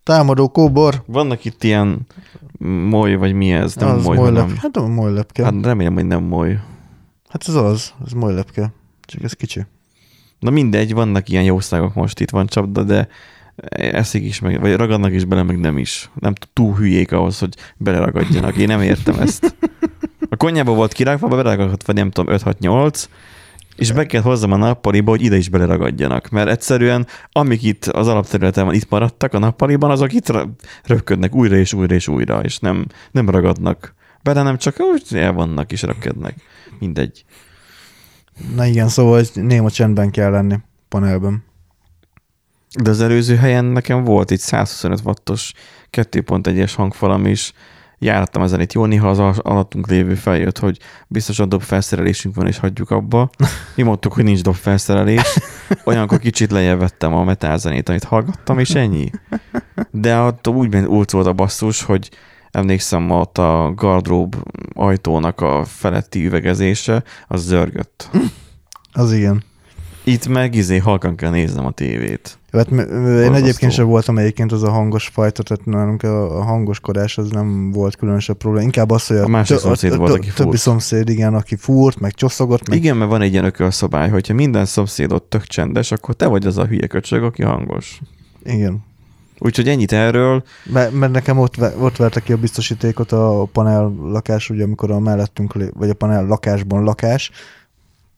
Támadó 0.02 0.48
kóbor. 0.48 1.02
Vannak 1.06 1.44
itt 1.44 1.64
ilyen 1.64 2.06
moly, 2.88 3.14
vagy 3.14 3.32
mi 3.32 3.52
ez? 3.52 3.74
Nem 3.74 3.88
az 3.88 4.04
moly, 4.04 4.16
moly 4.16 4.24
hanem... 4.24 4.56
Hát 4.56 4.76
a 4.76 4.86
moly 4.86 5.12
lepke. 5.12 5.44
Hát, 5.44 5.54
remélem, 5.62 5.94
hogy 5.94 6.06
nem 6.06 6.22
moly. 6.22 6.58
hát 7.28 7.48
ez 7.48 7.54
az, 7.54 7.94
ez 8.06 8.12
moly 8.12 8.34
lepke. 8.34 8.72
Csak 9.00 9.22
ez 9.22 9.32
kicsi. 9.32 9.66
Na 10.38 10.50
mindegy, 10.50 10.94
vannak 10.94 11.28
ilyen 11.28 11.44
jószágok 11.44 11.94
most 11.94 12.20
itt 12.20 12.30
van 12.30 12.46
csapda, 12.46 12.82
de 12.82 13.08
eszik 13.70 14.22
is, 14.22 14.40
meg, 14.40 14.60
vagy 14.60 14.76
ragadnak 14.76 15.12
is 15.12 15.24
bele, 15.24 15.42
meg 15.42 15.58
nem 15.58 15.78
is. 15.78 16.10
Nem 16.20 16.32
túl 16.52 16.74
hülyék 16.74 17.12
ahhoz, 17.12 17.38
hogy 17.38 17.54
beleragadjanak. 17.76 18.56
Én 18.56 18.66
nem 18.66 18.82
értem 18.82 19.20
ezt. 19.20 19.54
A 20.32 20.36
konyhába 20.36 20.74
volt 20.74 20.92
kirágva, 20.92 21.28
beleragadhat, 21.28 21.86
vagy 21.86 21.94
nem 21.94 22.10
tudom, 22.10 22.34
5-6-8, 22.38 23.04
és 23.80 23.92
be 23.92 24.06
kell 24.06 24.22
hozzam 24.22 24.52
a 24.52 24.56
nappaliba, 24.56 25.10
hogy 25.10 25.22
ide 25.22 25.36
is 25.36 25.48
beleragadjanak. 25.48 26.28
Mert 26.28 26.48
egyszerűen, 26.48 27.06
amik 27.32 27.62
itt 27.62 27.84
az 27.84 28.08
alapterületen 28.08 28.64
van, 28.64 28.74
itt 28.74 28.90
maradtak 28.90 29.34
a 29.34 29.38
nappaliban, 29.38 29.90
azok 29.90 30.12
itt 30.12 30.32
röpködnek 30.84 31.34
újra 31.34 31.56
és 31.56 31.72
újra 31.72 31.94
és 31.94 32.08
újra, 32.08 32.40
és 32.40 32.58
nem, 32.58 32.86
nem 33.10 33.30
ragadnak 33.30 33.94
bele, 34.22 34.42
nem 34.42 34.58
csak 34.58 34.76
úgy 34.78 35.16
el 35.16 35.32
vannak 35.32 35.72
és 35.72 35.82
röpködnek. 35.82 36.34
Mindegy. 36.78 37.24
Na 38.54 38.66
igen, 38.66 38.88
szóval 38.88 39.24
néma 39.34 39.70
csendben 39.70 40.10
kell 40.10 40.30
lenni 40.30 40.58
panelben. 40.88 41.44
De 42.82 42.90
az 42.90 43.00
előző 43.00 43.36
helyen 43.36 43.64
nekem 43.64 44.04
volt 44.04 44.30
egy 44.30 44.38
125 44.38 45.00
wattos 45.04 45.52
2.1-es 45.92 46.72
hangfalam 46.76 47.26
is, 47.26 47.52
jártam 48.00 48.42
ezen 48.42 48.60
itt 48.60 48.72
jó, 48.72 48.84
néha 48.84 49.08
az 49.08 49.18
al- 49.18 49.38
alattunk 49.38 49.88
lévő 49.88 50.14
feljött, 50.14 50.58
hogy 50.58 50.78
biztosan 51.08 51.48
dob 51.48 51.62
felszerelésünk 51.62 52.34
van, 52.34 52.46
és 52.46 52.58
hagyjuk 52.58 52.90
abba. 52.90 53.30
Mi 53.76 53.82
mondtuk, 53.82 54.12
hogy 54.12 54.24
nincs 54.24 54.42
dob 54.42 54.54
felszerelés. 54.54 55.38
Olyankor 55.84 56.18
kicsit 56.18 56.50
lejjebb 56.50 56.78
vettem 56.78 57.14
a 57.14 57.24
metálzenét, 57.24 57.88
amit 57.88 58.04
hallgattam, 58.04 58.58
és 58.58 58.70
ennyi. 58.70 59.10
De 59.90 60.18
ott 60.18 60.48
úgy 60.48 60.72
ment 60.72 60.86
úgy 60.86 61.10
volt 61.10 61.26
a 61.26 61.32
basszus, 61.32 61.82
hogy 61.82 62.10
emlékszem, 62.50 63.10
ott 63.10 63.38
a 63.38 63.72
gardrób 63.76 64.36
ajtónak 64.74 65.40
a 65.40 65.64
feletti 65.64 66.26
üvegezése, 66.26 67.02
az 67.26 67.42
zörgött. 67.42 68.10
Az 68.92 69.12
igen. 69.12 69.42
Itt 70.04 70.28
meg 70.28 70.54
izé 70.54 70.78
halkan 70.78 71.16
kell 71.16 71.30
néznem 71.30 71.66
a 71.66 71.70
tévét. 71.70 72.38
Hát 72.52 72.70
én 72.70 72.76
Borzasztó. 72.76 73.32
egyébként 73.34 73.72
sem 73.72 73.86
voltam 73.86 74.18
egyébként 74.18 74.52
az 74.52 74.62
a 74.62 74.70
hangos 74.70 75.08
fajta, 75.08 75.42
tehát 75.42 75.64
nálunk 75.64 76.02
a 76.02 76.38
a 76.38 76.42
hangoskodás 76.42 77.18
az 77.18 77.30
nem 77.30 77.70
volt 77.72 77.96
különösebb 77.96 78.36
probléma. 78.36 78.64
Inkább 78.64 78.90
az, 78.90 79.06
hogy 79.06 79.16
a, 79.16 79.24
A 79.24 79.28
másik 79.28 79.54
tö- 79.56 79.64
szomszéd 79.64 79.92
a, 79.92 79.96
volt, 79.96 80.12
aki 80.12 80.26
többi 80.34 80.48
fúrt. 80.48 80.58
szomszéd, 80.60 81.08
igen, 81.08 81.34
aki 81.34 81.56
fúrt, 81.56 82.00
meg 82.00 82.12
csosszogott, 82.14 82.68
meg 82.68 82.78
Igen, 82.78 82.96
mert 82.96 83.10
van 83.10 83.22
egy 83.22 83.32
ilyen 83.32 83.44
ökölszabály, 83.44 84.08
hogyha 84.10 84.34
minden 84.34 84.64
szomszédot 84.64 85.22
tök 85.22 85.44
csendes, 85.46 85.92
akkor 85.92 86.14
te 86.14 86.26
vagy 86.26 86.46
az 86.46 86.58
a 86.58 86.66
hülye 86.66 86.86
köcsög, 86.86 87.22
aki 87.22 87.42
hangos. 87.42 88.00
igen. 88.44 88.88
Úgyhogy 89.42 89.68
ennyit 89.68 89.92
erről. 89.92 90.42
Mert, 90.72 90.92
mert 90.92 91.12
nekem 91.12 91.38
ott, 91.38 91.54
ott 91.80 91.96
verte 91.96 92.20
ki 92.20 92.32
a 92.32 92.36
biztosítékot 92.36 93.12
a 93.12 93.48
panel 93.52 93.92
lakás, 94.02 94.50
ugye 94.50 94.64
amikor 94.64 94.90
a 94.90 94.98
mellettünk, 94.98 95.54
vagy 95.74 95.90
a 95.90 95.94
panel 95.94 96.26
lakásban 96.26 96.82
lakás, 96.84 97.30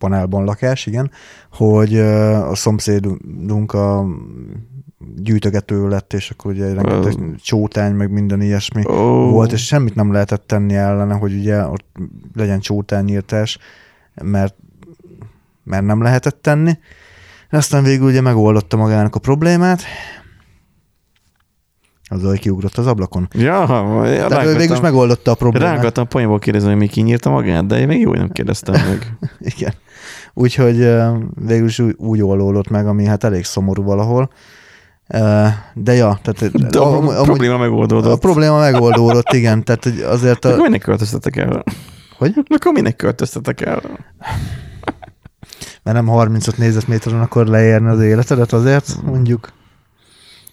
panelban 0.03 0.45
lakás, 0.45 0.87
igen, 0.87 1.11
hogy 1.53 1.99
a 1.99 2.55
szomszédunk 2.55 3.73
a 3.73 4.07
gyűjtögető 5.17 5.89
lett, 5.89 6.13
és 6.13 6.31
akkor 6.31 6.51
ugye 6.51 6.75
rengeteg 6.75 7.21
Ö. 7.21 7.35
csótány, 7.43 7.95
meg 7.95 8.11
minden 8.11 8.41
ilyesmi 8.41 8.83
Ó, 8.87 9.31
volt, 9.31 9.53
és 9.53 9.67
semmit 9.67 9.95
nem 9.95 10.13
lehetett 10.13 10.47
tenni 10.47 10.75
ellene, 10.75 11.15
hogy 11.15 11.35
ugye 11.35 11.67
ott 11.67 11.87
legyen 12.35 12.61
csótányírtás, 12.61 13.59
mert, 14.23 14.55
mert 15.65 15.85
nem 15.85 16.03
lehetett 16.03 16.43
tenni. 16.43 16.79
Aztán 17.51 17.83
végül 17.83 18.07
ugye 18.07 18.21
megoldotta 18.21 18.77
magának 18.77 19.15
a 19.15 19.19
problémát, 19.21 19.83
azzal, 22.13 22.29
hogy 22.29 22.39
kiugrott 22.41 22.77
az 22.77 22.87
ablakon. 22.87 23.29
Ja, 23.33 23.65
Tehát 24.29 24.47
ő 24.47 24.57
végül 24.57 24.75
is 24.75 24.81
megoldotta 24.81 25.31
a 25.31 25.35
problémát. 25.35 25.75
Rágattam 25.75 26.09
poénból 26.09 26.39
kérdezni, 26.39 26.69
hogy 26.69 26.79
mi 26.79 26.87
kinyírta 26.87 27.31
magát, 27.31 27.67
de 27.67 27.79
én 27.79 27.87
még 27.87 28.01
jó, 28.01 28.13
nem 28.15 28.29
kérdeztem 28.29 28.75
meg. 28.75 29.17
Igen. 29.57 29.73
Úgyhogy 30.35 30.77
végül 31.47 31.67
is 31.67 31.79
úgy, 31.79 31.95
úgy 31.99 32.23
oldódott 32.23 32.69
meg, 32.69 32.87
ami 32.87 33.05
hát 33.05 33.25
elég 33.25 33.45
szomorú 33.45 33.83
valahol. 33.83 34.31
De 35.75 35.93
ja, 35.93 36.19
tehát 36.23 36.71
De 36.71 36.79
a, 36.79 37.21
a 37.21 37.23
probléma 37.23 37.57
megoldódott. 37.57 38.13
a 38.13 38.17
probléma 38.17 38.59
megoldódott, 38.59 39.33
igen, 39.33 39.65
tehát 39.65 39.87
azért 39.87 40.45
Akkor 40.45 40.59
a, 40.59 40.63
minek 40.63 40.81
költöztetek 40.81 41.37
el? 41.37 41.65
Hogy? 42.19 42.35
Akkor 42.49 42.73
minek 42.73 42.97
költöztetek 42.97 43.61
el? 43.61 43.81
mert 45.83 45.97
nem 45.97 46.07
35 46.07 46.57
négyzetméteren 46.59 47.21
akar 47.21 47.47
leérni 47.47 47.89
az 47.89 48.01
életedet 48.01 48.53
azért, 48.53 48.97
mondjuk. 49.05 49.53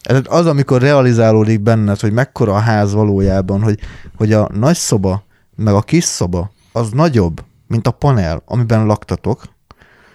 Ez 0.02 0.20
Az, 0.26 0.46
amikor 0.46 0.80
realizálódik 0.80 1.60
benned, 1.60 2.00
hogy 2.00 2.12
mekkora 2.12 2.54
a 2.54 2.58
ház 2.58 2.92
valójában, 2.92 3.62
hogy, 3.62 3.78
hogy 4.16 4.32
a 4.32 4.48
nagy 4.54 4.76
szoba, 4.76 5.24
meg 5.56 5.74
a 5.74 5.80
kis 5.82 6.04
szoba, 6.04 6.50
az 6.72 6.90
nagyobb, 6.90 7.44
mint 7.66 7.86
a 7.86 7.90
panel, 7.90 8.42
amiben 8.46 8.86
laktatok, 8.86 9.42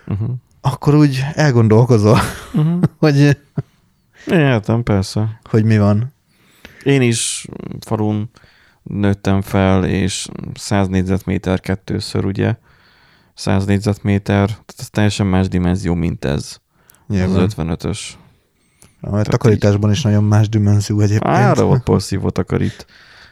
Uh-huh. 0.07 0.29
akkor 0.61 0.95
úgy 0.95 1.23
elgondolkozol, 1.33 2.17
Uh-huh. 2.53 2.81
hogy, 2.99 3.38
Értem, 4.27 4.83
persze. 4.83 5.39
hogy 5.49 5.63
mi 5.63 5.77
van. 5.77 6.13
Én 6.83 7.01
is 7.01 7.47
falun 7.79 8.29
nőttem 8.83 9.41
fel, 9.41 9.86
és 9.86 10.27
100 10.53 10.88
négyzetméter 10.88 11.59
kettőször, 11.59 12.25
ugye? 12.25 12.55
100 13.33 13.65
négyzetméter, 13.65 14.45
tehát 14.47 14.73
ez 14.77 14.89
teljesen 14.89 15.27
más 15.27 15.47
dimenzió, 15.47 15.93
mint 15.93 16.25
ez. 16.25 16.57
Nyilván. 17.07 17.43
Az 17.43 17.53
55-ös. 17.57 17.99
A 19.11 19.21
takarításban 19.21 19.91
is 19.91 20.01
nagyon 20.01 20.23
más 20.23 20.49
dimenzió 20.49 20.99
egyébként. 20.99 21.35
Ára 21.35 21.65
volt 21.65 21.83
porszívó 21.83 22.29
takarít. 22.29 22.85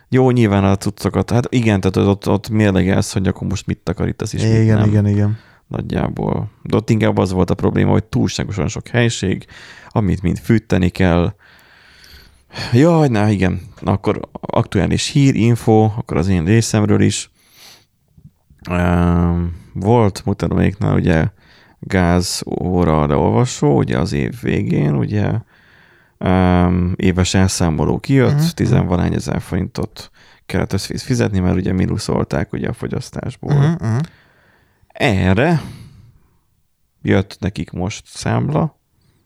Jó, 0.10 0.32
nyilván 0.32 0.64
a 0.64 0.76
cuccokat. 0.76 1.30
Hát 1.32 1.48
igen, 1.50 1.82
tehát 1.82 2.10
ott, 2.10 2.30
ott 2.30 2.50
mérlegelsz, 2.50 3.14
hogy 3.14 3.28
akkor 3.28 3.48
most 3.48 3.66
mit 3.66 3.78
takarítasz 3.78 4.34
is, 4.34 4.42
mit 4.42 4.52
igen, 4.52 4.78
nem. 4.78 4.90
igen, 4.90 5.08
igen. 5.08 5.38
Nagyjából. 5.68 6.52
De 6.62 6.76
ott 6.76 6.90
inkább 6.90 7.18
az 7.18 7.32
volt 7.32 7.50
a 7.50 7.56
probléma, 7.56 7.92
hogy 7.92 8.04
túlságosan 8.04 8.68
sok 8.68 8.88
helység, 8.88 9.46
amit 9.90 10.22
mind 10.22 10.40
fűteni 10.40 10.90
kell. 10.90 11.34
Jaj, 12.74 13.08
na 13.08 13.30
igen. 13.30 13.62
Na, 13.80 13.92
akkor 13.92 14.20
aktuális 14.32 15.08
hír, 15.08 15.36
info, 15.36 15.84
akkor 15.98 16.18
az 16.18 16.28
én 16.28 16.46
részemről 16.46 17.02
is. 17.02 17.32
Um, 18.70 19.62
volt 19.74 20.26
mutatóméknál 20.26 20.96
ugye 20.96 21.28
gáz 21.80 22.44
óra 22.62 23.18
olvasó, 23.18 23.78
ugye 23.78 23.98
az 24.00 24.14
év 24.14 24.42
végén, 24.42 24.96
ugye 24.96 25.32
um, 26.24 26.94
éves 26.96 27.34
elszámoló 27.34 28.00
kijött, 28.00 28.28
Mhm. 28.30 28.38
uh-huh. 28.38 28.52
tizenvalány 28.52 29.14
ezer 29.14 29.42
forintot 29.42 30.12
kellett 30.46 30.74
össze 30.74 30.98
fizetni, 30.98 31.40
mert 31.40 31.56
ugye 31.56 31.74
mínuszolták 31.74 32.54
ugye 32.54 32.68
a 32.70 32.74
fogyasztásból. 32.74 33.54
Uh-huh. 33.54 34.00
Erre 34.88 35.62
jött 37.02 37.38
nekik 37.40 37.72
most 37.72 38.06
számla 38.08 38.80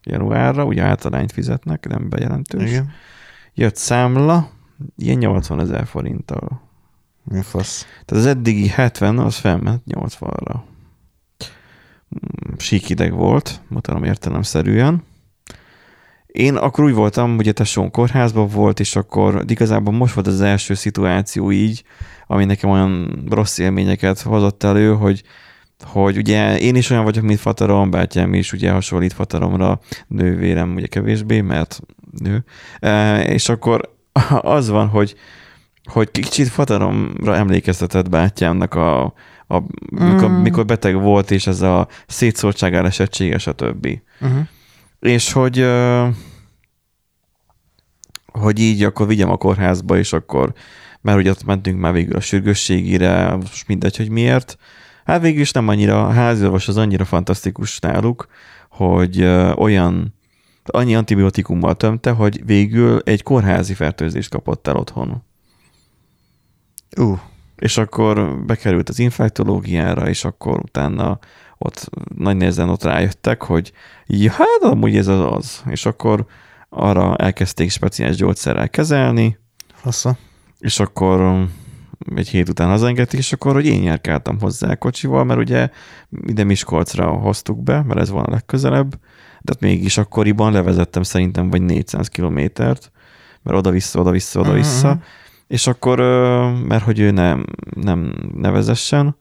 januárra, 0.03 0.65
ugye 0.65 0.83
általányt 0.83 1.31
fizetnek, 1.31 1.87
nem 1.87 2.09
bejelentős. 2.09 2.69
Igen. 2.69 2.89
Jött 3.53 3.75
számla, 3.75 4.49
ilyen 4.97 5.17
80 5.17 5.59
ezer 5.59 5.85
forinttal. 5.85 6.61
Mi 7.23 7.41
fasz. 7.41 7.85
Tehát 8.05 8.23
az 8.23 8.25
eddigi 8.25 8.67
70, 8.67 9.19
az 9.19 9.35
felment 9.35 9.81
80-ra. 9.87 10.55
Mm, 12.15 12.53
Síkideg 12.57 13.13
volt, 13.13 13.61
mutatom 13.67 14.03
értelemszerűen. 14.03 15.03
Én 16.38 16.55
akkor 16.55 16.83
úgy 16.83 16.93
voltam, 16.93 17.38
ugye 17.38 17.51
tesóm 17.51 17.91
kórházban 17.91 18.47
volt, 18.47 18.79
és 18.79 18.95
akkor 18.95 19.43
igazából 19.47 19.93
most 19.93 20.13
volt 20.13 20.27
az 20.27 20.41
első 20.41 20.73
szituáció 20.73 21.51
így, 21.51 21.83
ami 22.27 22.45
nekem 22.45 22.69
olyan 22.69 23.23
rossz 23.29 23.57
élményeket 23.57 24.21
hozott 24.21 24.63
elő, 24.63 24.93
hogy 24.93 25.23
hogy 25.83 26.17
ugye 26.17 26.59
én 26.59 26.75
is 26.75 26.89
olyan 26.89 27.03
vagyok, 27.03 27.23
mint 27.23 27.39
Fatarom, 27.39 27.89
bátyám 27.89 28.33
is 28.33 28.53
ugye 28.53 28.71
hasonlít 28.71 29.13
Fataromra, 29.13 29.79
nővérem 30.07 30.75
ugye 30.75 30.88
kevésbé, 30.88 31.41
mert 31.41 31.79
nő, 32.19 32.43
e, 32.79 33.23
és 33.23 33.49
akkor 33.49 33.95
az 34.57 34.69
van, 34.69 34.88
hogy 34.88 35.15
hogy 35.83 36.11
kicsit 36.11 36.47
Fataromra 36.47 37.35
emlékeztetett 37.35 38.09
bátyámnak 38.09 38.73
a, 38.73 39.03
a 39.47 39.59
mikor, 39.89 40.29
Mm. 40.29 40.41
mikor 40.41 40.65
beteg 40.65 41.01
volt, 41.01 41.31
és 41.31 41.47
ez 41.47 41.61
a 41.61 41.88
szétszórtság 42.07 42.73
elesettsége, 42.73 43.38
stb. 43.38 43.88
Uh-huh. 44.21 44.39
És 44.99 45.31
hogy 45.31 45.65
hogy 48.47 48.59
így 48.59 48.83
akkor 48.83 49.07
vigyem 49.07 49.29
a 49.29 49.37
kórházba, 49.37 49.97
és 49.97 50.13
akkor, 50.13 50.53
mert 51.01 51.17
ugye 51.17 51.29
ott 51.29 51.43
mentünk 51.43 51.79
már 51.79 51.93
végül 51.93 52.15
a 52.15 52.19
sürgősségire, 52.19 53.35
most 53.35 53.67
mindegy, 53.67 53.97
hogy 53.97 54.09
miért. 54.09 54.57
Hát 55.05 55.21
végül 55.21 55.41
is 55.41 55.51
nem 55.51 55.67
annyira, 55.67 56.07
a 56.07 56.11
házorvos 56.11 56.67
az 56.67 56.77
annyira 56.77 57.05
fantasztikus 57.05 57.79
náluk, 57.79 58.27
hogy 58.69 59.23
olyan, 59.55 60.13
annyi 60.65 60.95
antibiotikummal 60.95 61.75
tömte, 61.75 62.11
hogy 62.11 62.45
végül 62.45 63.01
egy 63.03 63.23
kórházi 63.23 63.73
fertőzést 63.73 64.29
kapott 64.29 64.67
el 64.67 64.75
otthon. 64.75 65.23
Uh, 66.97 67.19
És 67.55 67.77
akkor 67.77 68.43
bekerült 68.45 68.89
az 68.89 68.99
infektológiára, 68.99 70.09
és 70.09 70.25
akkor 70.25 70.59
utána 70.59 71.19
ott 71.57 71.89
nagy 72.15 72.37
nehezen 72.37 72.69
ott 72.69 72.83
rájöttek, 72.83 73.43
hogy 73.43 73.71
ja, 74.05 74.31
hát 74.31 74.61
amúgy 74.61 74.97
ez 74.97 75.07
az 75.07 75.35
az. 75.35 75.63
És 75.69 75.85
akkor 75.85 76.25
arra 76.70 77.15
elkezdték 77.15 77.72
speciális 77.72 78.15
gyógyszerrel 78.15 78.70
kezelni, 78.70 79.38
fasza. 79.74 80.18
és 80.59 80.80
akkor 80.80 81.22
um, 81.22 81.53
egy 82.15 82.30
hét 82.30 82.49
után 82.49 82.70
hazaengedték, 82.70 83.20
és 83.20 83.34
akkor, 83.34 83.53
hogy 83.53 83.65
én 83.65 83.84
járkáltam 83.84 84.39
hozzá 84.39 84.76
kocsival, 84.76 85.24
mert 85.24 85.39
ugye 85.39 85.70
ide 86.26 86.43
Miskolcra 86.43 87.07
hoztuk 87.09 87.63
be, 87.63 87.82
mert 87.84 87.99
ez 87.99 88.09
van 88.09 88.24
a 88.24 88.32
legközelebb, 88.32 88.99
de 89.41 89.53
mégis 89.59 89.97
akkoriban 89.97 90.51
levezettem 90.51 91.03
szerintem 91.03 91.49
vagy 91.49 91.61
400 91.61 92.07
kilométert, 92.07 92.91
mert 93.43 93.57
oda-vissza, 93.57 93.99
oda-vissza, 93.99 94.39
oda-vissza, 94.39 94.88
Mhm. 94.89 94.97
és 95.47 95.68
akkor, 95.68 95.99
mert 96.68 96.84
hogy 96.84 96.99
ő 96.99 97.11
nem, 97.11 97.45
nem 97.76 98.13
nevezessen, 98.36 99.15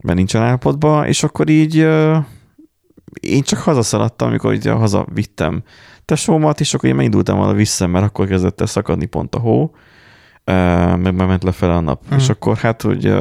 mert 0.00 0.16
nincsen 0.16 0.42
állapotban, 0.42 1.06
és 1.06 1.22
akkor 1.22 1.48
így 1.48 1.74
én 3.20 3.42
csak 3.42 3.58
hazaszaladtam, 3.58 4.28
amikor 4.28 4.54
így 4.54 4.66
hazavittem 4.66 5.62
tesómat, 6.04 6.60
és 6.60 6.74
akkor 6.74 6.88
én 6.88 6.94
megindultam 6.94 7.36
volna 7.36 7.52
vissza, 7.52 7.86
mert 7.86 8.04
akkor 8.04 8.26
kezdett 8.26 8.60
el 8.60 8.66
szakadni 8.66 9.06
pont 9.06 9.34
a 9.34 9.38
hó, 9.38 9.74
meg 10.44 11.14
már 11.14 11.26
ment 11.26 11.42
lefele 11.42 11.74
a 11.74 11.80
nap. 11.80 12.02
Mhm. 12.06 12.18
És 12.18 12.28
akkor 12.28 12.56
hát, 12.56 12.82
hogy 12.82 13.14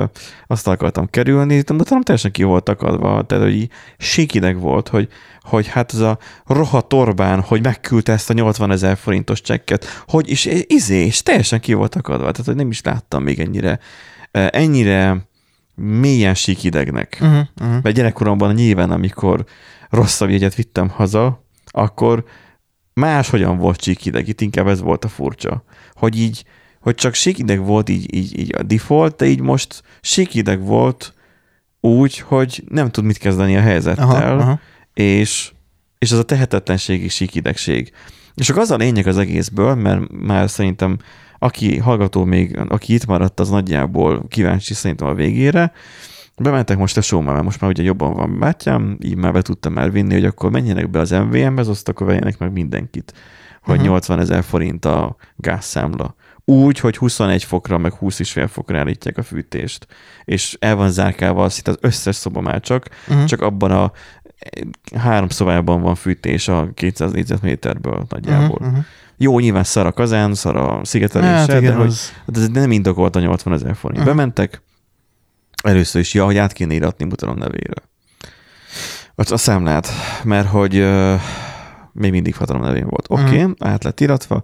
azt 0.48 0.68
akartam 0.68 1.10
kerülni, 1.10 1.62
de 1.62 1.84
talán 1.84 2.04
teljesen 2.04 2.32
ki 2.32 2.44
volt 2.44 2.70
akadva, 2.70 3.22
tehát 3.22 3.44
hogy 3.44 3.70
síkideg 3.98 4.60
volt, 4.60 4.88
hogy, 4.88 5.08
hogy 5.42 5.68
hát 5.68 5.94
ez 5.94 6.00
a 6.00 6.18
rohadt 6.46 6.94
Orbán, 6.94 7.42
hogy 7.42 7.64
megküldte 7.64 8.12
ezt 8.12 8.30
a 8.30 8.34
80 8.34 8.72
ezer 8.72 8.98
forintos 8.98 9.42
csekket, 9.42 9.86
hogy 10.08 10.30
is 10.30 10.48
izé, 10.68 11.06
és 11.06 11.24
teljesen 11.24 11.60
ki 11.60 11.74
volt 11.74 11.96
akadva, 11.96 12.32
tehát 12.32 12.46
hogy 12.46 12.56
nem 12.56 12.70
is 12.70 12.82
láttam 12.82 13.24
még 13.24 13.40
ennyire, 13.40 13.80
ennyire 14.32 15.28
mélyen 15.76 16.34
síkidegnek. 16.34 17.18
Uh-huh, 17.22 17.38
uh-huh. 17.62 17.82
Mert 17.82 17.96
gyerekkoromban 17.96 18.54
nyilván, 18.54 18.92
amikor 18.92 19.46
rosszabb 19.90 20.30
jegyet 20.30 20.56
vittem 20.56 20.90
haza, 20.90 21.44
akkor 21.66 22.24
máshogyan 22.94 23.58
volt 23.58 23.82
síkideg, 23.82 24.28
itt 24.28 24.41
inkább 24.41 24.68
ez 24.68 24.82
volt 24.82 25.06
a 25.06 25.08
furcsa. 25.08 25.64
Hogy 25.94 26.20
így, 26.20 26.44
hogy 26.80 26.96
csak 26.96 27.14
síkideg 27.14 27.66
volt 27.66 27.89
így, 27.89 28.16
így, 28.16 28.39
így 28.39 28.56
a 28.56 28.64
default, 28.64 29.16
de 29.16 29.26
így 29.26 29.39
most 29.39 29.84
síkideg 30.02 30.66
volt 30.66 31.14
úgy, 31.80 32.20
hogy 32.20 32.64
nem 32.70 32.91
tud 32.91 33.04
mit 33.04 33.18
kezdeni 33.18 33.58
a 33.58 33.62
helyzettel, 33.62 34.06
Aha, 34.06 34.41
aha. 34.41 34.60
és, 34.94 35.52
és 36.00 36.12
az 36.12 36.18
a 36.18 36.24
tehetetlenségi 36.24 37.08
síkidegség. 37.08 37.91
És 38.36 38.50
akkor 38.50 38.62
az 38.62 38.72
a 38.72 38.76
lényeg 38.76 39.08
az 39.08 39.18
egészből, 39.18 39.76
mert 39.76 40.12
már 40.12 40.50
szerintem 40.50 40.98
aki 41.39 41.78
hallgató 41.78 42.24
még, 42.24 42.60
aki 42.68 42.94
itt 42.94 43.06
maradt, 43.06 43.39
az 43.39 43.50
nagyjából 43.50 44.26
kíváncsi 44.28 44.74
szerintem 44.74 45.08
a 45.08 45.14
végére. 45.14 45.72
Bementek 46.38 46.78
most 46.78 46.98
a 46.98 47.02
showma, 47.02 47.32
mert 47.32 47.44
most 47.44 47.62
már 47.62 47.70
ugye 47.70 47.84
jobban 47.84 48.14
van 48.14 48.40
bátyám, 48.40 48.98
így 49.02 49.16
már 49.16 49.34
be 49.34 49.42
tudtam 49.42 49.78
elvinni, 49.78 50.14
hogy 50.14 50.26
akkor 50.26 50.52
menjenek 50.52 50.90
be 50.90 51.00
az 51.00 51.10
MVM-be, 51.12 51.62
azt 51.62 51.90
akkor 51.90 52.08
vegyenek 52.08 52.38
meg 52.38 52.52
mindenkit, 52.52 53.14
hogy 53.62 53.78
Mhm. 53.78 53.86
80 53.88 54.20
ezer 54.20 54.44
forint 54.44 54.86
a 54.86 55.16
gázszámla. 55.36 56.16
Úgy, 56.46 56.80
hogy 56.80 56.98
21 56.98 57.44
fokra, 57.44 57.78
meg 57.78 57.94
20 57.94 58.20
és 58.20 58.32
fél 58.32 58.48
fokra 58.48 58.80
állítják 58.80 59.18
a 59.18 59.24
fűtést. 59.24 59.88
És 60.24 60.58
el 60.60 60.76
van 60.76 60.90
zárkálva 60.90 61.50
szinte 61.50 61.72
az 61.72 61.78
összes 61.82 62.16
szoba 62.16 62.42
már 62.42 62.60
csak, 62.60 62.88
Uh-huh. 63.08 63.26
csak 63.26 63.42
abban 63.42 63.72
a 63.72 63.92
három 64.98 65.30
szobában 65.30 65.82
van 65.82 65.96
fűtés 65.96 66.48
a 66.48 66.70
200 66.74 67.12
négyzetméterből 67.12 68.06
nagyjából. 68.10 68.58
Uh-huh. 68.62 68.78
Jó, 69.18 69.40
nyilván 69.40 69.64
szar 69.64 69.86
a 69.86 69.92
kazán, 69.92 70.34
szar 70.34 70.56
a 70.56 70.80
szigetelése, 70.84 71.32
Hát 71.34 71.48
de 71.62 71.74
hogy 71.74 71.86
az... 71.86 72.14
de 72.26 72.40
ez 72.40 72.48
nem 72.50 72.72
indokolt 72.72 73.16
a 73.16 73.20
80 73.20 73.54
ezer 73.54 73.76
forint. 73.76 74.00
Mhm. 74.06 74.10
Bementek, 74.10 74.62
először 75.64 76.01
is, 76.01 76.14
ja, 76.14 76.26
hogy 76.26 76.38
át 76.38 76.53
kéne 76.53 76.74
íratni 76.74 77.05
mutatom 77.05 77.38
nevére. 77.38 77.74
A, 79.16 79.32
a 79.32 79.38
számlát, 79.38 79.88
mert 80.24 80.47
hogy 80.47 80.78
uh, 80.80 81.22
még 81.91 82.11
mindig 82.11 82.34
fatalom 82.34 82.61
nevén 82.61 82.88
volt. 82.88 83.05
Oké, 83.09 83.22
okay, 83.24 83.41
Mhm. 83.41 83.51
át 83.59 83.84
lett 83.84 83.99
iratva, 83.99 84.43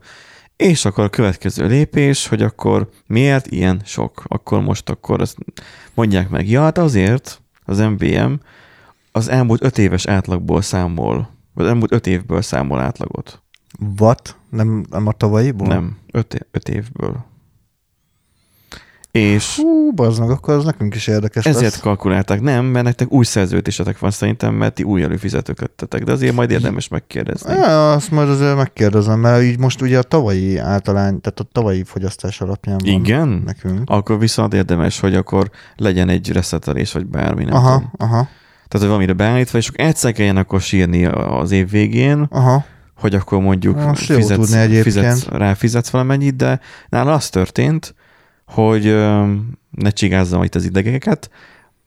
és 0.55 0.85
akkor 0.85 1.03
a 1.03 1.09
következő 1.09 1.67
lépés, 1.67 2.27
hogy 2.27 2.41
akkor 2.41 2.89
miért 3.07 3.47
ilyen 3.47 3.81
sok? 3.85 4.23
Akkor 4.27 4.61
most 4.61 4.89
akkor 4.89 5.21
ezt 5.21 5.37
mondják 5.93 6.29
meg. 6.29 6.49
Ja, 6.49 6.61
hát 6.61 6.77
azért 6.77 7.41
az 7.65 7.77
MVM 7.77 8.33
az 9.11 9.27
elmúlt 9.27 9.63
öt 9.63 9.77
éves 9.77 10.05
átlagból 10.05 10.61
számol, 10.61 11.29
vagy 11.53 11.65
az 11.65 11.71
elmúlt 11.71 11.91
öt 11.91 12.07
évből 12.07 12.41
számol 12.41 12.79
átlagot. 12.79 13.41
What? 13.97 14.37
Nem, 14.49 14.85
nem 14.89 15.07
a 15.07 15.11
tavalyiból? 15.11 15.67
Nem, 15.67 15.97
öt, 16.11 16.47
öt 16.51 16.69
évből. 16.69 17.25
És 19.11 19.55
Hú, 19.55 19.91
bazd 19.91 20.19
meg, 20.19 20.29
akkor 20.29 20.53
az 20.53 20.65
nekünk 20.65 20.95
is 20.95 21.07
érdekes 21.07 21.45
ezért 21.45 21.71
lesz. 21.71 21.79
kalkulálták. 21.79 22.41
Nem, 22.41 22.65
mert 22.65 22.85
nektek 22.85 23.11
új 23.11 23.25
szerződésetek 23.25 23.99
van 23.99 24.11
szerintem, 24.11 24.53
mert 24.53 24.73
ti 24.73 24.83
új 24.83 25.03
előfizetőket 25.03 25.71
tettek, 25.71 26.03
de 26.03 26.11
azért 26.11 26.35
majd 26.35 26.51
érdemes 26.51 26.87
megkérdezni. 26.87 27.53
Ja, 27.53 27.91
azt 27.91 28.11
majd 28.11 28.29
azért 28.29 28.55
megkérdezem, 28.55 29.19
mert 29.19 29.43
így 29.43 29.59
most 29.59 29.81
ugye 29.81 29.97
a 29.97 30.03
tavalyi 30.03 30.57
általány, 30.57 31.21
tehát 31.21 31.39
a 31.39 31.43
tavalyi 31.51 31.83
fogyasztás 31.83 32.41
alapján 32.41 32.77
van 32.77 32.93
Igen? 32.93 33.41
nekünk. 33.45 33.81
Akkor 33.85 34.19
viszont 34.19 34.53
érdemes, 34.53 34.99
hogy 34.99 35.15
akkor 35.15 35.49
legyen 35.75 36.09
egy 36.09 36.31
reszetelés, 36.31 36.91
vagy 36.91 37.05
bármi, 37.05 37.43
nem 37.43 37.53
Aha, 37.53 37.73
tudom. 37.73 37.91
aha, 37.97 38.27
Tehát, 38.53 38.69
hogy 38.69 38.87
valamire 38.87 39.13
beállítva, 39.13 39.57
és 39.57 39.67
akkor 39.67 39.85
egyszer 39.85 40.11
kelljen 40.11 40.37
akkor 40.37 40.61
sírni 40.61 41.05
az 41.05 41.51
év 41.51 41.69
végén, 41.69 42.27
aha. 42.31 42.65
hogy 42.95 43.15
akkor 43.15 43.39
mondjuk 43.41 43.83
Most 43.83 44.11
fizetsz, 44.13 44.81
fizetsz, 44.81 45.25
rá 45.25 45.53
fizetsz 45.53 45.89
valamennyit, 45.89 46.35
de 46.35 46.59
nála 46.89 47.13
az 47.13 47.29
történt, 47.29 47.93
hogy 48.49 48.83
ne 49.69 49.89
csigázzam 49.89 50.43
itt 50.43 50.55
az 50.55 50.65
idegeket, 50.65 51.29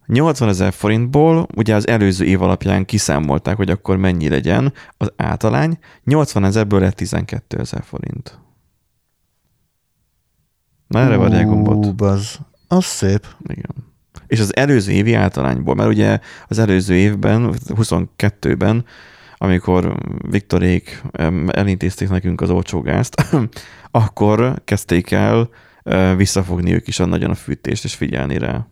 80 0.06 0.48
ezer 0.48 0.72
forintból 0.72 1.46
ugye 1.54 1.74
az 1.74 1.88
előző 1.88 2.24
év 2.24 2.42
alapján 2.42 2.84
kiszámolták, 2.84 3.56
hogy 3.56 3.70
akkor 3.70 3.96
mennyi 3.96 4.28
legyen 4.28 4.72
az 4.96 5.12
általány, 5.16 5.78
80 6.04 6.44
ezerből 6.44 6.80
lett 6.80 6.94
12 6.94 7.58
ezer 7.58 7.82
forint. 7.84 8.38
Na 10.86 10.98
erre 10.98 11.16
várják 11.16 11.46
gombot. 11.46 11.86
Ú, 11.86 12.04
Az, 12.68 12.84
szép. 12.84 13.26
Igen. 13.46 13.90
És 14.26 14.40
az 14.40 14.56
előző 14.56 14.92
évi 14.92 15.14
általányból, 15.14 15.74
mert 15.74 15.88
ugye 15.88 16.18
az 16.48 16.58
előző 16.58 16.94
évben, 16.94 17.54
22-ben, 17.68 18.84
amikor 19.36 19.96
Viktorék 20.30 21.02
elintézték 21.46 22.08
nekünk 22.08 22.40
az 22.40 22.50
olcsó 22.50 22.80
gázt, 22.80 23.24
akkor 23.90 24.60
kezdték 24.64 25.10
el 25.10 25.48
visszafogni 26.16 26.72
ők 26.72 26.88
is 26.88 27.00
a 27.00 27.06
nagyon 27.06 27.30
a 27.30 27.34
fűtést, 27.34 27.84
és 27.84 27.94
figyelni 27.94 28.38
rá. 28.38 28.66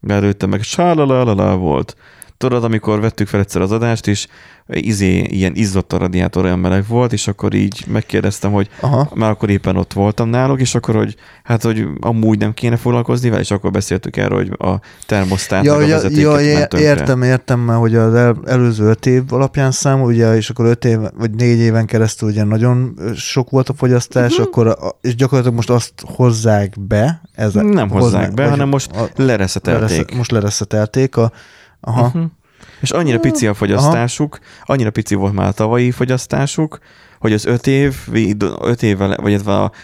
Mert 0.00 0.22
előtte 0.22 0.46
meg 0.46 0.62
sálalalala 0.62 1.56
volt. 1.56 1.96
Tudod, 2.42 2.64
amikor 2.64 3.00
vettük 3.00 3.26
fel 3.28 3.40
egyszer 3.40 3.62
az 3.62 3.72
adást, 3.72 4.06
és 4.06 4.26
izé, 4.68 5.18
ilyen 5.18 5.54
izzott 5.54 5.92
a 5.92 5.98
radiátor, 5.98 6.44
olyan 6.44 6.58
meleg 6.58 6.84
volt, 6.88 7.12
és 7.12 7.28
akkor 7.28 7.54
így 7.54 7.84
megkérdeztem, 7.86 8.52
hogy 8.52 8.68
Aha. 8.80 9.10
már 9.14 9.30
akkor 9.30 9.50
éppen 9.50 9.76
ott 9.76 9.92
voltam 9.92 10.28
náluk, 10.28 10.60
és 10.60 10.74
akkor, 10.74 10.94
hogy 10.94 11.16
hát, 11.42 11.62
hogy 11.62 11.86
amúgy 12.00 12.38
nem 12.38 12.54
kéne 12.54 12.76
foglalkozni 12.76 13.28
vele, 13.28 13.40
és 13.40 13.50
akkor 13.50 13.70
beszéltük 13.70 14.16
erről, 14.16 14.38
hogy 14.38 14.68
a 14.68 14.80
termosztát, 15.06 15.64
Ja, 15.64 15.72
meg 15.76 15.84
a 15.84 15.86
ja, 15.86 15.94
vezetéket 15.94 16.22
ja, 16.22 16.38
ja, 16.38 16.80
értem, 16.80 17.22
értem, 17.22 17.60
mert 17.60 17.78
hogy 17.78 17.94
az 17.94 18.14
el, 18.14 18.36
előző 18.46 18.84
öt 18.84 19.06
év 19.06 19.22
alapján 19.28 19.70
számol, 19.70 20.06
ugye, 20.06 20.36
és 20.36 20.50
akkor 20.50 20.64
öt 20.64 20.84
év, 20.84 20.98
vagy 21.18 21.30
négy 21.30 21.58
éven 21.58 21.86
keresztül 21.86 22.28
ugye 22.28 22.44
nagyon 22.44 22.98
sok 23.16 23.50
volt 23.50 23.68
a 23.68 23.74
fogyasztás, 23.74 24.30
uh-huh. 24.30 24.46
akkor, 24.46 24.66
a, 24.66 24.98
és 25.00 25.14
gyakorlatilag 25.14 25.56
most 25.56 25.70
azt 25.70 25.92
hozzák 26.06 26.74
be. 26.80 27.22
Ez 27.34 27.52
Nem 27.54 27.88
hozzák 27.90 28.34
be, 28.34 28.42
vagy 28.42 28.50
hanem 28.50 28.68
most 28.68 28.90
a, 28.90 29.08
Lereszetelték. 29.16 29.88
leresze- 29.90 30.14
most 30.14 30.30
lereszetelték 30.30 31.16
a, 31.16 31.32
aha, 31.82 32.06
uh-huh. 32.06 32.24
És 32.80 32.90
annyira 32.90 33.18
pici 33.18 33.46
a 33.46 33.54
fogyasztásuk, 33.54 34.38
annyira 34.64 34.90
pici 34.90 35.14
volt 35.14 35.32
már 35.32 35.48
a 35.48 35.52
tavalyi 35.52 35.90
fogyasztásuk, 35.90 36.78
hogy 37.22 37.32
az 37.32 37.44
öt 37.44 37.66
év, 37.66 37.96
öt 38.60 38.82
évvel, 38.82 39.16
vagy 39.22 39.34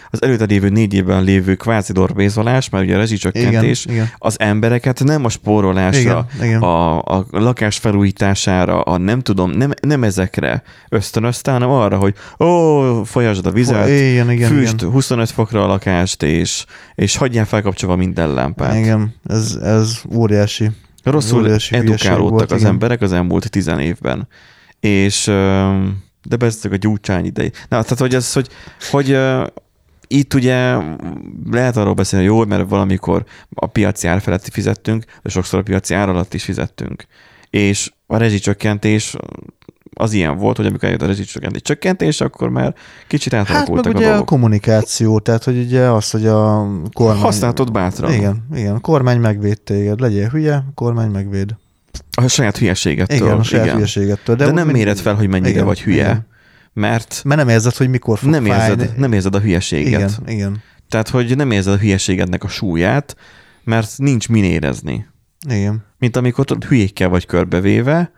az 0.09 0.23
előtte 0.23 0.45
lévő 0.45 0.69
négy 0.69 0.93
évben 0.93 1.23
lévő 1.23 1.55
kvázi 1.55 1.93
dorbézolás, 1.93 2.69
mert 2.69 2.83
ugye 2.83 2.93
a 2.93 2.95
igen, 2.95 2.99
rezsicsökkentés, 2.99 3.85
igen, 3.85 4.09
az 4.17 4.39
embereket 4.39 5.03
nem 5.03 5.25
a 5.25 5.29
spórolásra, 5.29 6.27
igen, 6.33 6.47
igen. 6.47 6.61
a, 6.61 7.01
a 7.01 7.25
lakás 7.31 7.77
felújítására, 7.77 8.81
a 8.81 8.97
nem 8.97 9.19
tudom, 9.19 9.51
nem, 9.51 9.71
nem 9.81 10.03
ezekre 10.03 10.63
ösztönözte, 10.89 11.51
hanem 11.51 11.69
arra, 11.69 11.97
hogy 11.97 12.15
ó, 12.39 13.03
folyasd 13.03 13.45
a 13.45 13.51
vizet, 13.51 13.87
igen, 13.87 14.31
igen, 14.31 14.49
füst 14.49 14.81
igen. 14.81 14.91
25 14.91 15.29
fokra 15.29 15.63
a 15.63 15.67
lakást, 15.67 16.23
és, 16.23 16.65
és 16.95 17.15
hagyjál 17.15 17.45
felkapcsolva 17.45 17.95
minden 17.95 18.33
lámpát. 18.33 18.75
Igen, 18.75 19.15
ez, 19.25 19.57
ez 19.61 20.01
óriási. 20.13 20.69
Rosszul 21.03 21.55
edukálódtak 21.69 22.29
volt, 22.29 22.51
az 22.51 22.59
igen. 22.59 22.71
emberek 22.71 23.01
az 23.01 23.11
elmúlt 23.11 23.49
tizen 23.49 23.79
évben. 23.79 24.27
És 24.79 25.23
de 26.23 26.35
bezzeg 26.37 26.71
a 26.71 26.75
gyúcsány 26.75 27.25
idei. 27.25 27.51
Na, 27.51 27.81
tehát, 27.83 27.99
hogy 27.99 28.15
ez, 28.15 28.33
hogy, 28.33 28.47
hogy 28.91 29.17
itt 30.07 30.33
ugye 30.33 30.77
lehet 31.51 31.77
arról 31.77 31.93
beszélni, 31.93 32.25
hogy 32.25 32.35
jó, 32.35 32.45
mert 32.45 32.69
valamikor 32.69 33.23
a 33.53 33.67
piaci 33.67 34.07
ár 34.07 34.21
feletti 34.21 34.49
fizettünk, 34.51 35.05
de 35.23 35.29
sokszor 35.29 35.59
a 35.59 35.63
piaci 35.63 35.93
ár 35.93 36.09
alatt 36.09 36.33
is 36.33 36.43
fizettünk. 36.43 37.05
És 37.49 37.91
a 38.07 38.17
rezsicsökkentés 38.17 39.15
az 39.93 40.13
ilyen 40.13 40.37
volt, 40.37 40.57
hogy 40.57 40.65
amikor 40.65 40.83
eljött 40.83 41.01
a 41.01 41.05
rezsicsökkentés 41.05 41.61
csökkentés, 41.61 42.21
akkor 42.21 42.49
már 42.49 42.75
kicsit 43.07 43.33
Hát 43.33 43.47
meg 43.47 43.57
átalakultak 43.57 43.93
ugye 43.93 44.03
a 44.03 44.07
a 44.07 44.09
dolgok. 44.09 44.25
kommunikáció, 44.25 45.19
tehát 45.19 45.43
hogy 45.43 45.57
ugye 45.57 45.81
az, 45.81 46.09
hogy 46.09 46.27
a 46.27 46.67
kormány... 46.93 47.17
Használtad 47.21 47.71
bátran. 47.71 48.13
Igen, 48.13 48.47
igen, 48.55 48.75
a 48.75 48.79
kormány 48.79 49.19
megvéd 49.19 49.61
téged. 49.61 49.99
Legyél 49.99 50.27
hülye, 50.29 50.55
a 50.55 50.71
kormány 50.75 51.09
megvéd. 51.09 51.55
A 52.11 52.27
saját 52.27 52.57
hülyeségettől. 52.57 53.17
Igen, 53.17 53.39
a 53.39 53.43
saját 53.43 53.65
igen. 53.65 53.75
hülyeségettől. 53.75 54.35
De, 54.35 54.45
de 54.45 54.51
nem 54.51 54.67
méred 54.67 54.97
fel, 54.97 55.15
hogy 55.15 55.27
mennyire 55.27 55.49
igen, 55.49 55.65
vagy 55.65 55.81
hülye, 55.81 56.03
igen. 56.03 56.27
mert 56.73 57.21
Mert 57.25 57.39
nem 57.39 57.49
érzed, 57.49 57.75
hogy 57.75 57.89
mikor 57.89 58.17
fog 58.17 58.29
nem 58.29 58.45
fájni. 58.45 58.81
érzed, 58.81 58.97
nem 58.97 59.13
érzed 59.13 59.35
a 59.35 59.39
hülyeséget. 59.39 59.87
Igen, 59.99 60.11
igen, 60.35 60.61
Tehát, 60.89 61.09
hogy 61.09 61.35
nem 61.35 61.51
érzed 61.51 61.73
a 61.73 61.77
hülyeségednek 61.77 62.43
a 62.43 62.47
súlyát, 62.47 63.15
mert 63.63 63.91
nincs 63.97 64.29
min 64.29 64.43
érezni. 64.43 65.05
igen. 65.49 65.83
Mint 65.97 66.15
amikor 66.17 66.45
hülyékkel 66.67 67.09
vagy 67.09 67.25
körbevéve, 67.25 68.11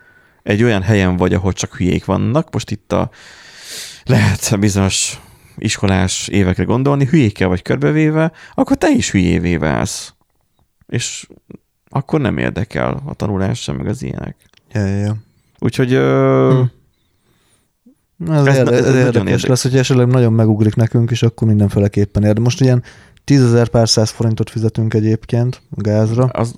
egy 0.43 0.63
olyan 0.63 0.81
helyen 0.81 1.17
vagy, 1.17 1.33
ahol 1.33 1.53
csak 1.53 1.75
hülyék 1.75 2.05
vannak, 2.05 2.53
most 2.53 2.71
itt 2.71 2.91
a 2.91 3.09
lehet 4.03 4.59
bizonyos 4.59 5.19
iskolás 5.57 6.27
évekre 6.27 6.63
gondolni, 6.63 7.05
hülyékkel 7.05 7.47
vagy 7.47 7.61
körbevéve, 7.61 8.31
akkor 8.53 8.77
te 8.77 8.89
is 8.89 9.11
hülyévé 9.11 9.57
válsz. 9.57 10.13
És 10.87 11.27
akkor 11.89 12.21
nem 12.21 12.37
érdekel 12.37 13.01
a 13.05 13.13
tanulás 13.13 13.61
sem, 13.61 13.75
meg 13.75 13.87
az 13.87 14.03
ilyenek. 14.03 14.35
Ja, 14.73 14.85
ja, 14.85 14.95
ja. 14.97 15.15
Úgyhogy 15.59 15.93
ö, 15.93 16.61
Hm. 18.17 18.31
Ez, 18.31 18.45
Ez 18.45 18.57
na- 18.57 18.71
ez, 18.71 18.85
ez 18.85 18.95
érdekes 18.95 19.15
érdekes. 19.15 19.45
lesz, 19.45 19.61
hogy 19.61 19.77
esetleg 19.77 20.07
nagyon 20.07 20.33
megugrik 20.33 20.75
nekünk, 20.75 21.11
és 21.11 21.23
akkor 21.23 21.47
mindenféleképpen 21.47 22.23
érde. 22.23 22.41
Most 22.41 22.61
ilyen 22.61 22.83
10 23.23 23.43
ezer 23.43 23.67
pár 23.67 23.89
száz 23.89 24.09
forintot 24.09 24.49
fizetünk 24.49 24.93
egyébként 24.93 25.61
a 25.77 25.81
gázra. 25.81 26.23
az, 26.25 26.55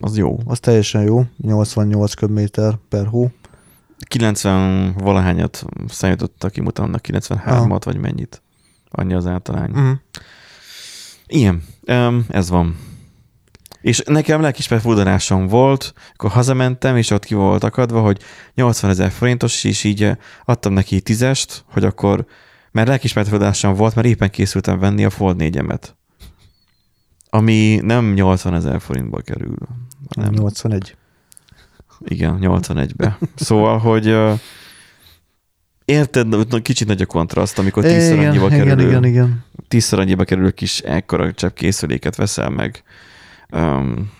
az 0.00 0.16
jó. 0.16 0.38
Az 0.44 0.60
teljesen 0.60 1.02
jó, 1.02 1.24
88 1.42 2.14
köbméter 2.14 2.78
per 2.88 3.06
hó. 3.06 3.30
90 4.06 4.94
valahányat 4.98 5.64
számítottak 5.88 6.52
ki, 6.52 6.60
mutatnak 6.60 7.04
93-at, 7.08 7.80
vagy 7.84 7.96
mennyit. 7.96 8.42
Annyi 8.90 9.14
az 9.14 9.26
általány. 9.26 9.70
Uh-huh. 9.70 9.98
Igen, 11.26 11.62
em, 11.84 12.26
ez 12.28 12.48
van. 12.48 12.76
És 13.80 14.02
nekem 14.06 14.40
lelkismert 14.40 14.82
furdalásom 14.82 15.46
volt, 15.46 15.92
akkor 16.14 16.30
hazamentem, 16.30 16.96
és 16.96 17.10
ott 17.10 17.24
ki 17.24 17.34
volt 17.34 17.64
akadva, 17.64 18.00
hogy 18.00 18.20
80 18.54 18.90
ezer 18.90 19.10
forintos, 19.10 19.64
és 19.64 19.84
így 19.84 20.02
eh, 20.02 20.16
adtam 20.44 20.72
neki 20.72 21.00
tízest, 21.00 21.64
hogy 21.72 21.84
akkor, 21.84 22.26
mert 22.70 22.88
lelkismert 22.88 23.28
furdalásom 23.28 23.74
volt, 23.74 23.94
mert 23.94 24.06
éppen 24.06 24.30
készültem 24.30 24.78
venni 24.78 25.04
a 25.04 25.10
Fold 25.10 25.36
4-emet. 25.38 25.82
Ami 27.30 27.80
nem 27.82 28.12
80 28.12 28.54
ezer 28.54 28.80
forintba 28.80 29.20
kerül. 29.20 29.56
Nem. 30.16 30.32
81. 30.32 30.96
Igen, 32.04 32.38
81-be. 32.40 33.18
Szóval, 33.34 33.78
hogy 33.78 34.16
érted, 35.84 36.62
kicsit 36.62 36.86
nagy 36.86 37.02
a 37.02 37.06
kontraszt, 37.06 37.58
amikor 37.58 37.82
tízszer 37.82 38.14
igen, 38.14 38.28
annyiba 38.28 38.46
igen, 38.46 38.66
kerül, 38.66 38.88
igen, 38.88 39.04
igen. 39.04 39.44
tízszer 39.68 39.98
annyiba 39.98 40.24
kerül 40.24 40.52
kis 40.54 40.80
ekkora 40.80 41.32
csepp 41.32 41.54
készüléket 41.54 42.16
veszel 42.16 42.48
meg. 42.48 42.82
Um, 43.52 44.10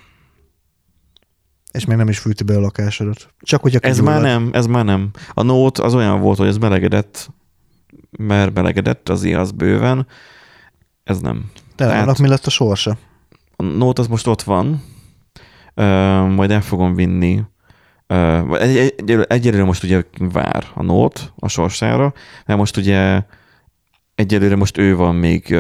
És 1.73 1.85
még 1.85 1.97
nem 1.97 2.09
is 2.09 2.19
fűti 2.19 2.45
be 2.45 2.57
a 2.57 2.61
lakásodat. 2.61 3.29
Csak 3.41 3.63
hogyha 3.63 3.79
ez 3.79 3.97
kigyullad. 3.97 4.23
már 4.23 4.33
nem, 4.33 4.51
ez 4.53 4.67
már 4.67 4.85
nem. 4.85 5.11
A 5.35 5.43
Note 5.43 5.83
az 5.83 5.95
olyan 5.95 6.21
volt, 6.21 6.39
hogy 6.39 6.49
ez 6.49 6.57
melegedett, 6.57 7.31
mert 8.11 8.55
melegedett, 8.55 9.09
az 9.09 9.25
az 9.25 9.51
bőven. 9.51 10.07
Ez 11.05 11.19
nem. 11.21 11.51
De 11.77 11.87
Tehát- 11.87 12.03
annak 12.03 12.19
mi 12.19 12.29
lett 12.29 12.47
a 12.47 12.51
sorsa? 12.51 12.99
A 13.57 13.63
Note 13.63 14.01
az 14.01 14.09
most 14.09 14.27
ott 14.27 14.43
van, 14.43 14.83
majd 16.29 16.51
el 16.51 16.61
fogom 16.61 16.95
vinni. 16.95 17.43
Vagy 18.47 18.61
egy, 18.61 18.95
egy, 19.07 19.25
egyelőre, 19.29 19.65
most 19.65 19.83
ugye 19.83 20.03
vár 20.19 20.65
a 20.75 20.83
Note 20.83 21.21
a 21.39 21.49
sorsára, 21.49 22.13
mert 22.47 22.59
most 22.59 22.77
ugye 22.77 23.23
egyelőre 24.15 24.57
most 24.57 24.79
ő 24.79 24.97
van 24.97 25.15
még, 25.15 25.57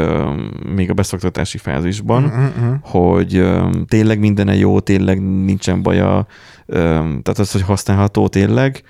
még 0.74 0.90
a 0.90 0.94
beszoktatási 0.94 1.58
fázisban, 1.58 2.24
Uh-huh. 2.24 2.74
hogy 2.82 3.48
tényleg 3.88 4.18
minden 4.18 4.54
jó, 4.54 4.80
tényleg 4.80 5.22
nincsen 5.44 5.82
baja, 5.82 6.26
tehát 6.66 7.38
az, 7.38 7.52
hogy 7.52 7.62
használható 7.62 8.28
tényleg, 8.28 8.82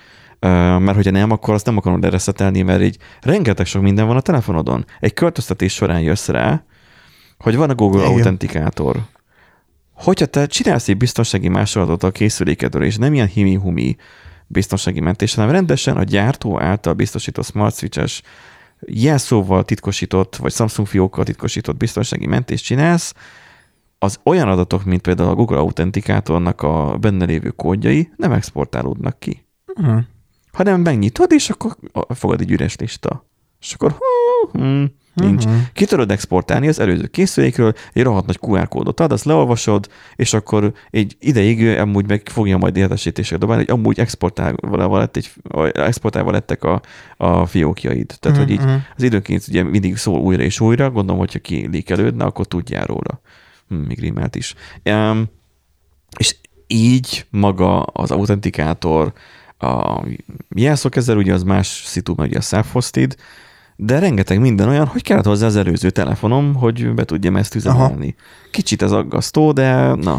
mert 0.79 0.95
hogyha 0.95 1.11
nem, 1.11 1.31
akkor 1.31 1.55
azt 1.55 1.67
nem 1.67 1.77
akarom 1.77 2.01
lereszetelni, 2.01 2.63
mert 2.63 2.83
így 2.83 2.97
rengeteg 3.21 3.67
sok 3.67 3.83
minden 3.83 4.07
van 4.07 4.17
a 4.17 4.21
telefonodon. 4.21 4.85
Egy 5.01 5.15
költöztetés 5.15 5.73
során 5.73 6.01
jössz 6.01 6.29
rá, 6.29 6.65
hogy 7.39 7.57
van 7.57 7.71
a 7.71 7.75
Google 7.75 8.01
Igen. 8.01 8.13
Authentikátor. 8.13 8.97
Hogyha 10.01 10.27
te 10.27 10.47
csinálsz 10.47 10.89
egy 10.89 10.97
biztonsági 10.97 11.49
másolatot 11.49 12.03
a 12.03 12.11
készülékedről, 12.11 12.83
és 12.83 12.97
nem 12.97 13.15
ilyen 13.15 13.27
himi-humi 13.27 13.97
biztonsági 14.47 15.01
mentés, 15.01 15.35
hanem 15.35 15.51
rendesen 15.51 15.97
a 15.97 16.03
gyártó 16.03 16.61
által 16.61 16.93
biztosított 16.93 17.45
smart 17.45 17.77
switches 17.77 18.23
jelszóval 18.87 19.65
titkosított, 19.65 20.37
vagy 20.37 20.53
Samsung 20.53 20.89
fiókkal 20.89 21.25
titkosított 21.25 21.77
biztonsági 21.77 22.27
mentést 22.27 22.65
csinálsz, 22.65 23.15
az 23.99 24.21
olyan 24.25 24.49
adatok, 24.49 24.85
mint 24.85 25.03
például 25.03 25.29
a 25.29 25.35
Google 25.35 25.59
Authentikátornak 25.59 26.63
a 26.63 26.97
benne 27.01 27.25
lévő 27.25 27.51
kódjai 27.51 28.11
nem 28.17 28.33
exportálódnak 28.33 29.19
ki, 29.19 29.45
Uh-huh. 29.77 30.01
hanem 30.53 30.81
megnyitod, 30.81 31.33
és 31.33 31.51
akkor 31.51 31.77
fogad 32.09 32.41
egy 32.41 32.51
üres 32.51 32.77
lista. 32.77 33.29
És 33.61 33.73
akkor 33.73 33.93
hú, 33.93 34.61
hm, 34.61 34.85
Nincs. 35.21 35.45
Mhm. 35.45 35.55
Ki 35.73 35.85
tudod 35.85 36.11
exportálni 36.11 36.69
az 36.69 36.81
előző 36.81 37.07
készülékről, 37.07 37.73
egy 37.93 38.03
rohadt 38.03 38.27
nagy 38.27 38.39
QR 38.41 38.69
kódot 38.69 39.01
ad, 39.01 39.13
azt 39.13 39.25
leolvasod, 39.25 39.89
és 40.17 40.33
akkor 40.35 40.73
egy 40.91 41.17
ideig 41.21 41.79
amúgy 41.79 42.07
meg 42.09 42.23
fogja 42.25 42.57
majd 42.57 42.77
értesítésre 42.77 43.37
dobálni, 43.37 43.65
hogy 43.65 43.75
amúgy 43.79 43.99
exportálva, 44.01 44.99
lett 44.99 45.17
egy, 45.17 45.31
exportálva 45.73 46.31
lettek 46.31 46.65
a, 46.65 46.81
a 47.17 47.47
fiókjaid. 47.47 48.17
Tehát, 48.21 48.39
hogy 48.39 48.51
így 48.51 48.59
Mhm. 48.61 48.75
az 48.97 49.03
időnként 49.03 49.45
ugye 49.49 49.63
mindig 49.63 49.97
szól 49.97 50.21
újra 50.21 50.43
és 50.43 50.61
újra, 50.61 50.91
gondolom, 50.91 51.19
hogyha 51.21 51.39
ki 51.39 51.69
lékelődne, 51.73 52.25
akkor 52.25 52.47
tudjál 52.47 52.87
róla. 52.87 53.21
Hm, 53.69 53.75
még 53.75 53.99
rímelt 54.01 54.37
is. 54.37 54.55
Um, 54.85 55.25
és 56.19 56.37
így 56.67 57.27
maga 57.31 57.83
az 57.83 58.11
autentikátor, 58.11 59.13
a 59.59 60.03
jelszókezel, 60.49 61.17
ugye 61.17 61.33
az 61.33 61.43
más 61.43 61.67
szitu, 61.87 62.15
ugye 62.17 62.39
a 62.39 62.41
self-hosted, 62.41 63.15
de 63.83 63.99
rengeteg 63.99 64.41
minden 64.41 64.69
olyan, 64.69 64.87
hogy 64.87 65.03
kellett 65.03 65.25
hozzá 65.25 65.47
az 65.47 65.57
előző 65.57 65.91
telefonom, 65.91 66.55
hogy 66.55 66.95
be 66.95 67.05
tudjam 67.05 67.37
ezt 67.37 67.55
üzemelni. 67.55 68.15
Kicsit 68.51 68.83
ez 68.83 68.93
aggasztó, 68.93 69.53
de 69.53 69.95
na. 69.95 70.19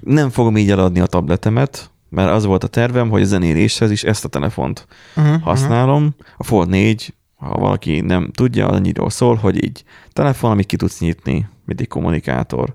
Nem 0.00 0.30
fogom 0.30 0.56
így 0.56 0.70
eladni 0.70 1.00
a 1.00 1.06
tabletemet, 1.06 1.90
mert 2.08 2.30
az 2.30 2.44
volt 2.44 2.64
a 2.64 2.66
tervem, 2.66 3.08
hogy 3.08 3.22
a 3.22 3.24
zenéléshez 3.24 3.90
is 3.90 4.02
ezt 4.04 4.24
a 4.24 4.28
telefont 4.28 4.86
Mhm. 5.14 5.34
használom. 5.42 6.14
A 6.36 6.44
Fold 6.44 6.68
4, 6.68 7.14
ha 7.36 7.58
valaki 7.58 8.00
nem 8.00 8.30
tudja, 8.34 8.68
annyiról 8.68 9.10
szól, 9.10 9.34
hogy 9.34 9.64
így 9.64 9.84
telefon, 10.12 10.50
amit 10.50 10.66
ki 10.66 10.76
tudsz 10.76 11.00
nyitni, 11.00 11.48
mint 11.64 11.80
egy 11.80 11.88
kommunikátor. 11.88 12.74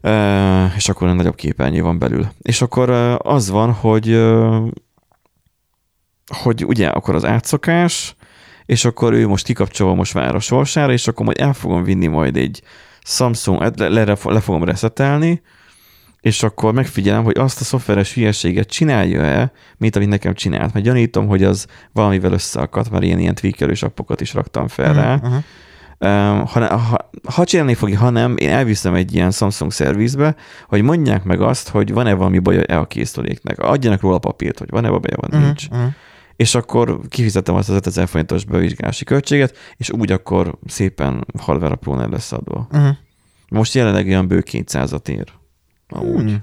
Ö, 0.00 0.64
és 0.76 0.88
akkor 0.88 1.08
egy 1.08 1.14
nagyobb 1.14 1.34
képernyő 1.34 1.82
van 1.82 1.98
belül. 1.98 2.26
És 2.42 2.62
akkor 2.62 2.88
ö, 2.88 3.14
az 3.18 3.50
van, 3.50 3.72
hogy 3.72 4.08
ö, 4.10 4.58
hogy 6.42 6.64
ugye 6.64 6.88
akkor 6.88 7.14
az 7.14 7.24
átszokás, 7.24 8.16
és 8.68 8.84
akkor 8.84 9.12
ő 9.12 9.26
most 9.26 9.44
kikapcsolva 9.44 9.94
most 9.94 10.12
vár 10.12 10.34
a 10.34 10.40
sorsára, 10.40 10.92
és 10.92 11.08
akkor 11.08 11.24
majd 11.26 11.40
el 11.40 11.52
fogom 11.52 11.82
vinni 11.82 12.06
majd 12.06 12.36
egy 12.36 12.62
Samsung, 13.02 13.62
hát 13.62 13.78
le, 13.78 13.88
le, 13.88 14.16
le 14.24 14.40
fogom 14.40 14.64
reszetelni, 14.64 15.42
és 16.20 16.42
akkor 16.42 16.72
megfigyelem, 16.72 17.24
hogy 17.24 17.38
azt 17.38 17.60
a 17.60 17.64
szoftveres 17.64 18.14
hülyeséget 18.14 18.68
csinálja-e, 18.68 19.52
mint 19.76 19.96
amit 19.96 20.08
nekem 20.08 20.34
csinált. 20.34 20.72
Mert 20.72 20.84
gyanítom, 20.86 21.26
hogy 21.26 21.42
az 21.44 21.66
valamivel 21.92 22.32
összeakadt, 22.32 22.90
mert 22.90 23.04
ilyen, 23.04 23.18
ilyen 23.18 23.34
tweakelős 23.34 23.82
appokat 23.82 24.20
is 24.20 24.34
raktam 24.34 24.68
fel 24.68 24.94
rá. 24.94 25.20
Um, 26.00 26.46
ha, 26.46 26.76
ha, 26.76 27.10
ha 27.32 27.44
csinálni 27.44 27.74
fogja, 27.74 27.98
ha 27.98 28.10
nem, 28.10 28.36
én 28.36 28.48
elviszem 28.50 28.94
egy 28.94 29.14
ilyen 29.14 29.30
Samsung 29.30 29.72
szervizbe, 29.72 30.34
hogy 30.68 30.82
mondják 30.82 31.24
meg 31.24 31.40
azt, 31.40 31.68
hogy 31.68 31.92
van-e 31.92 32.14
valami 32.14 32.38
baja-e 32.38 32.78
a 32.78 32.86
készüléknek. 32.86 33.58
Adjanak 33.58 34.00
róla 34.00 34.18
papírt, 34.18 34.58
hogy 34.58 34.70
van-e 34.70 34.88
baja, 34.88 35.16
van, 35.16 35.30
Mhm. 35.32 35.42
nincs. 35.44 35.70
Mhm. 35.70 35.80
És 36.38 36.54
akkor 36.54 37.00
kifizetem 37.08 37.54
azt 37.54 37.68
az 37.68 37.74
5000 37.74 38.08
forintos 38.08 38.44
bevizsgálási 38.44 39.04
költséget, 39.04 39.56
és 39.76 39.90
úgy 39.90 40.12
akkor 40.12 40.58
szépen 40.66 41.26
hardware 41.38 41.72
aprónál 41.72 42.08
lesz 42.08 42.32
adva. 42.32 42.68
Mhm. 42.70 42.88
Most 43.48 43.74
jelenleg 43.74 44.06
olyan 44.06 44.28
bő 44.28 44.44
200-at 44.50 45.08
ér. 45.08 45.32
Amúgy. 45.88 46.22
Hmm. 46.22 46.42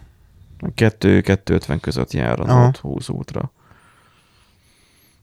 2-250 0.75 1.77
között 1.81 2.13
jár 2.13 2.39
a. 2.39 2.45
Note 2.45 2.79
20 2.81 3.09
útra. 3.09 3.51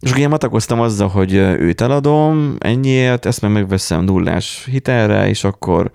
És 0.01 0.11
akkor 0.11 0.23
én 0.23 0.29
matakoztam 0.29 0.81
azzal, 0.81 1.09
hogy 1.09 1.35
őt 1.35 1.81
eladom 1.81 2.57
ennyiért, 2.59 3.27
ezt 3.27 3.41
meg 3.41 3.51
megveszem 3.53 4.05
nullás 4.05 4.65
hitelre, 4.71 5.29
és 5.29 5.45
akkor 5.45 5.91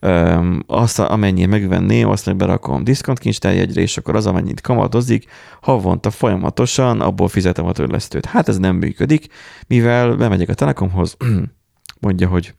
um, 0.00 0.62
azt, 0.66 0.98
amennyit 0.98 1.48
megvenném, 1.48 2.08
azt 2.08 2.26
meg 2.26 2.36
berakom 2.36 2.84
diszkontkincstárjegyre, 2.84 3.80
és 3.80 3.96
akkor 3.96 4.16
az, 4.16 4.26
amennyit 4.26 4.60
kamatozik, 4.60 5.26
havonta 5.60 6.10
folyamatosan 6.10 7.00
abból 7.00 7.28
fizetem 7.28 7.64
a 7.64 7.72
törlesztőt. 7.72 8.26
Hát 8.26 8.48
ez 8.48 8.58
nem 8.58 8.76
működik, 8.76 9.26
mivel 9.66 10.16
bemegyek 10.16 10.48
a 10.48 10.54
Telekomhoz, 10.54 11.16
mondja, 12.00 12.28
hogy 12.28 12.54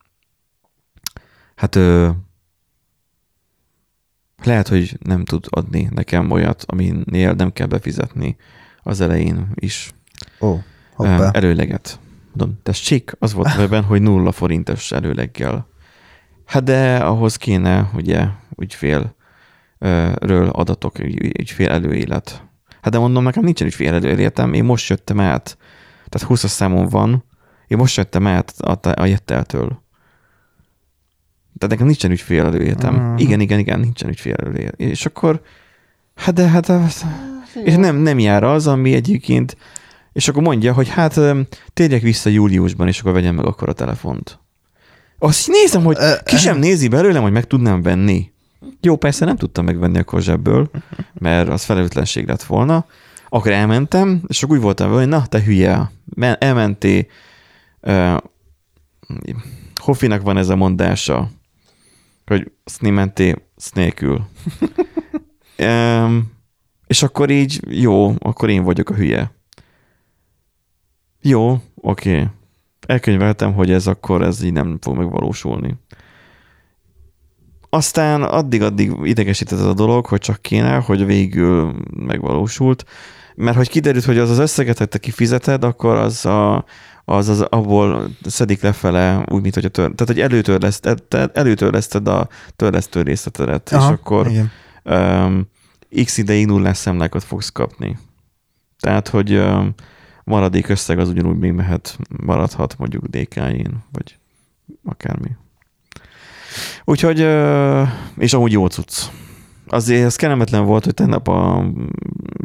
hát 1.56 1.76
ö, 1.76 2.10
lehet, 4.44 4.68
hogy 4.68 4.98
nem 5.04 5.26
tud 5.26 5.46
adni 5.50 5.90
nekem 5.92 6.32
olyat, 6.32 6.64
aminél 6.68 7.34
nem 7.34 7.54
kell 7.54 7.68
befizetni 7.68 8.36
az 8.84 9.02
elején 9.02 9.52
is 9.54 9.92
Ó, 10.40 10.54
Ö, 10.54 10.58
hoppá. 10.94 11.32
előleget. 11.32 12.00
Mondom, 12.34 12.60
tessék, 12.64 13.16
az 13.20 13.34
volt 13.34 13.48
a 13.48 13.58
webben, 13.60 13.84
hogy 13.84 14.02
nulla 14.02 14.32
forintos 14.32 14.92
előleggel. 14.92 15.68
Hát 16.50 16.64
de 16.64 16.96
ahhoz 16.98 17.36
kéne, 17.36 17.90
ugye, 17.94 18.26
ügyfél 18.58 19.16
ö, 19.78 20.12
ről 20.20 20.50
adatok, 20.50 21.00
ügy- 21.00 21.40
ügyfél 21.40 21.70
előélet. 21.70 22.44
Hát 22.82 22.92
de 22.94 22.98
mondom, 23.00 23.24
nekem 23.24 23.44
nincsen 23.44 23.68
ügyfél 23.68 23.94
előéletem, 23.94 24.54
én 24.54 24.64
most 24.64 24.90
jöttem 24.90 25.20
át. 25.20 25.58
Tehát 26.10 26.28
20 26.28 26.48
számom 26.48 26.88
van, 26.88 27.24
én 27.68 27.78
most 27.78 27.98
jöttem 27.98 28.28
át 28.28 28.50
a, 28.60 28.80
a 29.02 29.06
Jetteltől. 29.06 29.68
Tehát 31.58 31.70
nekem 31.70 31.86
nincsen 31.86 32.12
ügyfél 32.12 32.46
előéletem. 32.46 32.94
Mhm. 32.96 33.18
Igen, 33.18 33.40
igen, 33.40 33.60
igen, 33.60 33.80
nincsen 33.80 34.10
ügyfél 34.10 34.34
előélet. 34.34 34.80
És 34.80 35.06
akkor, 35.06 35.42
hát 36.16 36.34
de 36.36 36.48
hát, 36.48 36.70
az- 36.70 37.06
és 37.64 37.76
nem, 37.76 37.96
nem 37.96 38.20
jár 38.20 38.44
az, 38.44 38.68
ami 38.68 38.94
egyébként, 38.94 39.58
és 40.14 40.28
akkor 40.28 40.44
mondja, 40.44 40.74
hogy 40.74 40.90
hát 40.90 41.20
térjek 41.74 42.02
vissza 42.02 42.30
júliusban, 42.30 42.88
és 42.88 43.00
akkor 43.00 43.14
vegyem 43.14 43.36
meg 43.36 43.46
akkor 43.46 43.70
a 43.70 43.74
telefont. 43.74 44.40
Azt 45.20 45.48
így 45.50 45.56
nézem, 45.56 45.84
hogy 45.84 45.98
ki 46.24 46.38
sem 46.38 46.58
nézi 46.58 46.88
belőlem, 46.88 47.22
hogy 47.22 47.32
meg 47.32 47.48
tudnám 47.48 47.82
venni. 47.82 48.32
Jó, 48.82 48.96
persze 48.96 49.26
nem 49.26 49.36
tudtam 49.36 49.66
megvenni 49.66 50.02
a 50.06 50.20
zsebből, 50.20 50.70
mert 51.14 51.50
az 51.50 51.64
felelőtlenség 51.64 52.28
lett 52.28 52.44
volna. 52.44 52.86
Akkor 53.30 53.52
elmentem, 53.52 54.22
és 54.28 54.44
akkor 54.44 54.56
úgy 54.56 54.64
voltam 54.64 54.88
vele, 54.90 55.02
hogy 55.02 55.10
na, 55.10 55.26
te 55.26 55.44
hülye, 55.44 55.92
men- 56.16 56.44
elmenté, 56.44 57.08
uh, 57.82 58.18
Hoffinak 59.76 60.22
van 60.22 60.38
ez 60.38 60.50
a 60.50 60.56
mondása, 60.56 61.30
hogy 62.26 62.52
szni 62.66 62.90
menté, 62.90 63.36
sz 63.58 63.72
nélkül. 63.72 64.22
um, 65.58 66.32
és 66.88 67.04
akkor 67.04 67.30
így, 67.30 67.60
jó, 67.68 68.14
akkor 68.20 68.50
én 68.50 68.64
vagyok 68.64 68.90
a 68.90 68.94
hülye. 68.94 69.32
Jó, 71.22 71.62
oké. 71.76 72.12
Okay. 72.12 72.28
Elkönyveltem, 72.90 73.54
hogy 73.54 73.72
ez 73.72 73.88
akkor 73.88 74.22
ez 74.22 74.44
így 74.44 74.54
nem 74.54 74.78
fog 74.82 74.98
megvalósulni. 74.98 75.76
Aztán 77.70 78.24
addig-addig 78.24 78.92
idegesített 79.04 79.60
ez 79.60 79.66
a 79.66 79.74
dolog, 79.74 80.06
hogy 80.06 80.20
csak 80.20 80.42
kéne, 80.42 80.76
hogy 80.76 81.06
végül 81.06 81.76
megvalósult, 81.96 82.86
mert 83.36 83.58
hogy 83.58 83.70
kiderült, 83.70 84.06
hogy 84.06 84.18
az 84.18 84.30
az 84.30 84.38
összeget, 84.38 84.78
hogy 84.78 84.88
te 84.88 84.98
kifizeted, 84.98 85.64
akkor 85.64 85.96
az, 85.96 86.26
a, 86.26 86.66
az, 87.06 87.28
az 87.28 87.42
abból 87.42 88.10
szedik 88.26 88.62
lefele, 88.62 89.26
úgy, 89.32 89.42
mint 89.42 89.54
hogy 89.54 89.66
a 89.66 89.70
tör, 89.70 89.92
tehát, 89.92 90.14
hogy 90.14 90.20
előtörleszted, 90.20 91.04
te- 91.04 91.32
előtörleszted 91.34 92.08
a 92.08 92.28
törlesztő 92.56 93.02
részletedet, 93.02 93.70
Aha, 93.74 93.86
és 93.86 93.98
akkor 94.00 94.28
Igen. 94.28 94.52
um, 94.84 95.48
x 96.04 96.18
ideig 96.18 96.46
nullás 96.46 96.78
számlákat 96.78 97.24
fogsz 97.24 97.50
kapni. 97.50 97.98
Tehát, 98.80 99.08
hogy 99.08 99.34
um, 99.34 99.74
maradék 100.30 100.70
összeg 100.70 101.00
az 101.00 101.10
ugyanúgy 101.10 101.38
még 101.38 101.52
mehet, 101.52 101.98
maradhat 102.24 102.78
mondjuk 102.78 103.06
DK-én, 103.06 103.84
vagy 103.92 104.18
akármi. 104.84 105.30
Úgyhogy, 106.86 107.20
és 108.18 108.34
amúgy 108.34 108.52
jó 108.52 108.68
cucc. 108.68 109.02
Azért 109.68 110.06
ez 110.06 110.16
kellemetlen 110.16 110.66
volt, 110.66 110.84
hogy 110.86 110.94
tegnap 110.94 111.28
a 111.28 111.66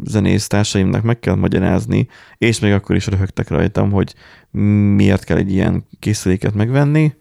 zenész 0.03 0.47
társaimnak 0.47 1.03
meg 1.03 1.19
kell 1.19 1.35
magyarázni, 1.35 2.07
és 2.37 2.59
még 2.59 2.71
akkor 2.71 2.95
is 2.95 3.07
röhögtek 3.07 3.49
rajtam, 3.49 3.91
hogy 3.91 4.13
miért 4.95 5.23
kell 5.23 5.37
egy 5.37 5.51
ilyen 5.51 5.85
készüléket 5.99 6.53
megvenni. 6.53 7.13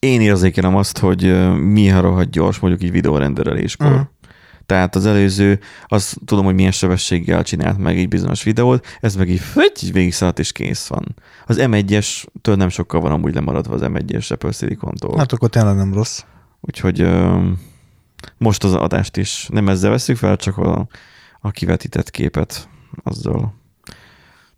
Én 0.00 0.20
érzékelem 0.20 0.76
azt, 0.76 0.98
hogy 0.98 1.50
milyen 1.58 2.02
rohadt 2.02 2.30
gyors 2.30 2.58
mondjuk 2.58 2.82
így 2.82 2.90
videórendereléskor. 2.90 3.90
Mhm. 3.90 4.00
Tehát 4.66 4.94
az 4.94 5.06
előző, 5.06 5.60
azt 5.86 6.16
tudom, 6.24 6.44
hogy 6.44 6.54
milyen 6.54 6.70
sebességgel 6.70 7.42
csinált 7.42 7.78
meg 7.78 7.98
egy 7.98 8.08
bizonyos 8.08 8.42
videót, 8.42 8.86
ez 9.00 9.16
meg 9.16 9.28
így, 9.28 9.40
föty, 9.40 9.84
így 9.84 9.92
végigszaladt 9.92 10.38
és 10.38 10.52
kész 10.52 10.86
van. 10.86 11.14
Az 11.46 11.56
M1-es-től 11.60 12.56
nem 12.56 12.68
sokkal 12.68 13.00
van 13.00 13.12
amúgy 13.12 13.34
lemaradva 13.34 13.74
az 13.74 13.80
M1-es 13.84 14.32
Apple 14.32 14.52
Silicon-tól. 14.52 15.18
Hát 15.18 15.32
akkor 15.32 15.48
tényleg 15.48 15.76
nem 15.76 15.94
rossz. 15.94 16.22
Úgyhogy 16.60 17.00
ö, 17.00 17.42
most 18.38 18.64
az 18.64 18.74
adást 18.74 19.16
is 19.16 19.48
nem 19.50 19.68
ezzel 19.68 19.90
veszük 19.90 20.16
fel, 20.16 20.36
csak 20.36 20.58
a, 20.58 20.86
a 21.40 21.50
kivetített 21.50 22.10
képet 22.10 22.68
azzal. 23.02 23.54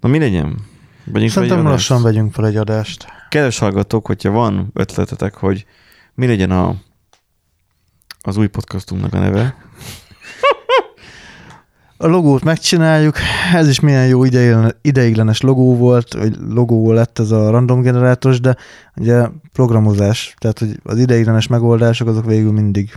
Na 0.00 0.09
mi 0.09 0.18
legyen? 0.18 0.56
Vegyünk 1.04 1.30
Szerintem 1.30 1.62
lassan 1.62 2.02
vegyünk 2.02 2.32
fel 2.32 2.46
egy 2.46 2.56
adást. 2.56 3.06
Kedves 3.28 3.59
hallgatók, 3.59 4.06
hogyha 4.06 4.30
van 4.30 4.70
ötletetek, 4.72 5.34
hogy 5.34 5.66
mi 6.14 6.26
legyen 6.26 6.50
a, 6.50 6.74
az 8.20 8.36
új 8.36 8.46
podcastunknak 8.46 9.14
a 9.14 9.18
neve, 9.18 9.54
A 12.00 12.06
logót 12.06 12.44
megcsináljuk, 12.44 13.16
ez 13.54 13.68
is 13.68 13.80
milyen 13.80 14.06
jó 14.06 14.24
ideiglen- 14.24 14.76
ideiglenes 14.82 15.40
logó 15.40 15.76
volt, 15.76 16.12
vagy 16.14 16.36
logó 16.48 16.92
lett 16.92 17.18
ez 17.18 17.30
a 17.30 17.50
random 17.50 17.80
generátoros, 17.82 18.40
de 18.40 18.56
ugye 18.96 19.26
programozás, 19.52 20.34
tehát 20.38 20.58
hogy 20.58 20.80
az 20.82 20.98
ideiglenes 20.98 21.46
megoldások 21.46 22.08
azok 22.08 22.24
végül 22.24 22.52
mindig 22.52 22.92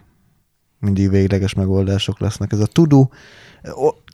mindig 0.79 1.09
végleges 1.09 1.53
megoldások 1.53 2.19
lesznek. 2.19 2.51
Ez 2.51 2.59
a 2.59 2.65
tudu, 2.65 3.03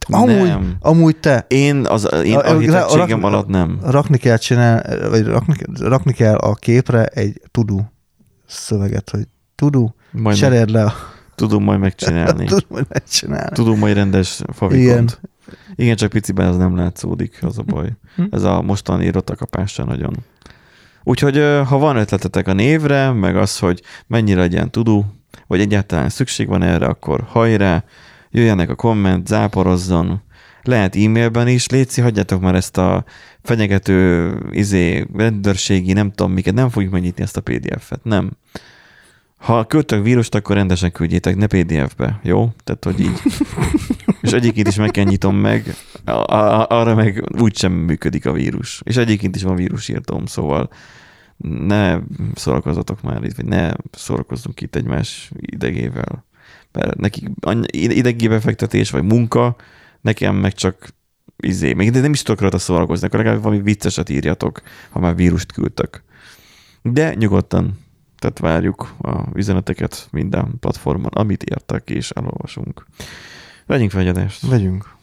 Amúgy, 0.09 0.47
Nem. 0.47 0.75
amúgy 0.79 1.17
te, 1.19 1.45
Én 1.47 1.85
az 1.85 2.09
én 2.23 2.35
A- 2.37 2.49
architektségem 2.49 3.23
alatt 3.23 3.47
nem. 3.47 3.79
rakni 3.83 4.17
kell 4.17 4.37
csinál, 4.37 5.09
vagy 5.09 5.25
rakni, 5.25 5.55
rakni 5.79 6.13
kell 6.13 6.35
a 6.35 6.53
képre 6.53 7.05
egy 7.05 7.41
tudó 7.51 7.91
szöveget, 8.45 9.09
hogy 9.09 9.27
tudó, 9.55 9.95
Majd 10.11 10.37
cseréld 10.37 10.69
le 10.69 10.83
a 10.83 10.93
tudom 11.37 11.63
majd 11.63 11.79
megcsinálni. 11.79 12.45
tudom, 12.53 12.69
hogy 12.69 12.85
megcsinálni. 12.89 13.55
Tudom 13.55 13.79
majd 13.79 13.95
rendes 13.95 14.41
favikont. 14.53 14.81
Igen. 14.87 15.07
Igen. 15.75 15.95
Csak 15.95 16.09
piciben 16.09 16.47
az 16.47 16.57
nem 16.57 16.75
látszódik, 16.75 17.37
az 17.41 17.57
a 17.57 17.63
baj. 17.63 17.89
Hm. 18.15 18.23
Ez 18.31 18.43
a 18.43 18.61
mostani 18.61 19.11
rotakapás 19.11 19.71
sem 19.71 19.85
nagyon. 19.85 20.13
Úgyhogy 21.03 21.37
ha 21.65 21.77
van 21.77 21.95
ötletetek 21.95 22.47
a 22.47 22.53
névre, 22.53 23.11
meg 23.11 23.35
az, 23.35 23.59
hogy 23.59 23.81
mennyire 24.07 24.39
legyen 24.39 24.71
tudó, 24.71 25.05
vagy 25.47 25.59
egyáltalán 25.59 26.09
szükség 26.09 26.47
van 26.47 26.63
erre, 26.63 26.85
akkor 26.85 27.23
hajrá, 27.27 27.83
jöjjenek 28.31 28.69
a 28.69 28.75
komment, 28.75 29.27
záporozzon, 29.27 30.21
lehet 30.63 30.95
e-mailben 30.95 31.47
is, 31.47 31.67
létszi, 31.67 32.01
hagyjátok 32.01 32.41
már 32.41 32.55
ezt 32.55 32.77
a 32.77 33.03
fenyegető 33.43 34.31
izé, 34.51 35.05
rendőrségi, 35.13 35.93
nem 35.93 36.11
tudom 36.11 36.31
miket, 36.31 36.53
nem 36.53 36.69
fogjuk 36.69 36.91
megnyitni 36.91 37.23
ezt 37.23 37.37
a 37.37 37.41
PDF-et, 37.41 38.03
nem. 38.03 38.31
Ha 39.37 39.65
küldtök 39.65 40.03
vírust, 40.03 40.35
akkor 40.35 40.55
rendesen 40.55 40.91
küldjétek, 40.91 41.35
ne 41.35 41.47
PDF-be, 41.47 42.19
jó? 42.23 42.53
Tehát, 42.63 42.83
hogy 42.83 42.99
így. 42.99 43.21
És 44.21 44.31
egyébként 44.31 44.67
is 44.67 44.75
meg 44.75 44.91
kell 44.91 45.03
nyitom 45.03 45.35
meg, 45.35 45.75
a, 46.05 46.11
a, 46.11 46.67
arra 46.69 46.95
meg 46.95 47.23
úgysem 47.39 47.71
működik 47.71 48.25
a 48.25 48.31
vírus. 48.31 48.81
És 48.83 48.97
egyébként 48.97 49.35
is 49.35 49.43
van 49.43 49.55
vírusírtóm, 49.55 50.25
szóval 50.25 50.69
ne 51.37 51.99
szórakozzatok 52.35 53.01
már 53.01 53.23
itt, 53.23 53.35
vagy 53.35 53.45
ne 53.45 53.71
szórakozzunk 53.91 54.61
itt 54.61 54.75
egymás 54.75 55.31
idegével. 55.35 56.25
Mert 56.71 56.95
nekik 56.95 57.29
idegi 57.71 58.27
befektetés, 58.27 58.89
vagy 58.89 59.03
munka, 59.03 59.55
nekem 60.01 60.35
meg 60.35 60.53
csak 60.53 60.95
izé, 61.37 61.73
még 61.73 61.91
de 61.91 61.99
nem 61.99 62.11
is 62.13 62.21
tudok 62.21 62.41
rajta 62.41 62.57
szórakozni, 62.57 63.07
akkor 63.07 63.19
legalább 63.19 63.43
valami 63.43 63.61
vicceset 63.61 64.09
írjatok, 64.09 64.61
ha 64.89 64.99
már 64.99 65.15
vírust 65.15 65.51
küldtök. 65.51 66.03
De 66.81 67.13
nyugodtan, 67.13 67.79
tehát 68.17 68.39
várjuk 68.39 68.93
a 69.01 69.23
üzeneteket 69.33 70.07
minden 70.11 70.53
platformon, 70.59 71.11
amit 71.13 71.43
írtak 71.51 71.89
és 71.89 72.09
elolvasunk. 72.09 72.85
Vegyünk 73.65 73.91
fegyedeст. 73.91 74.47
Vegyünk. 74.47 74.96